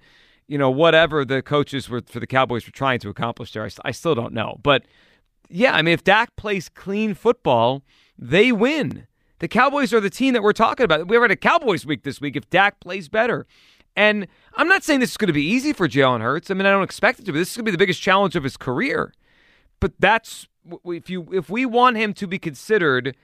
you 0.47 0.57
know, 0.57 0.69
whatever 0.69 1.23
the 1.23 1.41
coaches 1.41 1.89
were 1.89 2.01
for 2.05 2.19
the 2.19 2.27
Cowboys 2.27 2.65
were 2.65 2.73
trying 2.73 2.99
to 2.99 3.09
accomplish 3.09 3.53
there, 3.53 3.63
I, 3.63 3.69
I 3.85 3.91
still 3.91 4.13
don't 4.13 4.33
know. 4.33 4.59
But 4.61 4.83
yeah, 5.49 5.73
I 5.73 5.81
mean, 5.81 5.93
if 5.93 6.03
Dak 6.03 6.35
plays 6.35 6.67
clean 6.67 7.13
football, 7.13 7.83
they 8.17 8.51
win. 8.51 9.07
The 9.39 9.47
Cowboys 9.47 9.93
are 9.93 9.99
the 9.99 10.09
team 10.09 10.33
that 10.33 10.43
we're 10.43 10.53
talking 10.53 10.83
about. 10.83 11.07
We 11.07 11.17
were 11.17 11.25
at 11.25 11.31
a 11.31 11.35
Cowboys 11.35 11.85
week 11.85 12.03
this 12.03 12.21
week 12.21 12.35
if 12.35 12.49
Dak 12.49 12.79
plays 12.79 13.09
better. 13.09 13.47
And 13.95 14.27
I'm 14.53 14.67
not 14.67 14.83
saying 14.83 14.99
this 14.99 15.11
is 15.11 15.17
going 15.17 15.27
to 15.27 15.33
be 15.33 15.45
easy 15.45 15.73
for 15.73 15.87
Jalen 15.87 16.21
Hurts. 16.21 16.51
I 16.51 16.53
mean, 16.53 16.65
I 16.65 16.71
don't 16.71 16.83
expect 16.83 17.19
it 17.19 17.25
to 17.25 17.33
be. 17.33 17.39
This 17.39 17.51
is 17.51 17.57
going 17.57 17.65
to 17.65 17.71
be 17.71 17.75
the 17.75 17.77
biggest 17.77 18.01
challenge 18.01 18.35
of 18.35 18.43
his 18.43 18.55
career. 18.55 19.13
But 19.81 19.99
that's 19.99 20.47
if 20.85 21.09
you 21.09 21.27
if 21.33 21.49
we 21.49 21.65
want 21.65 21.97
him 21.97 22.13
to 22.13 22.27
be 22.27 22.39
considered 22.39 23.17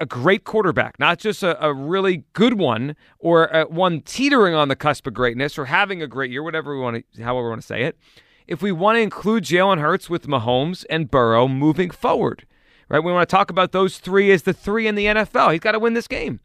a 0.00 0.06
great 0.06 0.44
quarterback, 0.44 0.98
not 0.98 1.18
just 1.18 1.42
a, 1.42 1.62
a 1.62 1.72
really 1.72 2.24
good 2.32 2.54
one 2.54 2.96
or 3.18 3.46
a, 3.46 3.64
one 3.64 4.00
teetering 4.00 4.54
on 4.54 4.68
the 4.68 4.76
cusp 4.76 5.06
of 5.06 5.14
greatness 5.14 5.58
or 5.58 5.66
having 5.66 6.02
a 6.02 6.06
great 6.06 6.30
year, 6.30 6.42
whatever 6.42 6.74
we 6.74 6.82
want 6.82 7.04
to, 7.14 7.22
however 7.22 7.46
we 7.46 7.50
want 7.50 7.60
to 7.60 7.66
say 7.66 7.82
it. 7.82 7.98
If 8.46 8.60
we 8.60 8.72
want 8.72 8.96
to 8.96 9.00
include 9.00 9.44
Jalen 9.44 9.80
Hurts 9.80 10.10
with 10.10 10.26
Mahomes 10.26 10.84
and 10.90 11.10
Burrow 11.10 11.48
moving 11.48 11.90
forward, 11.90 12.46
right? 12.88 13.02
We 13.02 13.10
want 13.10 13.28
to 13.28 13.34
talk 13.34 13.50
about 13.50 13.72
those 13.72 13.98
three 13.98 14.30
as 14.32 14.42
the 14.42 14.52
three 14.52 14.86
in 14.86 14.96
the 14.96 15.06
NFL. 15.06 15.52
He's 15.52 15.60
got 15.60 15.72
to 15.72 15.78
win 15.78 15.94
this 15.94 16.08
game. 16.08 16.40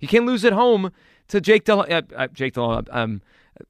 He 0.00 0.06
can't 0.06 0.26
lose 0.26 0.44
at 0.44 0.52
home 0.52 0.90
to 1.28 1.40
Jake 1.40 1.64
Del. 1.64 1.80
Uh, 1.80 2.02
uh, 2.16 2.26
Jake 2.28 2.54
Del. 2.54 2.84
Um, 2.90 3.22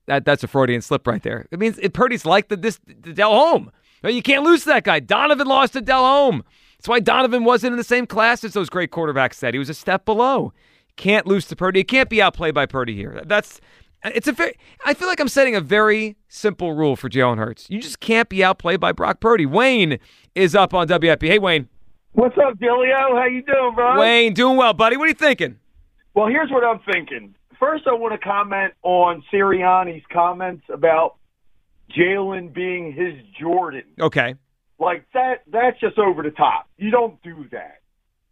that, 0.06 0.24
that's 0.24 0.42
a 0.42 0.48
Freudian 0.48 0.80
slip 0.80 1.06
right 1.06 1.22
there. 1.22 1.46
It 1.50 1.58
means 1.58 1.78
it, 1.78 1.92
Purdy's 1.92 2.24
like 2.24 2.48
the 2.48 2.56
this 2.56 2.80
the 2.86 3.12
Delhomme. 3.12 3.70
You 4.10 4.22
can't 4.22 4.44
lose 4.44 4.62
to 4.62 4.68
that 4.70 4.84
guy. 4.84 5.00
Donovan 5.00 5.46
lost 5.46 5.72
to 5.74 5.80
Delhomme. 5.80 6.44
That's 6.78 6.88
why 6.88 7.00
Donovan 7.00 7.44
wasn't 7.44 7.72
in 7.72 7.78
the 7.78 7.84
same 7.84 8.06
class 8.06 8.44
as 8.44 8.52
those 8.52 8.68
great 8.68 8.90
quarterbacks 8.90 9.34
said. 9.34 9.54
He 9.54 9.58
was 9.58 9.70
a 9.70 9.74
step 9.74 10.04
below. 10.04 10.52
Can't 10.96 11.26
lose 11.26 11.46
to 11.46 11.56
Purdy. 11.56 11.80
He 11.80 11.84
can't 11.84 12.10
be 12.10 12.20
outplayed 12.20 12.54
by 12.54 12.66
Purdy 12.66 12.94
here. 12.94 13.22
That's 13.24 13.60
it's 14.04 14.28
a 14.28 14.32
very. 14.32 14.54
I 14.84 14.94
feel 14.94 15.08
like 15.08 15.18
I'm 15.18 15.28
setting 15.28 15.56
a 15.56 15.60
very 15.60 16.16
simple 16.28 16.74
rule 16.74 16.94
for 16.94 17.08
Jalen 17.08 17.38
Hurts. 17.38 17.70
You 17.70 17.80
just 17.80 18.00
can't 18.00 18.28
be 18.28 18.44
outplayed 18.44 18.80
by 18.80 18.92
Brock 18.92 19.20
Purdy. 19.20 19.46
Wayne 19.46 19.98
is 20.34 20.54
up 20.54 20.74
on 20.74 20.88
WIP. 20.88 21.22
Hey, 21.22 21.38
Wayne. 21.38 21.68
What's 22.12 22.36
up, 22.38 22.58
Giglio? 22.60 23.16
How 23.16 23.24
you 23.24 23.42
doing, 23.42 23.74
bro? 23.74 23.98
Wayne, 23.98 24.34
doing 24.34 24.56
well, 24.56 24.72
buddy. 24.72 24.96
What 24.96 25.04
are 25.04 25.08
you 25.08 25.14
thinking? 25.14 25.58
Well, 26.14 26.28
here's 26.28 26.50
what 26.50 26.62
I'm 26.62 26.80
thinking. 26.92 27.34
First, 27.58 27.86
I 27.88 27.94
want 27.94 28.12
to 28.12 28.18
comment 28.18 28.74
on 28.82 29.24
Sirianni's 29.32 30.04
comments 30.12 30.64
about 30.72 31.16
Jalen 31.90 32.52
being 32.52 32.92
his 32.92 33.14
Jordan. 33.38 33.84
Okay. 34.00 34.34
Like 34.78 35.06
that 35.14 35.42
that's 35.50 35.78
just 35.80 35.98
over 35.98 36.22
the 36.22 36.30
top. 36.30 36.68
You 36.76 36.90
don't 36.90 37.22
do 37.22 37.46
that. 37.52 37.80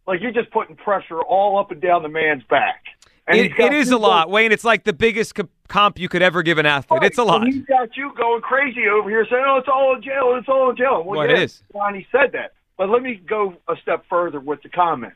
Like 0.05 0.21
you're 0.21 0.33
just 0.33 0.51
putting 0.51 0.75
pressure 0.75 1.21
all 1.21 1.57
up 1.57 1.71
and 1.71 1.81
down 1.81 2.03
the 2.03 2.09
man's 2.09 2.43
back. 2.49 2.83
And 3.25 3.39
it, 3.39 3.57
it 3.57 3.73
is 3.73 3.89
a 3.89 3.97
lot, 3.97 4.29
Wayne. 4.29 4.51
It's 4.51 4.65
like 4.65 4.83
the 4.83 4.91
biggest 4.91 5.33
comp 5.69 5.97
you 5.97 6.09
could 6.09 6.21
ever 6.21 6.43
give 6.43 6.57
an 6.57 6.65
athlete. 6.65 7.01
Right. 7.01 7.07
It's 7.07 7.17
a 7.17 7.23
lot. 7.23 7.43
And 7.43 7.53
he's 7.53 7.65
got 7.65 7.95
you 7.95 8.11
going 8.17 8.41
crazy 8.41 8.87
over 8.87 9.09
here 9.09 9.25
saying, 9.29 9.43
"Oh, 9.47 9.57
it's 9.57 9.69
all 9.73 9.95
in 9.95 10.01
jail. 10.01 10.35
It's 10.37 10.49
all 10.49 10.69
in 10.71 10.75
jail." 10.75 11.03
Well, 11.05 11.19
well 11.19 11.27
yeah, 11.27 11.37
it 11.37 11.43
is. 11.43 11.63
He 11.93 12.05
said 12.11 12.33
that, 12.33 12.53
but 12.77 12.89
let 12.89 13.01
me 13.01 13.15
go 13.15 13.55
a 13.69 13.75
step 13.81 14.03
further 14.09 14.41
with 14.41 14.61
the 14.61 14.69
comment. 14.69 15.13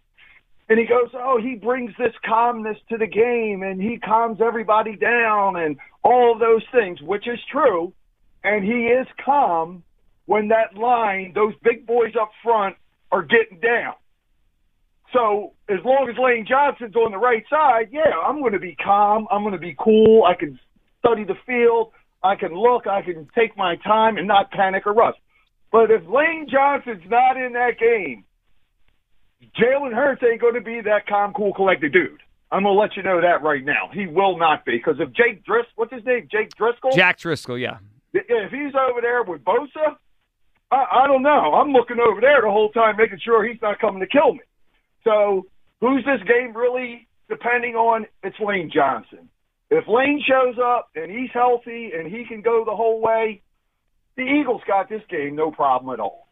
And 0.70 0.80
he 0.80 0.86
goes, 0.86 1.10
"Oh, 1.14 1.38
he 1.42 1.56
brings 1.56 1.92
this 2.00 2.14
calmness 2.26 2.78
to 2.90 2.98
the 2.98 3.08
game, 3.08 3.62
and 3.62 3.82
he 3.82 3.98
calms 3.98 4.40
everybody 4.42 4.96
down, 4.96 5.58
and 5.58 5.78
all 6.04 6.38
those 6.38 6.64
things, 6.72 7.02
which 7.02 7.28
is 7.28 7.40
true." 7.52 7.94
And 8.44 8.64
he 8.64 8.88
is 8.88 9.08
calm 9.24 9.84
when 10.26 10.50
that 10.50 10.76
line, 10.76 11.32
those 11.34 11.54
big 11.64 11.86
boys 11.86 12.14
up 12.20 12.32
front, 12.44 12.76
are 13.12 13.24
getting 13.24 13.60
down. 13.60 13.94
So 15.14 15.54
as 15.70 15.80
long 15.86 16.10
as 16.10 16.18
Lane 16.18 16.46
Johnson's 16.48 16.96
on 16.96 17.12
the 17.12 17.18
right 17.18 17.44
side, 17.50 17.90
yeah, 17.92 18.12
I'm 18.26 18.40
going 18.42 18.54
to 18.54 18.60
be 18.60 18.76
calm. 18.76 19.28
I'm 19.32 19.42
going 19.42 19.54
to 19.54 19.60
be 19.60 19.76
cool. 19.80 20.26
I 20.26 20.36
can 20.36 20.60
study 21.00 21.24
the 21.24 21.38
field. 21.46 21.92
I 22.24 22.36
can 22.36 22.54
look. 22.54 22.88
I 22.88 23.02
can 23.02 23.28
take 23.34 23.56
my 23.56 23.78
time 23.78 24.18
and 24.18 24.28
not 24.28 24.52
panic 24.52 24.86
or 24.86 24.94
rush. 24.94 25.16
But 25.72 25.92
if 25.92 26.04
Lane 26.08 26.48
Johnson's 26.52 27.10
not 27.10 27.38
in 27.38 27.54
that 27.54 27.80
game, 27.80 28.26
Jalen 29.60 29.94
Hurts 29.94 30.22
ain't 30.24 30.42
going 30.42 30.56
to 30.56 30.62
be 30.62 30.82
that 30.82 31.08
calm, 31.08 31.34
cool, 31.34 31.54
collected 31.54 31.94
dude. 31.94 32.22
I'm 32.52 32.64
going 32.64 32.76
to 32.76 32.80
let 32.80 32.96
you 32.96 33.04
know 33.04 33.22
that 33.22 33.44
right 33.44 33.64
now. 33.64 33.90
He 33.94 34.08
will 34.08 34.38
not 34.38 34.66
be 34.66 34.78
because 34.78 34.96
if 35.00 35.12
Jake 35.14 35.44
Driscoll, 35.46 35.74
what's 35.76 35.94
his 35.94 36.06
name? 36.06 36.28
Jake 36.32 36.56
Driscoll? 36.56 36.92
Jack 36.92 37.18
Driscoll, 37.20 37.58
yeah. 37.58 37.78
If 38.14 38.52
he's 38.52 38.74
over 38.76 39.02
there 39.02 39.24
with 39.24 39.44
Bosa, 39.44 39.98
I, 40.72 41.04
I 41.04 41.08
don't 41.08 41.24
know. 41.24 41.54
I'm 41.56 41.72
looking 41.72 41.98
over 42.00 42.22
there 42.22 42.42
the 42.42 42.52
whole 42.52 42.70
time, 42.70 42.96
making 42.98 43.20
sure 43.24 43.48
he's 43.48 43.62
not 43.62 43.80
coming 43.80 44.02
to 44.02 44.08
kill 44.08 44.34
me. 44.34 44.42
So 45.04 45.46
who's 45.82 46.04
this 46.06 46.26
game 46.28 46.56
really 46.56 47.08
depending 47.30 47.76
on? 47.76 48.06
It's 48.24 48.38
Lane 48.40 48.72
Johnson. 48.74 49.30
If 49.70 49.86
Lane 49.88 50.22
shows 50.26 50.56
up 50.64 50.90
and 50.96 51.12
he's 51.12 51.30
healthy 51.34 51.92
and 51.94 52.08
he 52.08 52.26
can 52.26 52.42
go 52.42 52.64
the 52.66 52.76
whole 52.76 53.02
way, 53.02 53.42
the 54.16 54.24
Eagles 54.24 54.62
got 54.68 54.90
this 54.90 55.02
game 55.10 55.36
no 55.36 55.52
problem 55.52 55.94
at 55.94 56.00
all. 56.00 56.28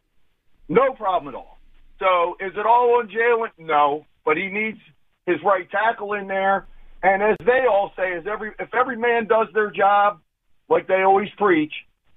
No 0.70 0.94
problem 0.94 1.34
at 1.34 1.38
all. 1.38 1.58
So 2.00 2.36
is 2.46 2.54
it 2.56 2.66
all 2.66 3.00
on 3.00 3.10
Jalen? 3.10 3.50
No, 3.58 4.06
but 4.26 4.38
he 4.38 4.48
needs 4.48 4.80
his 5.26 5.38
right 5.46 5.70
tackle 5.70 6.14
in 6.14 6.28
there. 6.28 6.68
And 7.04 7.22
as 7.22 7.38
they 7.46 7.68
all 7.70 7.92
say, 7.96 8.14
is 8.14 8.26
every 8.32 8.52
if 8.58 8.74
every 8.74 8.98
man 8.98 9.28
does 9.28 9.48
their 9.54 9.70
job 9.70 10.20
like 10.70 10.88
they 10.88 11.04
always 11.04 11.30
preach, 11.38 11.74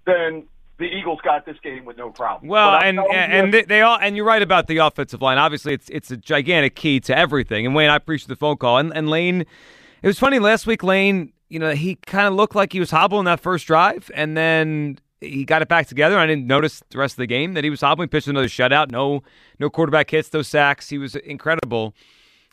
then 0.06 0.44
the 0.78 0.84
Eagles 0.84 1.18
got 1.22 1.44
this 1.44 1.56
game 1.62 1.84
with 1.84 1.96
no 1.96 2.10
problem. 2.10 2.48
Well, 2.48 2.76
and 2.76 3.00
and 3.12 3.52
they, 3.52 3.62
they, 3.62 3.82
all 3.82 3.98
and 4.00 4.16
you're 4.16 4.24
right 4.24 4.42
about 4.42 4.68
the 4.68 4.78
offensive 4.78 5.20
line. 5.20 5.36
Obviously, 5.36 5.74
it's 5.74 5.88
it's 5.90 6.10
a 6.10 6.16
gigantic 6.16 6.76
key 6.76 7.00
to 7.00 7.16
everything. 7.16 7.66
And 7.66 7.74
Wayne, 7.74 7.90
I 7.90 7.96
appreciate 7.96 8.28
the 8.28 8.36
phone 8.36 8.56
call. 8.56 8.78
And 8.78 8.96
and 8.96 9.08
Lane, 9.10 9.40
it 9.40 10.06
was 10.06 10.18
funny 10.18 10.38
last 10.38 10.66
week. 10.66 10.82
Lane, 10.82 11.32
you 11.48 11.58
know, 11.58 11.74
he 11.74 11.96
kind 11.96 12.28
of 12.28 12.34
looked 12.34 12.54
like 12.54 12.72
he 12.72 12.80
was 12.80 12.90
hobbling 12.90 13.24
that 13.24 13.40
first 13.40 13.66
drive, 13.66 14.10
and 14.14 14.36
then 14.36 14.98
he 15.20 15.44
got 15.44 15.62
it 15.62 15.68
back 15.68 15.88
together. 15.88 16.16
I 16.16 16.26
didn't 16.26 16.46
notice 16.46 16.80
the 16.90 16.98
rest 16.98 17.14
of 17.14 17.18
the 17.18 17.26
game 17.26 17.54
that 17.54 17.64
he 17.64 17.70
was 17.70 17.80
hobbling. 17.80 18.08
Pitched 18.08 18.28
another 18.28 18.46
shutout. 18.46 18.90
No 18.90 19.22
no 19.58 19.68
quarterback 19.68 20.10
hits, 20.10 20.28
those 20.28 20.46
sacks. 20.46 20.88
He 20.88 20.98
was 20.98 21.16
incredible. 21.16 21.94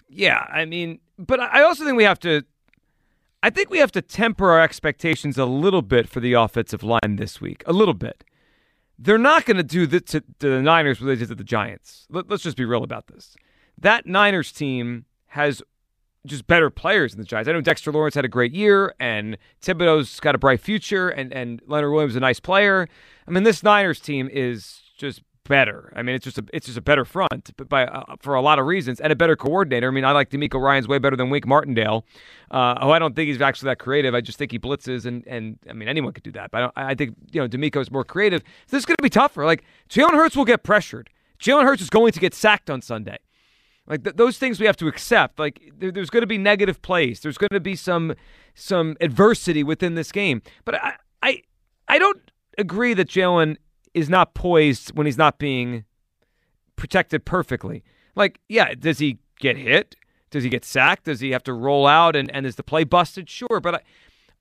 Yeah, 0.10 0.46
I 0.52 0.66
mean, 0.66 1.00
but 1.20 1.40
I 1.40 1.62
also 1.62 1.84
think 1.84 1.96
we 1.96 2.04
have 2.04 2.20
to 2.22 2.44
I 3.46 3.52
think 3.52 3.70
we 3.70 3.78
have 3.78 3.92
to 3.92 4.02
temper 4.02 4.50
our 4.50 4.60
expectations 4.60 5.38
a 5.38 5.46
little 5.46 5.84
bit 5.84 6.10
for 6.10 6.20
the 6.20 6.34
offensive 6.34 6.82
line 6.82 7.18
this 7.18 7.40
week. 7.40 7.62
A 7.68 7.74
little 7.74 7.94
bit. 7.94 8.24
They're 8.98 9.20
not 9.20 9.46
going 9.46 9.58
to 9.58 9.64
do 9.64 9.86
this 9.86 10.02
to, 10.06 10.22
to, 10.40 10.50
the 10.50 10.62
Niners 10.64 11.00
what 11.00 11.06
they 11.06 11.16
did 11.16 11.28
to 11.28 11.36
the 11.36 11.44
Giants. 11.44 12.08
Let, 12.10 12.28
let's 12.28 12.42
just 12.42 12.58
be 12.58 12.66
real 12.66 12.84
about 12.84 13.06
this. 13.06 13.36
That 13.78 14.08
Niners 14.08 14.52
team 14.52 15.06
has 15.28 15.62
just 16.26 16.48
better 16.48 16.72
players 16.72 17.12
than 17.12 17.22
the 17.22 17.28
Giants. 17.28 17.48
I 17.48 17.52
know 17.52 17.62
Dexter 17.62 17.92
Lawrence 17.92 18.16
had 18.16 18.26
a 18.26 18.30
great 18.30 18.52
year, 18.52 18.96
and 19.00 19.38
Thibodeaux's 19.62 20.20
got 20.20 20.34
a 20.34 20.40
bright 20.40 20.60
future, 20.60 21.10
and, 21.10 21.32
and 21.32 21.62
Leonard 21.68 21.92
Williams 21.92 22.14
is 22.14 22.18
a 22.18 22.22
nice 22.22 22.40
player. 22.40 22.90
I 23.28 23.32
mean, 23.32 23.44
this 23.44 23.62
Niners 23.62 24.00
team 24.00 24.28
is 24.34 24.82
just 24.98 25.22
better. 25.48 25.92
I 25.96 26.02
mean, 26.02 26.16
it's 26.16 26.26
just 26.26 26.38
a 26.38 26.46
it's 26.54 26.66
just 26.66 26.78
a 26.78 26.82
better 26.82 27.06
front 27.06 27.52
but 27.58 27.70
by 27.70 27.86
uh, 27.86 28.16
for 28.20 28.36
a 28.36 28.42
lot 28.42 28.60
of 28.60 28.66
reasons 28.66 29.00
and 29.00 29.12
a 29.12 29.16
better 29.16 29.36
coordinator. 29.36 29.88
I 29.88 29.92
mean, 29.92 30.06
I 30.06 30.12
like 30.12 30.30
DeMeco 30.30 30.60
Ryans 30.60 30.88
way 30.88 30.98
better 30.98 31.16
than 31.16 31.30
Wink 31.30 31.48
Martindale. 31.48 32.06
Uh, 32.52 32.76
oh, 32.82 32.92
I 32.92 33.00
don't 33.00 33.16
think 33.16 33.28
he's 33.28 33.42
actually 33.42 33.68
that 33.68 33.80
creative. 33.80 34.14
I 34.14 34.22
just 34.22 34.38
think 34.38 34.52
he 34.52 34.60
blitzes 34.60 35.06
and 35.06 35.26
and 35.28 35.58
I 35.70 35.74
mean 35.74 35.88
anyone 35.88 36.14
could 36.14 36.24
do 36.24 36.32
that. 36.34 36.52
But 36.52 36.58
I, 36.58 36.62
don't, 36.62 36.74
I 36.76 36.96
think 36.96 37.16
you 37.32 37.42
know 37.42 37.48
DeMeco 37.48 37.82
is 37.82 37.92
more 37.92 38.04
creative. 38.04 38.42
So 38.68 38.76
this 38.76 38.82
is 38.82 38.86
going 38.86 38.98
to 38.98 39.04
be 39.04 39.10
tougher. 39.10 39.46
Like 39.46 39.64
Jalen 39.90 40.14
Hurts 40.14 40.36
will 40.36 40.46
get 40.46 40.64
pressured. 40.64 41.10
Jalen 41.40 41.64
Hurts 41.64 41.82
is 41.82 41.90
going 41.90 42.12
to 42.12 42.20
get 42.20 42.34
sacked 42.34 42.70
on 42.70 42.82
Sunday. 42.82 43.18
Like 43.88 44.04
th- 44.04 44.16
those 44.16 44.38
things 44.38 44.60
we 44.60 44.66
have 44.66 44.78
to 44.78 44.88
accept. 44.88 45.40
Like 45.40 45.72
there, 45.78 45.92
there's 45.92 46.10
going 46.10 46.24
to 46.24 46.28
be 46.28 46.38
negative 46.38 46.82
plays. 46.82 47.20
There's 47.20 47.38
going 47.38 47.50
to 47.52 47.60
be 47.60 47.76
some 47.76 48.16
some 48.54 48.98
adversity 49.02 49.64
within 49.64 49.96
this 49.96 50.12
game. 50.12 50.42
But 50.64 50.76
I 50.76 50.94
I 51.22 51.42
I 51.88 52.00
don't 52.00 52.32
agree 52.58 52.94
that 52.94 53.08
Jalen 53.08 53.58
is 53.96 54.10
not 54.10 54.34
poised 54.36 54.96
when 54.96 55.08
he's 55.08 55.18
not 55.18 55.40
being 55.40 55.86
protected 56.76 57.26
perfectly. 57.26 57.84
Like, 58.16 58.40
yeah, 58.48 58.74
does 58.76 59.00
he 59.00 59.18
get 59.40 59.58
hit? 59.58 59.96
Does 60.30 60.44
he 60.44 60.50
get 60.50 60.66
sacked? 60.66 61.06
Does 61.06 61.22
he 61.22 61.32
have 61.32 61.44
to 61.44 61.54
roll 61.54 61.88
out 61.88 62.16
and, 62.16 62.30
and 62.32 62.46
is 62.46 62.58
the 62.58 62.64
play 62.64 62.84
busted? 62.84 63.30
Sure, 63.30 63.62
but 63.62 63.76
I, 63.76 63.80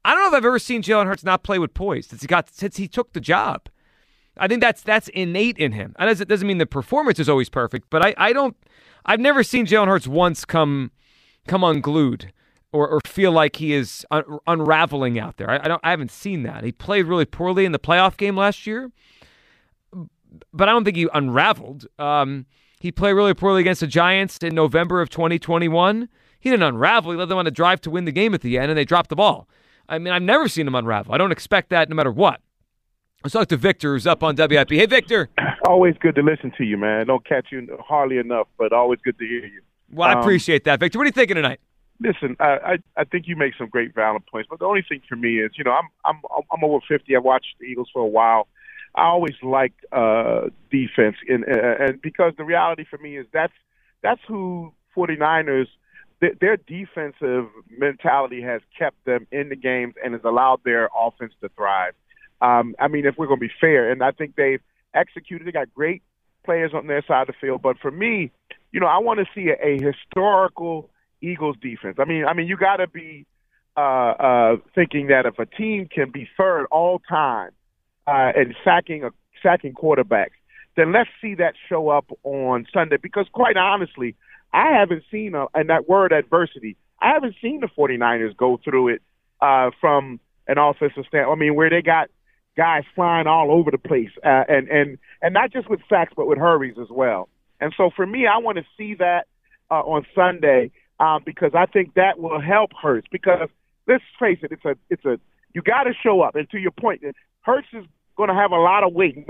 I 0.04 0.14
don't 0.14 0.22
know 0.24 0.28
if 0.28 0.34
I've 0.34 0.44
ever 0.44 0.58
seen 0.58 0.82
Jalen 0.82 1.06
Hurts 1.06 1.24
not 1.24 1.44
play 1.44 1.58
with 1.58 1.72
poise 1.72 2.08
since 2.08 2.20
he 2.20 2.26
got 2.26 2.52
since 2.52 2.76
he 2.76 2.88
took 2.88 3.12
the 3.12 3.20
job. 3.20 3.68
I 4.36 4.48
think 4.48 4.60
that's 4.60 4.82
that's 4.82 5.08
innate 5.08 5.56
in 5.56 5.72
him. 5.72 5.94
And 5.98 6.10
it 6.10 6.28
doesn't 6.28 6.46
mean 6.46 6.58
the 6.58 6.66
performance 6.66 7.20
is 7.20 7.28
always 7.28 7.48
perfect, 7.48 7.88
but 7.90 8.04
I, 8.04 8.14
I 8.18 8.32
don't 8.32 8.56
I've 9.06 9.20
never 9.20 9.44
seen 9.44 9.66
Jalen 9.66 9.86
Hurts 9.86 10.08
once 10.08 10.44
come 10.44 10.90
come 11.46 11.62
unglued 11.62 12.32
or, 12.72 12.88
or 12.88 13.00
feel 13.06 13.30
like 13.30 13.56
he 13.56 13.72
is 13.72 14.04
un- 14.10 14.40
unraveling 14.48 15.18
out 15.20 15.36
there. 15.36 15.48
I, 15.48 15.60
I 15.62 15.68
don't 15.68 15.80
I 15.84 15.90
haven't 15.90 16.10
seen 16.10 16.42
that. 16.42 16.64
He 16.64 16.72
played 16.72 17.06
really 17.06 17.24
poorly 17.24 17.64
in 17.64 17.70
the 17.70 17.78
playoff 17.78 18.16
game 18.16 18.36
last 18.36 18.66
year 18.66 18.90
but 20.52 20.68
I 20.68 20.72
don't 20.72 20.84
think 20.84 20.96
he 20.96 21.08
unraveled. 21.12 21.86
Um, 21.98 22.46
he 22.80 22.92
played 22.92 23.12
really 23.12 23.34
poorly 23.34 23.60
against 23.60 23.80
the 23.80 23.86
Giants 23.86 24.38
in 24.38 24.54
November 24.54 25.00
of 25.00 25.08
2021. 25.08 26.08
He 26.38 26.50
didn't 26.50 26.62
unravel. 26.62 27.12
He 27.12 27.16
led 27.16 27.28
them 27.28 27.38
on 27.38 27.46
a 27.46 27.50
drive 27.50 27.80
to 27.82 27.90
win 27.90 28.04
the 28.04 28.12
game 28.12 28.34
at 28.34 28.42
the 28.42 28.58
end, 28.58 28.70
and 28.70 28.76
they 28.76 28.84
dropped 28.84 29.08
the 29.08 29.16
ball. 29.16 29.48
I 29.88 29.98
mean, 29.98 30.12
I've 30.12 30.22
never 30.22 30.48
seen 30.48 30.66
him 30.66 30.74
unravel. 30.74 31.14
I 31.14 31.18
don't 31.18 31.32
expect 31.32 31.70
that 31.70 31.88
no 31.88 31.94
matter 31.94 32.10
what. 32.10 32.40
Let's 33.22 33.32
talk 33.32 33.48
to 33.48 33.56
Victor, 33.56 33.94
who's 33.94 34.06
up 34.06 34.22
on 34.22 34.36
WIP. 34.36 34.70
Hey, 34.70 34.84
Victor. 34.84 35.30
Always 35.66 35.94
good 35.98 36.14
to 36.16 36.22
listen 36.22 36.52
to 36.58 36.64
you, 36.64 36.76
man. 36.76 37.06
Don't 37.06 37.26
catch 37.26 37.46
you 37.50 37.66
hardly 37.80 38.18
enough, 38.18 38.48
but 38.58 38.74
always 38.74 39.00
good 39.02 39.18
to 39.18 39.26
hear 39.26 39.46
you. 39.46 39.62
Well, 39.90 40.08
I 40.08 40.12
um, 40.12 40.18
appreciate 40.18 40.64
that, 40.64 40.78
Victor. 40.78 40.98
What 40.98 41.04
are 41.04 41.06
you 41.06 41.12
thinking 41.12 41.36
tonight? 41.36 41.60
Listen, 42.00 42.36
I, 42.38 42.44
I 42.44 42.76
I 42.98 43.04
think 43.04 43.26
you 43.26 43.36
make 43.36 43.54
some 43.56 43.68
great 43.68 43.94
valid 43.94 44.26
points, 44.26 44.48
but 44.50 44.58
the 44.58 44.66
only 44.66 44.84
thing 44.86 45.00
for 45.08 45.16
me 45.16 45.38
is, 45.38 45.52
you 45.56 45.64
know, 45.64 45.70
I'm 45.70 45.88
I'm 46.04 46.20
I'm 46.52 46.64
over 46.64 46.80
50. 46.86 47.16
I've 47.16 47.24
watched 47.24 47.54
the 47.60 47.66
Eagles 47.66 47.88
for 47.92 48.02
a 48.02 48.06
while. 48.06 48.48
I 48.94 49.06
always 49.06 49.34
liked 49.42 49.84
uh, 49.92 50.48
defense, 50.70 51.16
and 51.28 51.44
and 51.44 52.00
because 52.00 52.32
the 52.36 52.44
reality 52.44 52.84
for 52.88 52.98
me 52.98 53.16
is 53.16 53.26
that's 53.32 53.52
that's 54.02 54.20
who 54.28 54.72
49ers 54.96 55.66
their 56.40 56.56
defensive 56.56 57.46
mentality 57.68 58.40
has 58.40 58.62
kept 58.78 59.04
them 59.04 59.26
in 59.30 59.48
the 59.48 59.56
games 59.56 59.94
and 60.02 60.14
has 60.14 60.22
allowed 60.24 60.60
their 60.64 60.88
offense 60.98 61.32
to 61.42 61.50
thrive. 61.50 61.92
Um, 62.40 62.74
I 62.78 62.88
mean, 62.88 63.04
if 63.04 63.16
we're 63.18 63.26
going 63.26 63.40
to 63.40 63.46
be 63.46 63.52
fair, 63.60 63.90
and 63.90 64.02
I 64.02 64.12
think 64.12 64.36
they've 64.36 64.60
executed. 64.94 65.46
They 65.46 65.52
got 65.52 65.74
great 65.74 66.02
players 66.44 66.72
on 66.74 66.86
their 66.86 67.02
side 67.06 67.22
of 67.22 67.26
the 67.28 67.34
field, 67.40 67.62
but 67.62 67.78
for 67.78 67.90
me, 67.90 68.30
you 68.72 68.80
know, 68.80 68.86
I 68.86 68.98
want 68.98 69.20
to 69.20 69.26
see 69.34 69.50
a, 69.50 69.66
a 69.66 69.80
historical 69.82 70.90
Eagles 71.20 71.56
defense. 71.60 71.96
I 71.98 72.04
mean, 72.04 72.24
I 72.24 72.34
mean, 72.34 72.46
you 72.46 72.56
got 72.56 72.76
to 72.76 72.86
be 72.86 73.26
uh, 73.76 73.80
uh, 73.80 74.56
thinking 74.74 75.08
that 75.08 75.26
if 75.26 75.38
a 75.38 75.46
team 75.46 75.88
can 75.92 76.10
be 76.10 76.28
third 76.36 76.66
all 76.70 77.00
time 77.00 77.50
uh, 78.06 78.32
and 78.36 78.54
sacking 78.64 79.04
a 79.04 79.10
sacking 79.42 79.74
quarterbacks, 79.74 80.36
then 80.76 80.92
let's 80.92 81.10
see 81.20 81.34
that 81.36 81.54
show 81.68 81.88
up 81.88 82.06
on 82.22 82.66
Sunday. 82.72 82.96
Because 82.96 83.26
quite 83.32 83.56
honestly, 83.56 84.16
I 84.52 84.72
haven't 84.78 85.04
seen 85.10 85.34
a, 85.34 85.46
and 85.54 85.68
that 85.70 85.88
word 85.88 86.12
adversity. 86.12 86.76
I 87.00 87.12
haven't 87.12 87.34
seen 87.42 87.60
the 87.60 87.68
49ers 87.68 88.36
go 88.36 88.58
through 88.62 88.88
it 88.88 89.02
uh, 89.40 89.70
from 89.80 90.20
an 90.46 90.58
offensive 90.58 91.04
standpoint. 91.08 91.28
I 91.28 91.40
mean, 91.40 91.54
where 91.54 91.70
they 91.70 91.82
got 91.82 92.08
guys 92.56 92.84
flying 92.94 93.26
all 93.26 93.50
over 93.50 93.70
the 93.70 93.78
place, 93.78 94.10
uh, 94.24 94.44
and 94.48 94.68
and 94.68 94.98
and 95.22 95.34
not 95.34 95.52
just 95.52 95.68
with 95.68 95.80
sacks, 95.88 96.12
but 96.16 96.26
with 96.26 96.38
hurries 96.38 96.76
as 96.80 96.88
well. 96.90 97.28
And 97.60 97.72
so 97.76 97.90
for 97.94 98.06
me, 98.06 98.26
I 98.26 98.38
want 98.38 98.58
to 98.58 98.64
see 98.76 98.94
that 98.94 99.26
uh, 99.70 99.80
on 99.80 100.06
Sunday 100.14 100.70
um, 101.00 101.22
because 101.24 101.52
I 101.54 101.66
think 101.66 101.94
that 101.94 102.18
will 102.18 102.40
help 102.40 102.70
Hurts. 102.80 103.06
Because 103.10 103.48
let's 103.86 104.04
face 104.18 104.38
it, 104.42 104.52
it's 104.52 104.64
a 104.64 104.76
it's 104.90 105.04
a 105.04 105.18
you 105.54 105.62
got 105.62 105.84
to 105.84 105.92
show 106.02 106.20
up. 106.20 106.36
And 106.36 106.48
to 106.50 106.58
your 106.58 106.72
point, 106.72 107.02
Hurts 107.42 107.68
is 107.72 107.84
going 108.16 108.28
to 108.28 108.34
have 108.34 108.52
a 108.52 108.60
lot 108.60 108.84
of 108.84 108.92
weight. 108.92 109.26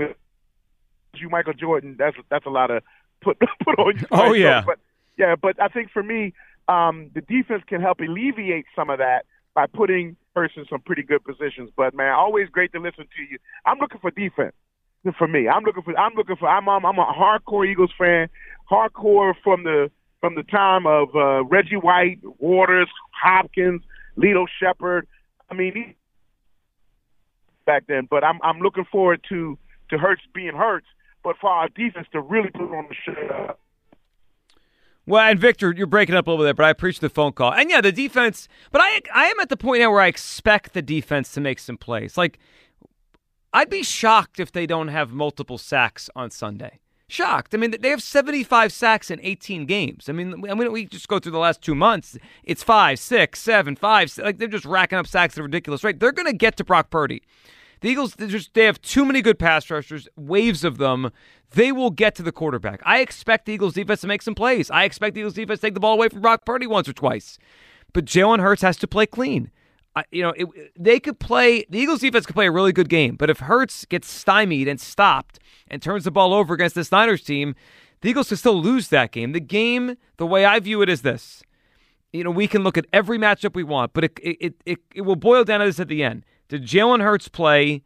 You, 1.15 1.29
Michael 1.29 1.53
Jordan, 1.53 1.95
that's 1.97 2.17
that's 2.29 2.45
a 2.45 2.49
lot 2.49 2.71
of 2.71 2.83
put 3.21 3.39
put 3.63 3.79
on 3.79 3.97
you. 3.97 4.07
Oh 4.11 4.33
yeah, 4.33 4.63
but 4.65 4.79
yeah, 5.17 5.35
but 5.35 5.61
I 5.61 5.69
think 5.69 5.91
for 5.91 6.03
me, 6.03 6.33
um, 6.67 7.09
the 7.13 7.21
defense 7.21 7.63
can 7.67 7.81
help 7.81 7.99
alleviate 7.99 8.65
some 8.75 8.89
of 8.89 8.99
that 8.99 9.25
by 9.53 9.67
putting 9.67 10.17
Hurts 10.35 10.55
in 10.57 10.65
some 10.69 10.81
pretty 10.81 11.03
good 11.03 11.23
positions. 11.23 11.69
But 11.77 11.93
man, 11.93 12.11
always 12.13 12.49
great 12.49 12.73
to 12.73 12.79
listen 12.79 13.05
to 13.05 13.23
you. 13.29 13.37
I'm 13.65 13.79
looking 13.79 13.99
for 13.99 14.11
defense 14.11 14.53
for 15.17 15.27
me. 15.27 15.47
I'm 15.47 15.63
looking 15.63 15.83
for. 15.83 15.97
I'm 15.97 16.13
looking 16.15 16.35
for. 16.35 16.47
I'm. 16.47 16.67
I'm, 16.67 16.85
I'm 16.85 16.97
a 16.97 17.05
hardcore 17.05 17.67
Eagles 17.67 17.91
fan. 17.97 18.29
Hardcore 18.69 19.33
from 19.43 19.63
the 19.63 19.91
from 20.21 20.35
the 20.35 20.43
time 20.43 20.87
of 20.87 21.15
uh, 21.15 21.43
Reggie 21.45 21.75
White, 21.75 22.19
Waters, 22.39 22.89
Hopkins, 23.11 23.81
Lito 24.17 24.45
Sheppard. 24.59 25.07
I 25.49 25.53
mean, 25.53 25.93
back 27.65 27.87
then. 27.87 28.07
But 28.09 28.23
I'm 28.23 28.39
I'm 28.43 28.59
looking 28.59 28.85
forward 28.85 29.25
to 29.29 29.57
to 29.89 29.97
Hurts 29.97 30.21
being 30.33 30.55
Hurts, 30.55 30.87
but 31.23 31.35
for 31.39 31.49
our 31.49 31.69
defense 31.69 32.07
to 32.11 32.21
really 32.21 32.49
put 32.49 32.73
on 32.75 32.87
the 32.89 32.95
show. 33.05 33.55
Well, 35.07 35.21
and 35.21 35.39
Victor, 35.39 35.71
you're 35.71 35.85
breaking 35.85 36.15
up 36.15 36.25
a 36.25 36.31
little 36.31 36.45
bit, 36.45 36.55
but 36.55 36.65
I 36.65 36.71
appreciate 36.71 37.01
the 37.01 37.09
phone 37.09 37.33
call. 37.33 37.53
And 37.53 37.69
yeah, 37.69 37.81
the 37.81 37.91
defense. 37.91 38.47
But 38.71 38.81
I 38.81 39.01
I 39.13 39.25
am 39.27 39.39
at 39.39 39.49
the 39.49 39.57
point 39.57 39.81
now 39.81 39.91
where 39.91 40.01
I 40.01 40.07
expect 40.07 40.73
the 40.73 40.81
defense 40.81 41.31
to 41.33 41.41
make 41.41 41.59
some 41.59 41.77
plays. 41.77 42.17
Like 42.17 42.39
I'd 43.53 43.69
be 43.69 43.83
shocked 43.83 44.39
if 44.39 44.51
they 44.51 44.65
don't 44.65 44.89
have 44.89 45.13
multiple 45.13 45.57
sacks 45.57 46.09
on 46.15 46.31
Sunday. 46.31 46.79
Shocked. 47.07 47.53
I 47.53 47.57
mean, 47.57 47.75
they 47.79 47.89
have 47.89 48.01
75 48.01 48.73
sacks 48.73 49.11
in 49.11 49.19
18 49.21 49.67
games. 49.67 50.09
I 50.09 50.11
mean, 50.11 50.41
mean, 50.41 50.71
we 50.71 50.85
just 50.85 51.07
go 51.07 51.19
through 51.19 51.33
the 51.33 51.37
last 51.39 51.61
two 51.61 51.75
months. 51.75 52.17
It's 52.43 52.63
five, 52.63 52.97
six, 52.97 53.39
seven, 53.39 53.75
five. 53.75 54.15
Like 54.17 54.39
they're 54.39 54.47
just 54.47 54.65
racking 54.65 54.97
up 54.97 55.05
sacks 55.05 55.35
at 55.35 55.41
a 55.41 55.43
ridiculous 55.43 55.83
rate. 55.83 55.99
They're 55.99 56.11
going 56.11 56.25
to 56.25 56.33
get 56.33 56.57
to 56.57 56.63
Brock 56.63 56.89
Purdy. 56.89 57.21
The 57.81 57.89
Eagles, 57.89 58.15
just, 58.15 58.55
they 58.55 58.65
have 58.65 58.81
too 58.81 59.05
many 59.05 59.21
good 59.21 59.37
pass 59.37 59.69
rushers, 59.69 60.07
waves 60.15 60.63
of 60.63 60.79
them. 60.79 61.11
They 61.51 61.71
will 61.71 61.91
get 61.91 62.15
to 62.15 62.23
the 62.23 62.31
quarterback. 62.31 62.81
I 62.83 63.01
expect 63.01 63.45
the 63.45 63.53
Eagles 63.53 63.75
defense 63.75 64.01
to 64.01 64.07
make 64.07 64.23
some 64.23 64.33
plays. 64.33 64.71
I 64.71 64.85
expect 64.85 65.13
the 65.13 65.21
Eagles 65.21 65.35
defense 65.35 65.59
to 65.59 65.67
take 65.67 65.73
the 65.75 65.79
ball 65.79 65.93
away 65.93 66.09
from 66.09 66.21
Brock 66.21 66.45
Purdy 66.45 66.65
once 66.65 66.89
or 66.89 66.93
twice. 66.93 67.37
But 67.93 68.05
Jalen 68.05 68.39
Hurts 68.39 68.63
has 68.63 68.77
to 68.77 68.87
play 68.87 69.05
clean 69.05 69.51
you 70.11 70.21
know, 70.21 70.33
it, 70.35 70.47
they 70.77 70.99
could 70.99 71.19
play. 71.19 71.65
The 71.69 71.79
Eagles 71.79 72.01
defense 72.01 72.25
could 72.25 72.35
play 72.35 72.47
a 72.47 72.51
really 72.51 72.73
good 72.73 72.89
game, 72.89 73.15
but 73.15 73.29
if 73.29 73.39
Hurts 73.39 73.85
gets 73.85 74.09
stymied 74.09 74.67
and 74.67 74.79
stopped 74.79 75.39
and 75.67 75.81
turns 75.81 76.03
the 76.03 76.11
ball 76.11 76.33
over 76.33 76.53
against 76.53 76.75
the 76.75 76.87
Niners 76.91 77.23
team, 77.23 77.55
the 78.01 78.09
Eagles 78.09 78.29
could 78.29 78.39
still 78.39 78.61
lose 78.61 78.89
that 78.89 79.11
game. 79.11 79.31
The 79.31 79.39
game, 79.39 79.95
the 80.17 80.25
way 80.25 80.45
I 80.45 80.59
view 80.59 80.81
it, 80.81 80.89
is 80.89 81.01
this: 81.01 81.43
you 82.11 82.23
know, 82.23 82.31
we 82.31 82.47
can 82.47 82.63
look 82.63 82.77
at 82.77 82.85
every 82.91 83.17
matchup 83.17 83.55
we 83.55 83.63
want, 83.63 83.93
but 83.93 84.03
it 84.03 84.19
it 84.21 84.55
it, 84.65 84.79
it 84.93 85.01
will 85.01 85.15
boil 85.15 85.43
down 85.43 85.61
to 85.61 85.65
this 85.65 85.79
at 85.79 85.87
the 85.87 86.03
end: 86.03 86.25
Did 86.49 86.63
Jalen 86.63 87.01
Hurts 87.01 87.27
play 87.27 87.83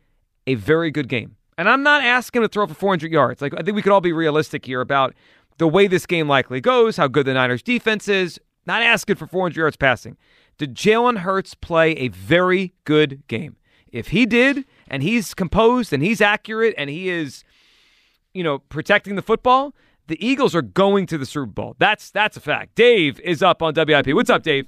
a 0.48 0.56
very 0.56 0.92
good 0.92 1.10
game? 1.10 1.36
And 1.58 1.70
I'm 1.70 1.84
not 1.84 2.04
asking 2.04 2.42
him 2.42 2.48
to 2.48 2.52
throw 2.52 2.66
for 2.68 2.74
400 2.74 3.12
yards. 3.12 3.42
Like 3.42 3.54
I 3.54 3.62
think 3.62 3.76
we 3.76 3.82
could 3.82 3.92
all 3.92 4.02
be 4.02 4.14
realistic 4.14 4.66
here 4.66 4.82
about 4.82 5.14
the 5.58 5.68
way 5.68 5.88
this 5.88 6.06
game 6.06 6.28
likely 6.28 6.62
goes, 6.62 6.98
how 6.98 7.08
good 7.08 7.26
the 7.26 7.34
Niners 7.34 7.62
defense 7.62 8.08
is. 8.08 8.40
Not 8.66 8.82
asking 8.82 9.16
for 9.16 9.28
400 9.28 9.58
yards 9.58 9.76
passing. 9.76 10.16
Did 10.60 10.76
Jalen 10.76 11.20
Hurts 11.20 11.56
play 11.56 11.94
a 11.94 12.10
very 12.10 12.74
good 12.84 13.24
game? 13.28 13.56
If 13.92 14.10
he 14.10 14.28
did, 14.28 14.66
and 14.88 15.02
he's 15.02 15.34
composed 15.34 15.94
and 15.94 16.04
he's 16.04 16.22
accurate 16.22 16.76
and 16.78 16.90
he 16.90 17.10
is, 17.10 17.44
you 18.34 18.44
know, 18.44 18.60
protecting 18.60 19.16
the 19.16 19.22
football, 19.22 19.74
the 20.08 20.24
Eagles 20.24 20.54
are 20.54 20.62
going 20.62 21.06
to 21.08 21.18
the 21.18 21.26
Super 21.26 21.46
Bowl. 21.48 21.76
That's 21.80 22.12
that's 22.12 22.36
a 22.36 22.42
fact. 22.42 22.76
Dave 22.76 23.20
is 23.22 23.42
up 23.42 23.64
on 23.64 23.74
WIP. 23.74 24.10
What's 24.10 24.30
up, 24.30 24.44
Dave? 24.44 24.68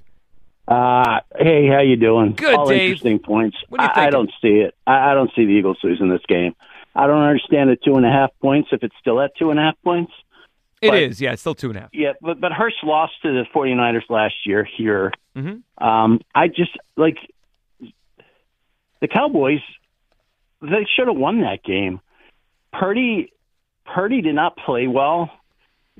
Uh, 0.68 1.20
hey, 1.38 1.68
how 1.68 1.82
you 1.82 1.98
doing? 1.98 2.34
Good, 2.34 2.56
All 2.56 2.70
Dave. 2.70 2.92
interesting 2.92 3.20
points. 3.20 3.58
What 3.68 3.80
do 3.82 3.84
you 3.84 3.89
I, 3.94 4.08
I 4.08 4.10
don't 4.10 4.32
see 4.42 4.60
it. 4.60 4.74
I, 4.88 5.12
I 5.12 5.14
don't 5.14 5.30
see 5.36 5.46
the 5.46 5.52
Eagles 5.52 5.78
losing 5.84 6.10
this 6.10 6.22
game. 6.28 6.56
I 6.96 7.06
don't 7.06 7.22
understand 7.22 7.70
the 7.70 7.76
two 7.76 7.96
and 7.96 8.06
a 8.06 8.10
half 8.10 8.30
points 8.42 8.70
if 8.72 8.82
it's 8.82 8.96
still 9.00 9.20
at 9.20 9.36
two 9.38 9.52
and 9.52 9.60
a 9.60 9.64
half 9.64 9.76
points. 9.84 10.14
It 10.82 10.90
but, 10.90 11.00
is, 11.00 11.22
yeah, 11.22 11.34
it's 11.34 11.42
still 11.42 11.54
two 11.54 11.70
and 11.70 11.78
a 11.78 11.82
half. 11.82 11.90
Yeah, 11.94 12.14
but 12.22 12.42
but 12.42 12.52
Hurts 12.52 12.76
lost 12.84 13.14
to 13.22 13.32
the 13.32 13.46
49ers 13.54 14.10
last 14.10 14.34
year 14.46 14.68
here. 14.78 15.14
Mm-hmm. 15.36 15.84
Um, 15.84 16.22
I 16.34 16.48
just 16.48 16.72
like 16.98 17.18
the 19.00 19.08
Cowboys. 19.08 19.62
They 20.62 20.88
should 20.96 21.08
have 21.08 21.18
won 21.18 21.42
that 21.42 21.64
game. 21.64 22.02
Purdy, 22.74 23.32
Purdy 23.86 24.22
did 24.22 24.36
not 24.36 24.58
play 24.58 24.88
well. 24.88 25.30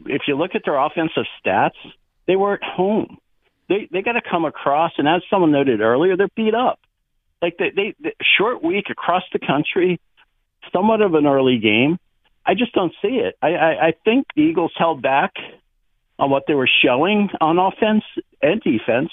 If 0.06 0.24
you 0.28 0.36
look 0.36 0.52
at 0.56 0.62
their 0.66 0.78
offensive 0.78 1.26
stats, 1.44 1.72
they 2.28 2.36
were 2.36 2.54
at 2.54 2.64
home. 2.64 3.18
They 3.70 3.88
they 3.92 4.02
got 4.02 4.14
to 4.14 4.22
come 4.28 4.46
across, 4.46 4.94
and 4.98 5.08
as 5.08 5.22
someone 5.30 5.52
noted 5.52 5.82
earlier, 5.82 6.18
they're 6.18 6.28
beat 6.36 6.56
up. 6.56 6.80
Like 7.40 7.58
they, 7.58 7.72
they, 7.76 7.96
they 8.00 8.16
short 8.38 8.64
week 8.64 8.86
across 8.90 9.24
the 9.32 9.40
country, 9.40 10.00
somewhat 10.74 11.02
of 11.02 11.14
an 11.14 11.26
early 11.26 11.60
game 11.60 12.00
I 12.46 12.54
just 12.54 12.74
don't 12.74 12.94
see 13.02 13.20
it. 13.20 13.38
I, 13.42 13.50
I, 13.50 13.88
I 13.88 13.94
think 14.04 14.28
the 14.36 14.42
Eagles 14.42 14.74
held 14.76 15.02
back 15.02 15.34
on 16.18 16.30
what 16.30 16.44
they 16.48 16.54
were 16.54 16.70
showing 16.84 17.30
on 17.40 17.60
offense 17.60 18.04
and 18.42 18.62
defense, 18.62 19.10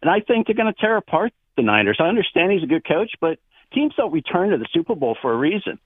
and 0.00 0.10
I 0.10 0.20
think 0.20 0.46
they're 0.46 0.56
going 0.56 0.72
to 0.72 0.80
tear 0.80 0.96
apart 0.96 1.32
the 1.56 1.62
Niners. 1.62 1.98
I 2.00 2.04
understand 2.04 2.52
he's 2.52 2.62
a 2.62 2.66
good 2.66 2.86
coach, 2.86 3.12
but 3.20 3.38
teams 3.72 3.94
don't 3.96 4.12
return 4.12 4.50
to 4.50 4.58
the 4.58 4.68
Super 4.72 4.94
Bowl 4.94 5.16
for 5.20 5.32
a 5.32 5.36
reason. 5.36 5.78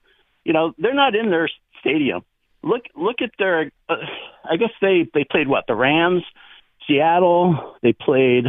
You 0.43 0.53
know, 0.53 0.73
they're 0.77 0.93
not 0.93 1.15
in 1.15 1.29
their 1.29 1.49
stadium. 1.81 2.23
Look, 2.63 2.83
look 2.95 3.17
at 3.21 3.31
their. 3.37 3.71
Uh, 3.89 3.95
I 4.49 4.57
guess 4.57 4.71
they 4.81 5.07
they 5.13 5.23
played 5.23 5.47
what 5.47 5.65
the 5.67 5.75
Rams, 5.75 6.23
Seattle. 6.87 7.75
They 7.81 7.93
played 7.93 8.45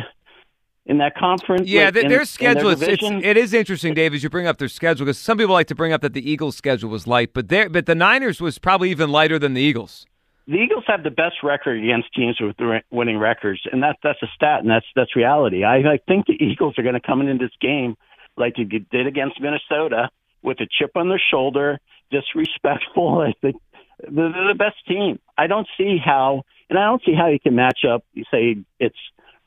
in 0.89 0.99
that 0.99 1.15
conference. 1.15 1.69
Yeah, 1.69 1.85
like, 1.85 2.09
their 2.09 2.21
in, 2.21 2.27
schedule 2.27 2.71
in 2.71 2.79
their 2.79 2.91
it's, 2.91 3.03
it's, 3.03 3.25
it 3.25 3.37
is 3.37 3.55
interesting, 3.55 3.95
Dave, 3.95 4.15
as 4.15 4.23
you 4.23 4.31
bring 4.31 4.47
up 4.47 4.57
their 4.57 4.69
schedule 4.69 5.05
because 5.05 5.19
some 5.19 5.39
people 5.39 5.53
like 5.53 5.69
to 5.69 5.75
bring 5.75 5.93
up 5.93 6.01
that 6.01 6.15
the 6.15 6.29
Eagles' 6.29 6.57
schedule 6.57 6.91
was 6.91 7.07
light, 7.07 7.33
but 7.35 7.49
there, 7.49 7.69
but 7.69 7.87
the 7.87 7.95
Niners 7.95 8.41
was 8.41 8.59
probably 8.59 8.91
even 8.91 9.11
lighter 9.11 9.39
than 9.39 9.55
the 9.55 9.61
Eagles. 9.61 10.07
The 10.47 10.55
Eagles 10.55 10.85
have 10.87 11.03
the 11.03 11.11
best 11.11 11.37
record 11.43 11.79
against 11.79 12.09
teams 12.15 12.39
with 12.41 12.57
winning 12.91 13.19
records, 13.19 13.61
and 13.71 13.83
that's 13.83 13.99
that's 14.03 14.23
a 14.23 14.29
stat, 14.35 14.61
and 14.61 14.71
that's 14.71 14.87
that's 14.97 15.15
reality. 15.15 15.63
I, 15.63 15.77
I 15.77 15.99
think 16.09 16.27
the 16.27 16.43
Eagles 16.43 16.79
are 16.79 16.83
going 16.83 16.95
to 16.95 17.07
come 17.07 17.21
into 17.21 17.45
this 17.45 17.55
game 17.61 17.97
like 18.39 18.55
they 18.57 18.65
did 18.65 19.07
against 19.07 19.41
Minnesota 19.43 20.09
with 20.43 20.59
a 20.61 20.67
chip 20.67 20.93
on 20.95 21.11
their 21.11 21.21
shoulder, 21.31 21.79
disrespectful. 22.11 23.19
I 23.29 23.35
think 23.43 23.57
they're 24.01 24.31
the 24.31 24.55
best 24.57 24.77
team. 24.87 25.19
I 25.37 25.49
don't 25.49 25.69
see 25.77 25.99
how, 26.03 26.45
and 26.71 26.79
I 26.79 26.87
don't 26.87 27.03
see 27.05 27.15
how 27.15 27.29
you 27.29 27.41
can 27.41 27.55
match 27.55 27.81
up. 27.87 28.05
You 28.15 28.25
say 28.31 28.57
it's 28.81 28.97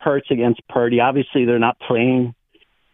Hurts 0.02 0.28
against 0.32 0.62
Purdy. 0.68 1.00
Obviously, 1.00 1.46
they're 1.46 1.60
not 1.60 1.78
playing. 1.80 2.34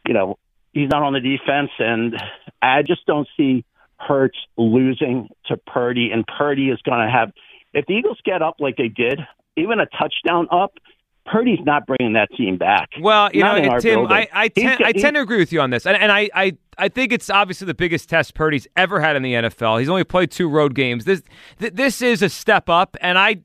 You 0.06 0.14
know, 0.14 0.38
he's 0.74 0.90
not 0.90 1.04
on 1.04 1.14
the 1.14 1.20
defense, 1.20 1.72
and 1.80 2.16
I 2.62 2.82
just 2.82 3.06
don't 3.06 3.28
see 3.38 3.64
Hurts 3.98 4.38
losing 4.58 5.30
to 5.48 5.58
Purdy. 5.58 6.12
And 6.12 6.26
Purdy 6.28 6.70
is 6.70 6.80
going 6.84 7.06
to 7.06 7.12
have 7.12 7.32
if 7.74 7.86
the 7.86 7.94
Eagles 7.94 8.20
get 8.26 8.42
up 8.42 8.56
like 8.60 8.76
they 8.78 8.88
did, 8.88 9.20
even 9.56 9.80
a 9.80 9.86
touchdown 9.86 10.48
up, 10.52 10.74
Purdy's 11.26 11.60
not 11.66 11.86
bringing 11.86 12.14
that 12.14 12.30
team 12.38 12.58
back. 12.58 12.90
Well, 13.00 13.30
you 13.34 13.42
Not 13.42 13.62
know, 13.62 13.80
Tim. 13.80 14.08
I, 14.08 14.28
I, 14.32 14.48
got- 14.48 14.82
I 14.82 14.94
tend 14.94 15.16
to 15.16 15.22
agree 15.22 15.38
with 15.38 15.52
you 15.52 15.60
on 15.60 15.70
this, 15.72 15.86
and, 15.86 15.98
and 15.98 16.12
I, 16.12 16.30
I, 16.34 16.58
I 16.78 16.88
think 16.88 17.12
it's 17.12 17.30
obviously 17.30 17.66
the 17.66 17.74
biggest 17.74 18.08
test 18.08 18.34
Purdy's 18.34 18.66
ever 18.78 19.02
had 19.02 19.16
in 19.18 19.24
the 19.24 19.34
NFL. 19.34 19.80
He's 19.80 19.90
only 19.90 20.06
played 20.06 20.32
two 20.32 20.48
road 20.50 20.74
games. 20.74 21.04
This, 21.06 21.22
th- 21.60 21.74
this 21.74 22.02
is 22.02 22.22
a 22.22 22.30
step 22.30 22.70
up, 22.70 22.96
and 23.02 23.18
I, 23.18 23.38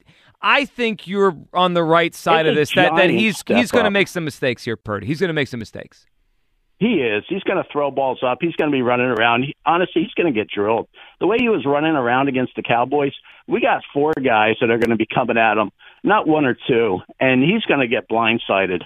I 0.43 0.64
think 0.64 1.07
you're 1.07 1.36
on 1.53 1.74
the 1.74 1.84
right 1.84 2.14
side 2.14 2.47
It's 2.47 2.51
of 2.51 2.57
this. 2.57 2.74
That, 2.74 2.97
that 2.97 3.11
he's 3.11 3.43
he's 3.47 3.70
going 3.70 3.84
to 3.84 3.90
make 3.90 4.09
some 4.09 4.24
mistakes 4.24 4.64
here, 4.64 4.76
Purdy. 4.76 5.07
He's 5.07 5.20
going 5.20 5.28
to 5.28 5.34
make 5.34 5.49
some 5.49 5.61
mistakes. 5.61 6.07
He 6.78 6.95
is. 6.95 7.22
He's 7.28 7.45
going 7.45 7.62
to 7.62 7.68
throw 7.70 7.93
balls 7.93 8.24
up. 8.26 8.38
He's 8.40 8.57
going 8.57 8.68
to 8.68 8.74
be 8.74 8.82
running 8.82 9.07
around. 9.07 9.45
He, 9.45 9.55
honestly, 9.64 10.03
he's 10.03 10.12
going 10.14 10.32
to 10.32 10.36
get 10.36 10.49
drilled. 10.51 10.88
The 11.20 11.28
way 11.28 11.36
he 11.38 11.49
was 11.49 11.64
running 11.64 11.93
around 11.93 12.28
against 12.28 12.57
the 12.57 12.62
Cowboys, 12.62 13.12
we 13.47 13.61
got 13.61 13.84
four 13.95 14.12
guys 14.14 14.57
that 14.61 14.68
are 14.68 14.78
going 14.78 14.90
to 14.90 14.97
be 14.97 15.07
coming 15.07 15.38
at 15.38 15.59
him, 15.59 15.70
not 16.03 16.26
one 16.26 16.45
or 16.45 16.57
two, 16.66 16.99
and 17.20 17.40
he's 17.40 17.62
going 17.66 17.78
to 17.78 17.86
get 17.86 18.09
blindsided. 18.09 18.82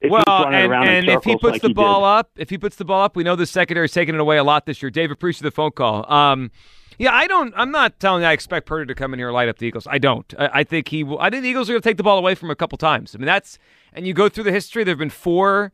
If 0.00 0.12
well, 0.12 0.46
and, 0.46 0.72
and 0.72 1.08
if 1.08 1.24
he 1.24 1.32
puts 1.36 1.54
like 1.54 1.62
the 1.62 1.68
he 1.68 1.74
ball 1.74 2.02
did. 2.02 2.06
up, 2.06 2.30
if 2.36 2.50
he 2.50 2.58
puts 2.58 2.76
the 2.76 2.84
ball 2.84 3.02
up, 3.02 3.16
we 3.16 3.24
know 3.24 3.34
the 3.34 3.46
secondary's 3.46 3.92
taking 3.92 4.14
it 4.14 4.20
away 4.20 4.36
a 4.36 4.44
lot 4.44 4.66
this 4.66 4.80
year. 4.80 4.90
Dave, 4.90 5.10
appreciate 5.10 5.42
the 5.42 5.50
phone 5.50 5.72
call. 5.72 6.08
Um, 6.12 6.52
yeah, 6.98 7.14
I 7.14 7.26
don't. 7.26 7.52
I'm 7.56 7.70
not 7.70 7.98
telling 8.00 8.22
you 8.22 8.28
I 8.28 8.32
expect 8.32 8.66
Purdy 8.66 8.86
to 8.88 8.94
come 8.94 9.12
in 9.12 9.18
here 9.18 9.28
and 9.28 9.34
light 9.34 9.48
up 9.48 9.58
the 9.58 9.66
Eagles. 9.66 9.86
I 9.88 9.98
don't. 9.98 10.32
I, 10.38 10.60
I 10.60 10.64
think 10.64 10.88
he. 10.88 11.04
will 11.04 11.18
I 11.18 11.30
think 11.30 11.42
the 11.42 11.48
Eagles 11.48 11.68
are 11.68 11.72
going 11.72 11.82
to 11.82 11.88
take 11.88 11.96
the 11.96 12.02
ball 12.02 12.18
away 12.18 12.34
from 12.34 12.46
him 12.46 12.52
a 12.52 12.56
couple 12.56 12.78
times. 12.78 13.14
I 13.14 13.18
mean, 13.18 13.26
that's 13.26 13.58
and 13.92 14.06
you 14.06 14.14
go 14.14 14.28
through 14.28 14.44
the 14.44 14.52
history. 14.52 14.84
There 14.84 14.92
have 14.92 14.98
been 14.98 15.10
four. 15.10 15.72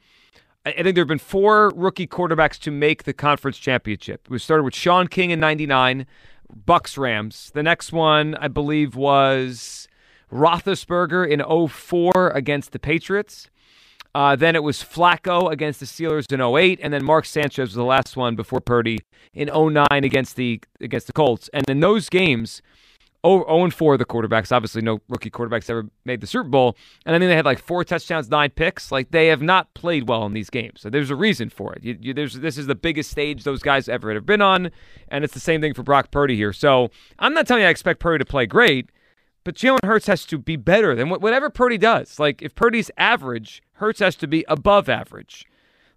I 0.64 0.72
think 0.72 0.94
there 0.94 1.02
have 1.02 1.08
been 1.08 1.18
four 1.18 1.70
rookie 1.74 2.06
quarterbacks 2.06 2.58
to 2.60 2.70
make 2.70 3.04
the 3.04 3.14
conference 3.14 3.56
championship. 3.56 4.28
We 4.28 4.38
started 4.38 4.64
with 4.64 4.74
Shaun 4.74 5.08
King 5.08 5.30
in 5.30 5.40
'99, 5.40 6.06
Bucs 6.66 6.98
Rams. 6.98 7.50
The 7.54 7.62
next 7.62 7.92
one, 7.92 8.34
I 8.34 8.48
believe, 8.48 8.94
was 8.94 9.88
Roethlisberger 10.30 11.28
in 11.28 11.68
04 11.68 12.30
against 12.30 12.72
the 12.72 12.78
Patriots. 12.78 13.48
Uh, 14.14 14.34
then 14.34 14.56
it 14.56 14.62
was 14.62 14.78
Flacco 14.78 15.50
against 15.52 15.80
the 15.80 15.86
Steelers 15.86 16.32
in 16.32 16.40
08, 16.40 16.80
and 16.82 16.92
then 16.92 17.04
Mark 17.04 17.24
Sanchez 17.24 17.68
was 17.68 17.74
the 17.74 17.84
last 17.84 18.16
one 18.16 18.34
before 18.34 18.60
Purdy 18.60 18.98
in 19.32 19.48
09 19.48 19.86
against 19.92 20.36
the 20.36 20.60
against 20.80 21.06
the 21.06 21.12
Colts. 21.12 21.48
And 21.52 21.68
in 21.68 21.80
those 21.80 22.08
games, 22.08 22.60
0 23.26 23.64
and 23.64 23.74
4 23.74 23.96
the 23.98 24.04
quarterbacks. 24.04 24.50
Obviously, 24.50 24.82
no 24.82 25.00
rookie 25.08 25.30
quarterbacks 25.30 25.68
ever 25.68 25.86
made 26.04 26.20
the 26.20 26.26
Super 26.26 26.48
Bowl. 26.48 26.76
And 27.04 27.14
I 27.14 27.18
think 27.18 27.28
they 27.28 27.36
had 27.36 27.44
like 27.44 27.60
four 27.60 27.84
touchdowns, 27.84 28.28
nine 28.28 28.50
picks. 28.50 28.90
Like 28.90 29.10
they 29.10 29.28
have 29.28 29.42
not 29.42 29.72
played 29.74 30.08
well 30.08 30.24
in 30.26 30.32
these 30.32 30.50
games. 30.50 30.80
So 30.80 30.90
there's 30.90 31.10
a 31.10 31.16
reason 31.16 31.50
for 31.50 31.74
it. 31.74 31.84
You, 31.84 31.98
you, 32.00 32.14
this 32.14 32.58
is 32.58 32.66
the 32.66 32.74
biggest 32.74 33.10
stage 33.10 33.44
those 33.44 33.62
guys 33.62 33.88
ever 33.88 34.12
have 34.14 34.26
been 34.26 34.42
on, 34.42 34.70
and 35.08 35.24
it's 35.24 35.34
the 35.34 35.40
same 35.40 35.60
thing 35.60 35.74
for 35.74 35.82
Brock 35.82 36.10
Purdy 36.10 36.36
here. 36.36 36.52
So 36.52 36.90
I'm 37.18 37.34
not 37.34 37.46
telling 37.46 37.62
you 37.62 37.68
I 37.68 37.70
expect 37.70 38.00
Purdy 38.00 38.24
to 38.24 38.28
play 38.28 38.46
great. 38.46 38.90
But 39.42 39.54
Jalen 39.54 39.86
Hurts 39.86 40.06
has 40.06 40.26
to 40.26 40.36
be 40.36 40.56
better 40.56 40.94
than 40.94 41.08
whatever 41.08 41.48
Purdy 41.48 41.78
does. 41.78 42.18
Like 42.18 42.42
if 42.42 42.54
Purdy's 42.54 42.90
average, 42.98 43.62
Hurts 43.80 43.98
has 44.00 44.14
to 44.16 44.26
be 44.26 44.44
above 44.48 44.88
average. 44.88 45.44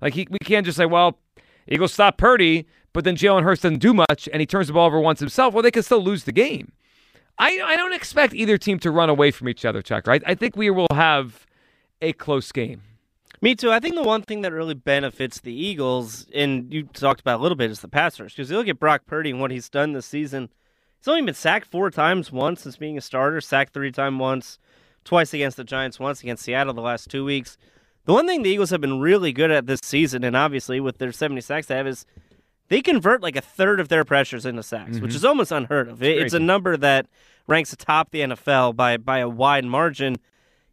Like 0.02 0.16
he, 0.16 0.28
we 0.30 0.40
can't 0.40 0.66
just 0.66 0.78
say, 0.78 0.86
well, 0.86 1.20
Eagles 1.68 1.94
stop 1.94 2.18
Purdy, 2.18 2.66
but 2.92 3.04
then 3.04 3.16
Jalen 3.16 3.44
Hurts 3.44 3.62
doesn't 3.62 3.80
do 3.80 3.94
much 3.94 4.28
and 4.32 4.40
he 4.42 4.46
turns 4.46 4.68
the 4.68 4.74
ball 4.74 4.88
over 4.88 5.00
once 5.00 5.20
himself. 5.20 5.54
Well, 5.54 5.64
they 5.64 5.72
can 5.72 5.84
still 5.84 6.04
lose 6.04 6.24
the 6.24 6.32
game. 6.32 6.72
I 7.38 7.60
I 7.64 7.76
don't 7.76 7.94
expect 7.94 8.34
either 8.34 8.58
team 8.58 8.80
to 8.80 8.92
run 8.92 9.10
away 9.10 9.32
from 9.32 9.50
each 9.50 9.66
other, 9.66 9.82
Chuck. 9.82 10.08
Right? 10.08 10.24
I 10.26 10.36
think 10.36 10.56
we 10.56 10.70
will 10.70 10.88
have 10.92 11.46
a 12.02 12.14
close 12.14 12.52
game. 12.52 12.82
Me 13.42 13.56
too. 13.56 13.72
I 13.72 13.80
think 13.82 13.96
the 13.96 14.04
one 14.04 14.22
thing 14.22 14.42
that 14.44 14.54
really 14.54 14.74
benefits 14.74 15.42
the 15.42 15.54
Eagles, 15.54 16.28
and 16.34 16.72
you 16.72 16.84
talked 16.84 17.20
about 17.20 17.42
a 17.42 17.44
little 17.44 17.58
bit, 17.58 17.72
is 17.72 17.82
the 17.82 17.90
pass 17.90 18.18
rush. 18.20 18.36
Because 18.36 18.50
you 18.50 18.56
look 18.56 18.70
at 18.70 18.80
Brock 18.80 19.02
Purdy 19.06 19.32
and 19.32 19.42
what 19.42 19.52
he's 19.52 19.68
done 19.68 19.92
this 19.92 20.06
season. 20.06 20.50
He's 21.00 21.10
only 21.10 21.24
been 21.24 21.34
sacked 21.34 21.68
four 21.70 21.92
times 21.92 22.32
once 22.32 22.62
since 22.62 22.78
being 22.78 22.98
a 22.98 23.02
starter, 23.02 23.42
sacked 23.42 23.74
three 23.74 23.92
times 23.92 24.18
once, 24.18 24.60
twice 25.04 25.34
against 25.34 25.58
the 25.58 25.64
Giants, 25.64 26.00
once 26.00 26.22
against 26.22 26.44
Seattle 26.44 26.74
the 26.74 26.82
last 26.82 27.10
two 27.10 27.26
weeks. 27.26 27.58
The 28.06 28.14
one 28.14 28.28
thing 28.28 28.44
the 28.44 28.50
Eagles 28.50 28.70
have 28.72 28.82
been 28.82 29.00
really 29.00 29.32
good 29.32 29.52
at 29.52 29.66
this 29.66 29.80
season, 29.84 30.24
and 30.24 30.36
obviously 30.36 30.80
with 30.80 30.98
their 30.98 31.12
70 31.12 31.40
sacks 31.42 31.68
they 31.68 31.76
have, 31.78 31.88
is 31.88 32.06
they 32.70 32.82
convert 32.82 33.22
like 33.22 33.36
a 33.36 33.42
third 33.42 33.80
of 33.80 33.88
their 33.90 34.04
pressures 34.04 34.46
into 34.46 34.64
sacks, 34.64 35.00
which 35.00 35.12
Mhm. 35.12 35.16
is 35.16 35.26
almost 35.26 35.52
unheard 35.52 35.88
of. 35.88 36.02
It- 36.04 36.18
It's 36.22 36.34
a 36.34 36.40
number 36.40 36.76
that 36.78 37.08
ranks 37.48 37.72
atop 37.74 38.12
the 38.12 38.22
NFL 38.22 38.74
by 38.74 38.98
by 38.98 39.20
a 39.20 39.30
wide 39.30 39.66
margin. 39.66 40.18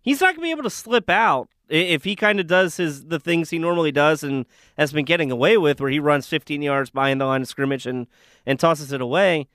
He's 0.02 0.20
not 0.20 0.28
going 0.34 0.36
to 0.36 0.42
be 0.42 0.50
able 0.50 0.62
to 0.62 0.70
slip 0.70 1.10
out 1.10 1.48
if 1.68 2.02
he 2.04 2.16
kind 2.16 2.40
of 2.40 2.46
does 2.48 2.78
his 2.78 3.06
the 3.06 3.20
things 3.20 3.50
he 3.50 3.58
normally 3.58 3.92
does 3.92 4.24
and 4.24 4.44
has 4.78 4.92
been 4.92 5.04
getting 5.04 5.30
away 5.30 5.56
with, 5.56 5.80
where 5.80 5.90
he 5.90 6.00
runs 6.00 6.26
15 6.26 6.62
yards 6.62 6.90
behind 6.90 7.20
the 7.20 7.26
line 7.26 7.42
of 7.42 7.48
scrimmage 7.48 7.86
and 7.86 8.06
and 8.46 8.58
tosses 8.58 8.92
it 8.92 9.00
away. 9.00 9.46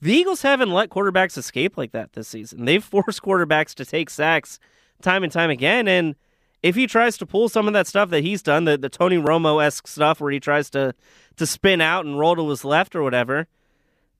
The 0.00 0.12
Eagles 0.12 0.42
haven't 0.42 0.70
let 0.70 0.90
quarterbacks 0.90 1.38
escape 1.38 1.76
like 1.76 1.92
that 1.92 2.12
this 2.12 2.28
season. 2.28 2.64
They've 2.64 2.84
forced 2.84 3.22
quarterbacks 3.22 3.74
to 3.74 3.84
take 3.84 4.10
sacks 4.10 4.58
time 5.02 5.22
and 5.22 5.32
time 5.32 5.50
again. 5.50 5.88
And 5.88 6.14
if 6.62 6.74
he 6.74 6.86
tries 6.86 7.16
to 7.18 7.26
pull 7.26 7.48
some 7.48 7.66
of 7.66 7.74
that 7.74 7.86
stuff 7.86 8.10
that 8.10 8.22
he's 8.22 8.42
done, 8.42 8.64
the, 8.64 8.78
the 8.78 8.88
Tony 8.88 9.16
Romo 9.16 9.64
esque 9.64 9.86
stuff 9.86 10.20
where 10.20 10.32
he 10.32 10.40
tries 10.40 10.70
to, 10.70 10.94
to 11.36 11.46
spin 11.46 11.80
out 11.80 12.06
and 12.06 12.18
roll 12.18 12.36
to 12.36 12.48
his 12.48 12.64
left 12.64 12.94
or 12.96 13.02
whatever, 13.02 13.46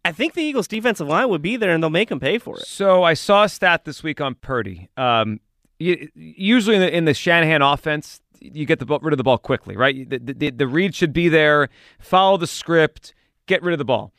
I 0.05 0.13
think 0.13 0.35
the 0.35 0.43
Eagles' 0.43 0.69
defensive 0.69 1.09
line 1.09 1.31
would 1.31 1.43
be 1.43 1.57
there 1.57 1.71
and 1.71 1.83
they'll 1.83 1.91
make 1.91 2.11
him 2.11 2.21
pay 2.21 2.39
for 2.39 2.59
it. 2.59 2.67
So 2.67 3.03
I 3.03 3.15
saw 3.15 3.45
a 3.45 3.49
stat 3.49 3.85
this 3.85 4.03
week 4.03 4.21
on 4.21 4.35
Purdy. 4.35 4.91
Um, 4.97 5.41
usually 5.79 6.77
in 6.77 6.83
the, 6.83 6.95
in 6.95 7.05
the 7.07 7.15
Shanahan 7.15 7.63
offense, 7.63 8.21
you 8.41 8.67
get 8.67 8.79
the 8.79 8.87
ball, 8.87 8.99
rid 9.01 9.15
of 9.15 9.19
the 9.19 9.25
ball 9.25 9.39
quickly, 9.39 9.77
right? 9.77 10.09
The, 10.09 10.19
the, 10.19 10.51
the 10.51 10.67
read 10.67 10.95
should 10.95 11.15
be 11.15 11.31
there. 11.31 11.71
Follow 11.99 12.37
the 12.37 12.47
script. 12.47 13.15
Get 13.47 13.63
rid 13.63 13.73
of 13.73 13.79
the 13.79 13.85
ball. 13.85 14.13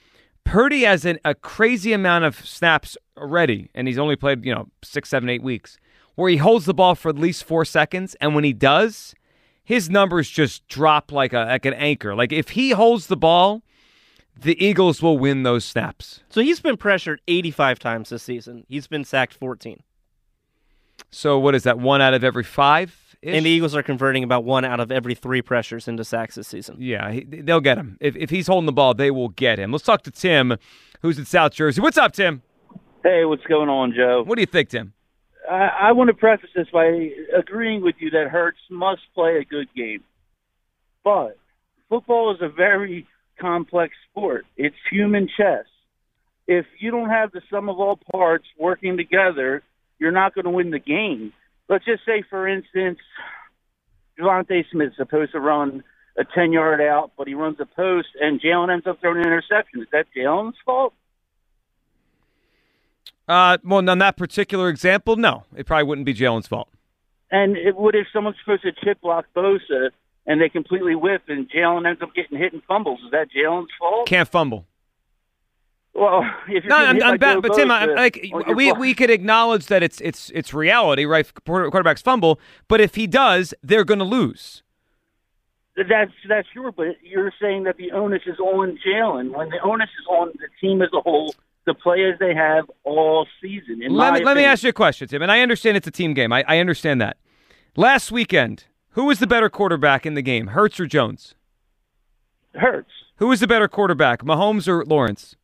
Purdy 0.46 0.84
has 0.84 1.04
an, 1.04 1.20
a 1.26 1.36
crazy 1.36 1.92
amount 1.92 2.24
of 2.24 2.46
snaps 2.46 2.98
already, 3.18 3.70
and 3.76 3.88
he's 3.88 3.98
only 3.98 4.16
played 4.16 4.46
you 4.46 4.56
know 4.56 4.70
six, 4.84 5.10
seven, 5.10 5.28
eight 5.28 5.44
weeks, 5.44 5.78
where 6.16 6.30
he 6.30 6.38
holds 6.38 6.66
the 6.66 6.74
ball 6.74 6.96
for 6.96 7.10
at 7.10 7.18
least 7.20 7.44
four 7.44 7.66
seconds, 7.66 8.16
and 8.22 8.34
when 8.34 8.44
he 8.46 8.54
does, 8.54 9.14
his 9.64 9.90
numbers 9.90 10.30
just 10.30 10.66
drop 10.68 11.12
like 11.12 11.34
a 11.34 11.40
like 11.40 11.66
an 11.66 11.74
anchor. 11.74 12.16
Like 12.16 12.32
if 12.32 12.52
he 12.52 12.70
holds 12.70 13.08
the 13.08 13.18
ball, 13.18 13.64
the 14.40 14.64
Eagles 14.64 15.02
will 15.02 15.18
win 15.18 15.44
those 15.44 15.66
snaps. 15.66 16.22
So 16.30 16.42
he's 16.42 16.60
been 16.60 16.78
pressured 16.78 17.22
85 17.28 17.80
times 17.80 18.10
this 18.10 18.24
season. 18.24 18.66
He's 18.70 18.88
been 18.88 19.04
sacked 19.04 19.34
14. 19.34 19.82
So 21.10 21.40
what 21.40 21.56
is 21.56 21.64
that? 21.64 21.80
One 21.80 22.02
out 22.02 22.14
of 22.14 22.24
every 22.24 22.44
five? 22.44 23.05
And 23.26 23.46
the 23.46 23.50
Eagles 23.50 23.76
are 23.76 23.84
converting 23.84 24.24
about 24.24 24.44
one 24.44 24.66
out 24.66 24.80
of 24.80 24.92
every 24.92 25.16
three 25.16 25.42
pressures 25.42 25.88
into 25.88 26.04
sacks 26.04 26.36
this 26.36 26.48
season. 26.48 26.78
Yeah, 26.80 27.12
he, 27.12 27.24
they'll 27.24 27.60
get 27.60 27.78
him. 27.78 27.98
If, 28.00 28.16
if 28.16 28.30
he's 28.30 28.48
holding 28.48 28.66
the 28.66 28.72
ball, 28.72 28.94
they 28.94 29.10
will 29.10 29.30
get 29.30 29.58
him. 29.58 29.72
Let's 29.72 29.84
talk 29.84 30.04
to 30.04 30.12
Tim, 30.12 30.58
who's 31.02 31.18
in 31.18 31.26
South 31.26 31.54
Jersey. 31.54 31.82
What's 31.82 31.98
up, 31.98 32.14
Tim? 32.14 32.44
Hey, 33.04 33.26
what's 33.26 33.44
going 33.44 33.70
on, 33.70 33.94
Joe? 33.96 34.24
What 34.26 34.36
do 34.36 34.42
you 34.42 34.48
think, 34.48 34.70
Tim? 34.70 34.94
I, 35.50 35.70
I 35.82 35.92
want 35.94 36.10
to 36.10 36.14
preface 36.14 36.50
this 36.56 36.68
by 36.72 37.12
agreeing 37.38 37.82
with 37.82 37.96
you 38.00 38.10
that 38.12 38.30
Hurts 38.30 38.60
must 38.70 39.02
play 39.14 39.38
a 39.38 39.46
good 39.46 39.68
game. 39.76 40.04
But 41.04 41.38
football 41.90 42.34
is 42.34 42.42
a 42.42 42.50
very 42.50 43.08
complex 43.40 43.94
sport. 44.10 44.46
It's 44.58 44.76
human 44.92 45.30
chess. 45.38 45.66
If 46.48 46.66
you 46.80 46.92
don't 46.92 47.10
have 47.10 47.32
the 47.32 47.42
sum 47.50 47.70
of 47.70 47.80
all 47.80 48.00
parts 48.12 48.46
working 48.60 48.98
together, 48.98 49.64
you're 50.00 50.12
not 50.12 50.36
going 50.36 50.46
to 50.46 50.52
win 50.52 50.72
the 50.72 50.80
game. 50.80 51.34
Let's 51.68 51.86
just 51.86 52.06
say, 52.06 52.24
for 52.30 52.48
instance, 52.48 53.00
DeVonta 54.20 54.64
Smith 54.72 54.90
is 54.90 54.98
supposed 54.98 55.32
to 55.32 55.40
run 55.40 55.84
a 56.18 56.24
10 56.24 56.52
yard 56.52 56.82
out, 56.82 57.12
but 57.18 57.28
he 57.28 57.34
runs 57.34 57.58
a 57.60 57.66
post, 57.66 58.10
and 58.20 58.40
Jalen 58.40 58.72
ends 58.72 58.88
up 58.88 59.02
throwing 59.02 59.18
an 59.18 59.26
interception. 59.26 59.82
Is 59.82 59.88
that 59.92 60.06
Jalen's 60.16 60.56
fault? 60.66 60.94
Uh, 63.28 63.58
well, 63.64 63.90
on 63.90 63.98
that 63.98 64.18
particular 64.18 64.70
example, 64.70 65.16
no. 65.16 65.44
It 65.56 65.66
probably 65.66 65.86
wouldn't 65.86 66.06
be 66.06 66.14
Jalen's 66.14 66.48
fault. 66.48 66.70
And 67.32 67.58
it, 67.58 67.76
what 67.76 67.96
if 67.96 68.08
someone's 68.14 68.38
supposed 68.44 68.62
to 68.64 68.72
chip 68.72 69.02
block 69.02 69.26
Bosa 69.36 69.90
and 70.28 70.40
they 70.40 70.50
completely 70.50 70.96
whiff 70.96 71.22
and 71.28 71.50
Jalen 71.50 71.88
ends 71.88 72.02
up 72.02 72.14
getting 72.16 72.38
hit 72.38 72.54
and 72.54 72.64
fumbles? 72.64 73.00
Is 73.04 73.12
that 73.12 73.28
Jalen's 73.36 73.72
fault? 73.80 74.08
Can't 74.08 74.30
fumble. 74.30 74.68
Well, 75.96 76.30
if 76.48 76.64
you're 76.64 76.70
No, 76.70 76.76
I'm, 76.76 77.02
I'm 77.02 77.18
bad, 77.18 77.42
but 77.42 77.54
Tim, 77.54 77.72
I'm, 77.72 77.96
like 77.96 78.32
we 78.54 78.72
we 78.74 78.94
could 78.94 79.10
acknowledge 79.10 79.68
that 79.68 79.82
it's 79.82 80.02
it's 80.02 80.30
it's 80.36 80.54
reality, 80.54 81.06
right? 81.06 81.26
Quarterbacks 81.46 82.04
fumble, 82.04 82.40
but 82.68 82.82
if 82.82 82.96
he 82.96 83.08
does, 83.08 83.54
they're 83.64 83.86
going 83.86 84.00
to 84.00 84.06
lose. 84.06 84.62
That's 85.78 86.12
that's 86.28 86.48
sure, 86.54 86.72
but 86.72 86.98
you're 87.02 87.34
saying 87.42 87.64
that 87.64 87.78
the 87.78 87.92
onus 87.92 88.22
is 88.26 88.40
on 88.40 88.78
Jalen 88.86 89.36
when 89.36 89.50
the 89.50 89.60
onus 89.62 89.90
is 90.00 90.06
on 90.10 90.32
the 90.36 90.48
team 90.62 90.82
as 90.82 90.90
a 90.94 91.02
whole, 91.02 91.34
the 91.66 91.74
players 91.74 92.18
they 92.20 92.34
have 92.34 92.70
all 92.84 93.28
season. 93.42 93.82
Let 93.90 94.14
me 94.14 94.24
let 94.24 94.38
me 94.38 94.44
ask 94.44 94.64
you 94.64 94.70
a 94.70 94.74
question, 94.74 95.08
Tim, 95.08 95.22
and 95.22 95.32
I 95.32 95.42
understand 95.42 95.76
it's 95.78 95.88
a 95.88 95.92
team 95.92 96.14
game. 96.14 96.32
I, 96.32 96.44
I 96.48 96.60
understand 96.60 97.02
that. 97.02 97.18
Last 97.76 98.10
weekend, 98.10 98.66
who 98.92 99.06
was 99.06 99.20
the 99.20 99.28
better 99.28 99.50
quarterback 99.50 100.06
in 100.06 100.14
the 100.14 100.22
game, 100.22 100.48
Hurts 100.48 100.80
or 100.80 100.88
Jones? 100.88 101.36
Hurts. 102.54 102.92
Who 103.18 103.28
was 103.28 103.42
the 103.42 103.48
better 103.48 103.68
quarterback, 103.68 104.24
Mahomes 104.24 104.70
or 104.70 104.86
Lawrence? 104.86 105.36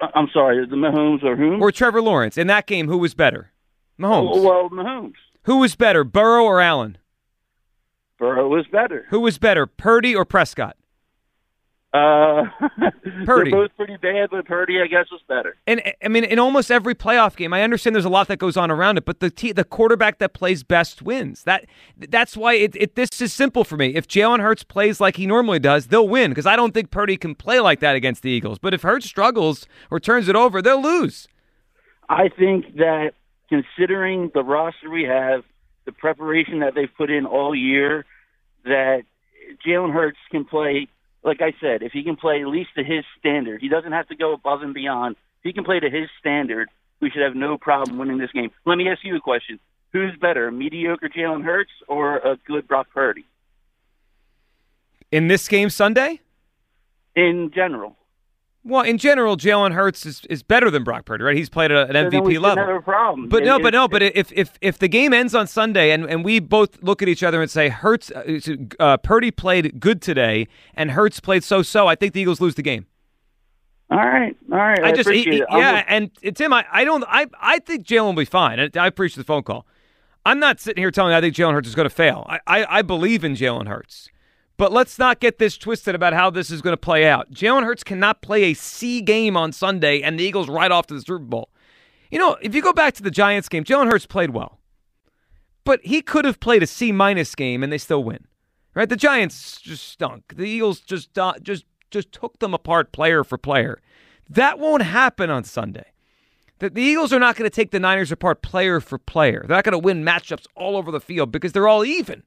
I'm 0.00 0.28
sorry, 0.32 0.64
the 0.66 0.76
Mahomes 0.76 1.24
or 1.24 1.36
whom? 1.36 1.60
Or 1.62 1.72
Trevor 1.72 2.00
Lawrence? 2.02 2.38
In 2.38 2.46
that 2.46 2.66
game, 2.66 2.88
who 2.88 2.98
was 2.98 3.14
better? 3.14 3.52
Mahomes. 3.98 4.30
Oh, 4.34 4.42
well, 4.42 4.70
Mahomes. 4.70 5.14
Who 5.44 5.58
was 5.58 5.74
better, 5.74 6.04
Burrow 6.04 6.44
or 6.44 6.60
Allen? 6.60 6.98
Burrow 8.18 8.48
was 8.48 8.66
better. 8.70 9.06
Who 9.10 9.20
was 9.20 9.38
better, 9.38 9.66
Purdy 9.66 10.14
or 10.14 10.24
Prescott? 10.24 10.76
Uh, 11.94 12.44
Purdy. 13.24 13.50
they're 13.50 13.60
both 13.62 13.76
pretty 13.76 13.96
bad, 13.96 14.28
but 14.30 14.44
Purdy, 14.44 14.80
I 14.80 14.86
guess, 14.86 15.06
was 15.10 15.22
better. 15.26 15.56
And 15.66 15.82
I 16.04 16.08
mean, 16.08 16.24
in 16.24 16.38
almost 16.38 16.70
every 16.70 16.94
playoff 16.94 17.34
game, 17.34 17.54
I 17.54 17.62
understand 17.62 17.96
there's 17.96 18.04
a 18.04 18.10
lot 18.10 18.28
that 18.28 18.38
goes 18.38 18.58
on 18.58 18.70
around 18.70 18.98
it, 18.98 19.06
but 19.06 19.20
the 19.20 19.30
te- 19.30 19.52
the 19.52 19.64
quarterback 19.64 20.18
that 20.18 20.34
plays 20.34 20.62
best 20.62 21.00
wins. 21.00 21.44
That 21.44 21.64
that's 21.96 22.36
why 22.36 22.54
it, 22.54 22.76
it 22.76 22.94
this 22.94 23.22
is 23.22 23.32
simple 23.32 23.64
for 23.64 23.78
me. 23.78 23.94
If 23.94 24.06
Jalen 24.06 24.40
Hurts 24.40 24.64
plays 24.64 25.00
like 25.00 25.16
he 25.16 25.26
normally 25.26 25.58
does, 25.58 25.86
they'll 25.86 26.08
win 26.08 26.30
because 26.30 26.46
I 26.46 26.56
don't 26.56 26.74
think 26.74 26.90
Purdy 26.90 27.16
can 27.16 27.34
play 27.34 27.58
like 27.58 27.80
that 27.80 27.96
against 27.96 28.22
the 28.22 28.30
Eagles. 28.30 28.58
But 28.58 28.74
if 28.74 28.82
Hurts 28.82 29.06
struggles 29.06 29.66
or 29.90 29.98
turns 29.98 30.28
it 30.28 30.36
over, 30.36 30.60
they'll 30.60 30.82
lose. 30.82 31.26
I 32.10 32.28
think 32.28 32.76
that 32.76 33.12
considering 33.48 34.30
the 34.34 34.42
roster 34.42 34.90
we 34.90 35.04
have, 35.04 35.42
the 35.86 35.92
preparation 35.92 36.60
that 36.60 36.74
they've 36.74 36.94
put 36.98 37.10
in 37.10 37.24
all 37.24 37.54
year, 37.54 38.04
that 38.64 39.04
Jalen 39.66 39.92
Hurts 39.92 40.18
can 40.30 40.44
play. 40.44 40.88
Like 41.22 41.42
I 41.42 41.52
said, 41.60 41.82
if 41.82 41.92
he 41.92 42.02
can 42.02 42.16
play 42.16 42.40
at 42.40 42.48
least 42.48 42.70
to 42.76 42.84
his 42.84 43.04
standard, 43.18 43.60
he 43.60 43.68
doesn't 43.68 43.92
have 43.92 44.08
to 44.08 44.16
go 44.16 44.32
above 44.32 44.62
and 44.62 44.72
beyond. 44.72 45.16
If 45.40 45.44
he 45.44 45.52
can 45.52 45.64
play 45.64 45.80
to 45.80 45.90
his 45.90 46.08
standard, 46.18 46.68
we 47.00 47.10
should 47.10 47.22
have 47.22 47.34
no 47.34 47.58
problem 47.58 47.98
winning 47.98 48.18
this 48.18 48.32
game. 48.32 48.50
Let 48.64 48.76
me 48.76 48.88
ask 48.88 49.04
you 49.04 49.16
a 49.16 49.20
question: 49.20 49.58
Who's 49.92 50.16
better, 50.16 50.50
mediocre 50.50 51.08
Jalen 51.08 51.44
Hurts 51.44 51.70
or 51.86 52.16
a 52.18 52.36
good 52.46 52.68
Brock 52.68 52.88
Purdy? 52.92 53.24
In 55.10 55.28
this 55.28 55.48
game 55.48 55.70
Sunday? 55.70 56.20
In 57.16 57.50
general. 57.54 57.96
Well, 58.64 58.82
in 58.82 58.98
general, 58.98 59.36
Jalen 59.36 59.72
Hurts 59.72 60.04
is, 60.04 60.22
is 60.28 60.42
better 60.42 60.70
than 60.70 60.84
Brock 60.84 61.04
Purdy, 61.06 61.24
right? 61.24 61.36
He's 61.36 61.48
played 61.48 61.70
at 61.70 61.94
an 61.94 62.10
So 62.10 62.20
MVP 62.20 62.38
level. 62.40 62.66
have 62.66 62.76
a 62.76 62.80
problem. 62.82 63.28
But 63.28 63.42
It- 63.42 63.46
no, 63.46 63.58
but 63.58 63.72
no, 63.72 63.88
but 63.88 64.02
if 64.02 64.30
if 64.32 64.58
if 64.60 64.78
the 64.78 64.88
game 64.88 65.12
ends 65.14 65.34
on 65.34 65.46
Sunday 65.46 65.90
and, 65.90 66.04
and 66.04 66.24
we 66.24 66.38
both 66.40 66.82
look 66.82 67.00
at 67.00 67.08
each 67.08 67.22
other 67.22 67.40
and 67.40 67.50
say 67.50 67.68
Hurts, 67.70 68.10
uh, 68.10 68.38
uh, 68.78 68.96
Purdy 68.98 69.30
played 69.30 69.80
good 69.80 70.02
today 70.02 70.48
and 70.74 70.90
Hurts 70.90 71.18
played 71.20 71.44
so 71.44 71.62
so, 71.62 71.86
I 71.86 71.94
think 71.94 72.12
the 72.12 72.20
Eagles 72.20 72.40
lose 72.40 72.56
the 72.56 72.62
game. 72.62 72.86
All 73.90 73.96
right, 73.98 74.36
all 74.52 74.58
right. 74.58 74.84
I, 74.84 74.88
I 74.88 74.92
just 74.92 75.02
appreciate 75.08 75.32
he- 75.34 75.40
it. 75.40 75.46
Yeah, 75.50 75.82
and 75.88 76.10
Tim, 76.34 76.52
I, 76.52 76.66
I 76.70 76.84
don't 76.84 77.04
I 77.08 77.26
I 77.40 77.60
think 77.60 77.86
Jalen 77.86 78.04
will 78.06 78.12
be 78.12 78.24
fine. 78.26 78.60
I, 78.60 78.68
I 78.78 78.86
appreciate 78.86 79.18
the 79.18 79.24
phone 79.24 79.44
call. 79.44 79.66
I'm 80.26 80.38
not 80.40 80.60
sitting 80.60 80.82
here 80.82 80.90
telling 80.90 81.12
you 81.12 81.16
I 81.16 81.22
think 81.22 81.34
Jalen 81.34 81.54
Hurts 81.54 81.68
is 81.68 81.74
going 81.74 81.88
to 81.88 81.94
fail. 81.94 82.26
I, 82.28 82.40
I 82.46 82.66
I 82.78 82.82
believe 82.82 83.24
in 83.24 83.32
Jalen 83.34 83.66
Hurts. 83.66 84.10
But 84.58 84.72
let's 84.72 84.98
not 84.98 85.20
get 85.20 85.38
this 85.38 85.56
twisted 85.56 85.94
about 85.94 86.12
how 86.12 86.30
this 86.30 86.50
is 86.50 86.60
going 86.60 86.72
to 86.72 86.76
play 86.76 87.06
out. 87.06 87.30
Jalen 87.30 87.64
Hurts 87.64 87.84
cannot 87.84 88.22
play 88.22 88.42
a 88.42 88.54
C 88.54 89.00
game 89.00 89.36
on 89.36 89.52
Sunday 89.52 90.02
and 90.02 90.18
the 90.18 90.24
Eagles 90.24 90.48
right 90.48 90.70
off 90.70 90.88
to 90.88 90.94
the 90.94 91.00
Super 91.00 91.20
Bowl. 91.20 91.48
You 92.10 92.18
know, 92.18 92.36
if 92.42 92.54
you 92.54 92.60
go 92.60 92.72
back 92.72 92.94
to 92.94 93.02
the 93.02 93.10
Giants 93.10 93.48
game, 93.48 93.62
Jalen 93.62 93.90
Hurts 93.90 94.04
played 94.04 94.30
well. 94.30 94.58
But 95.64 95.80
he 95.84 96.02
could 96.02 96.24
have 96.24 96.40
played 96.40 96.62
a 96.62 96.66
C 96.66 96.90
minus 96.90 97.34
game 97.34 97.62
and 97.62 97.72
they 97.72 97.78
still 97.78 98.02
win. 98.02 98.26
Right? 98.74 98.88
The 98.88 98.96
Giants 98.96 99.60
just 99.60 99.88
stunk. 99.88 100.34
The 100.36 100.44
Eagles 100.44 100.80
just 100.80 101.16
uh, 101.16 101.34
just 101.40 101.64
just 101.90 102.10
took 102.10 102.38
them 102.40 102.52
apart 102.52 102.90
player 102.90 103.22
for 103.22 103.38
player. 103.38 103.80
That 104.28 104.58
won't 104.58 104.82
happen 104.82 105.30
on 105.30 105.44
Sunday. 105.44 105.86
The, 106.58 106.70
the 106.70 106.82
Eagles 106.82 107.12
are 107.12 107.18
not 107.20 107.36
going 107.36 107.48
to 107.48 107.54
take 107.54 107.70
the 107.70 107.80
Niners 107.80 108.10
apart 108.10 108.42
player 108.42 108.80
for 108.80 108.98
player. 108.98 109.44
They're 109.46 109.56
not 109.56 109.64
going 109.64 109.72
to 109.72 109.78
win 109.78 110.04
matchups 110.04 110.46
all 110.56 110.76
over 110.76 110.90
the 110.90 111.00
field 111.00 111.30
because 111.30 111.52
they're 111.52 111.68
all 111.68 111.84
even. 111.84 112.24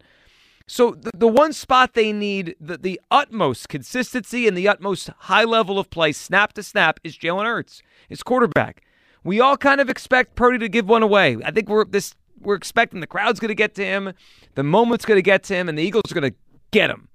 So 0.68 0.92
the, 0.92 1.12
the 1.16 1.28
one 1.28 1.54
spot 1.54 1.94
they 1.94 2.14
need 2.14 2.56
the, 2.60 2.78
the 2.78 3.02
utmost 3.10 3.70
consistency 3.70 4.48
and 4.48 4.58
the 4.58 4.68
utmost 4.68 5.10
high 5.20 5.44
level 5.44 5.80
of 5.80 5.90
play, 5.90 6.12
snap 6.12 6.54
to 6.54 6.64
snap, 6.64 7.00
is 7.04 7.18
Jalen 7.18 7.46
Hurts, 7.46 7.82
his 8.10 8.24
quarterback. 8.24 8.84
We 9.24 9.40
all 9.40 9.58
kind 9.58 9.82
of 9.82 9.90
expect 9.90 10.36
Purdy 10.36 10.58
to 10.60 10.70
give 10.70 10.88
one 10.88 11.04
away. 11.04 11.38
I 11.44 11.52
think 11.52 11.70
we're 11.70 11.86
this 11.86 12.16
we're 12.40 12.56
expecting 12.56 13.02
the 13.02 13.08
crowd's 13.08 13.40
going 13.40 13.50
to 13.50 13.56
get 13.56 13.76
to 13.76 13.86
him, 13.86 14.14
the 14.56 14.64
moment's 14.64 15.06
going 15.06 15.18
to 15.18 15.24
get 15.24 15.44
to 15.44 15.56
him, 15.56 15.70
and 15.70 15.78
the 15.78 15.84
Eagles 15.84 16.12
are 16.12 16.16
going 16.16 16.32
to 16.32 16.38
get 16.72 16.90
him. 16.90 17.08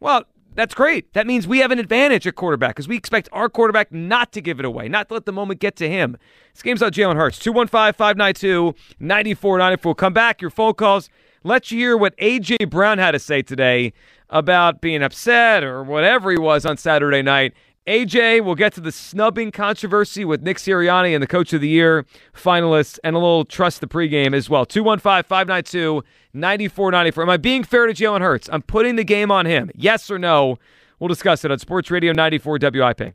Well, 0.00 0.24
that's 0.54 0.74
great. 0.74 1.12
That 1.12 1.26
means 1.26 1.46
we 1.46 1.58
have 1.58 1.70
an 1.70 1.78
advantage 1.78 2.26
at 2.26 2.34
quarterback 2.34 2.70
because 2.70 2.88
we 2.88 2.96
expect 2.96 3.28
our 3.32 3.48
quarterback 3.48 3.92
not 3.92 4.32
to 4.32 4.40
give 4.40 4.58
it 4.58 4.64
away, 4.64 4.88
not 4.88 5.08
to 5.08 5.14
let 5.14 5.26
the 5.26 5.32
moment 5.32 5.60
get 5.60 5.76
to 5.76 5.88
him. 5.88 6.16
This 6.54 6.62
game's 6.62 6.82
on 6.82 6.90
Jalen 6.90 7.16
Hurts. 7.16 7.38
215 7.38 7.92
592 7.92 8.74
9494. 8.98 9.94
Come 9.94 10.12
back, 10.12 10.40
your 10.40 10.50
phone 10.50 10.74
calls. 10.74 11.08
Let 11.42 11.70
you 11.70 11.78
hear 11.78 11.96
what 11.96 12.14
A.J. 12.18 12.66
Brown 12.68 12.98
had 12.98 13.12
to 13.12 13.18
say 13.18 13.40
today 13.40 13.94
about 14.28 14.82
being 14.82 15.02
upset 15.02 15.64
or 15.64 15.82
whatever 15.82 16.30
he 16.30 16.38
was 16.38 16.66
on 16.66 16.76
Saturday 16.76 17.22
night. 17.22 17.54
AJ, 17.86 18.44
we'll 18.44 18.54
get 18.54 18.74
to 18.74 18.80
the 18.80 18.92
snubbing 18.92 19.50
controversy 19.50 20.24
with 20.24 20.42
Nick 20.42 20.58
Sirianni 20.58 21.14
and 21.14 21.22
the 21.22 21.26
Coach 21.26 21.54
of 21.54 21.62
the 21.62 21.68
Year 21.68 22.04
finalists 22.34 22.98
and 23.02 23.16
a 23.16 23.18
little 23.18 23.46
trust 23.46 23.80
the 23.80 23.86
pregame 23.86 24.34
as 24.34 24.50
well. 24.50 24.66
215 24.66 25.22
592 25.24 26.04
9494. 26.34 27.22
Am 27.22 27.30
I 27.30 27.36
being 27.38 27.64
fair 27.64 27.86
to 27.86 27.94
Jalen 27.94 28.20
Hurts? 28.20 28.50
I'm 28.52 28.60
putting 28.62 28.96
the 28.96 29.04
game 29.04 29.30
on 29.30 29.46
him. 29.46 29.70
Yes 29.74 30.10
or 30.10 30.18
no? 30.18 30.58
We'll 30.98 31.08
discuss 31.08 31.42
it 31.42 31.50
on 31.50 31.58
Sports 31.58 31.90
Radio 31.90 32.12
94 32.12 32.58
WIP. 32.60 33.14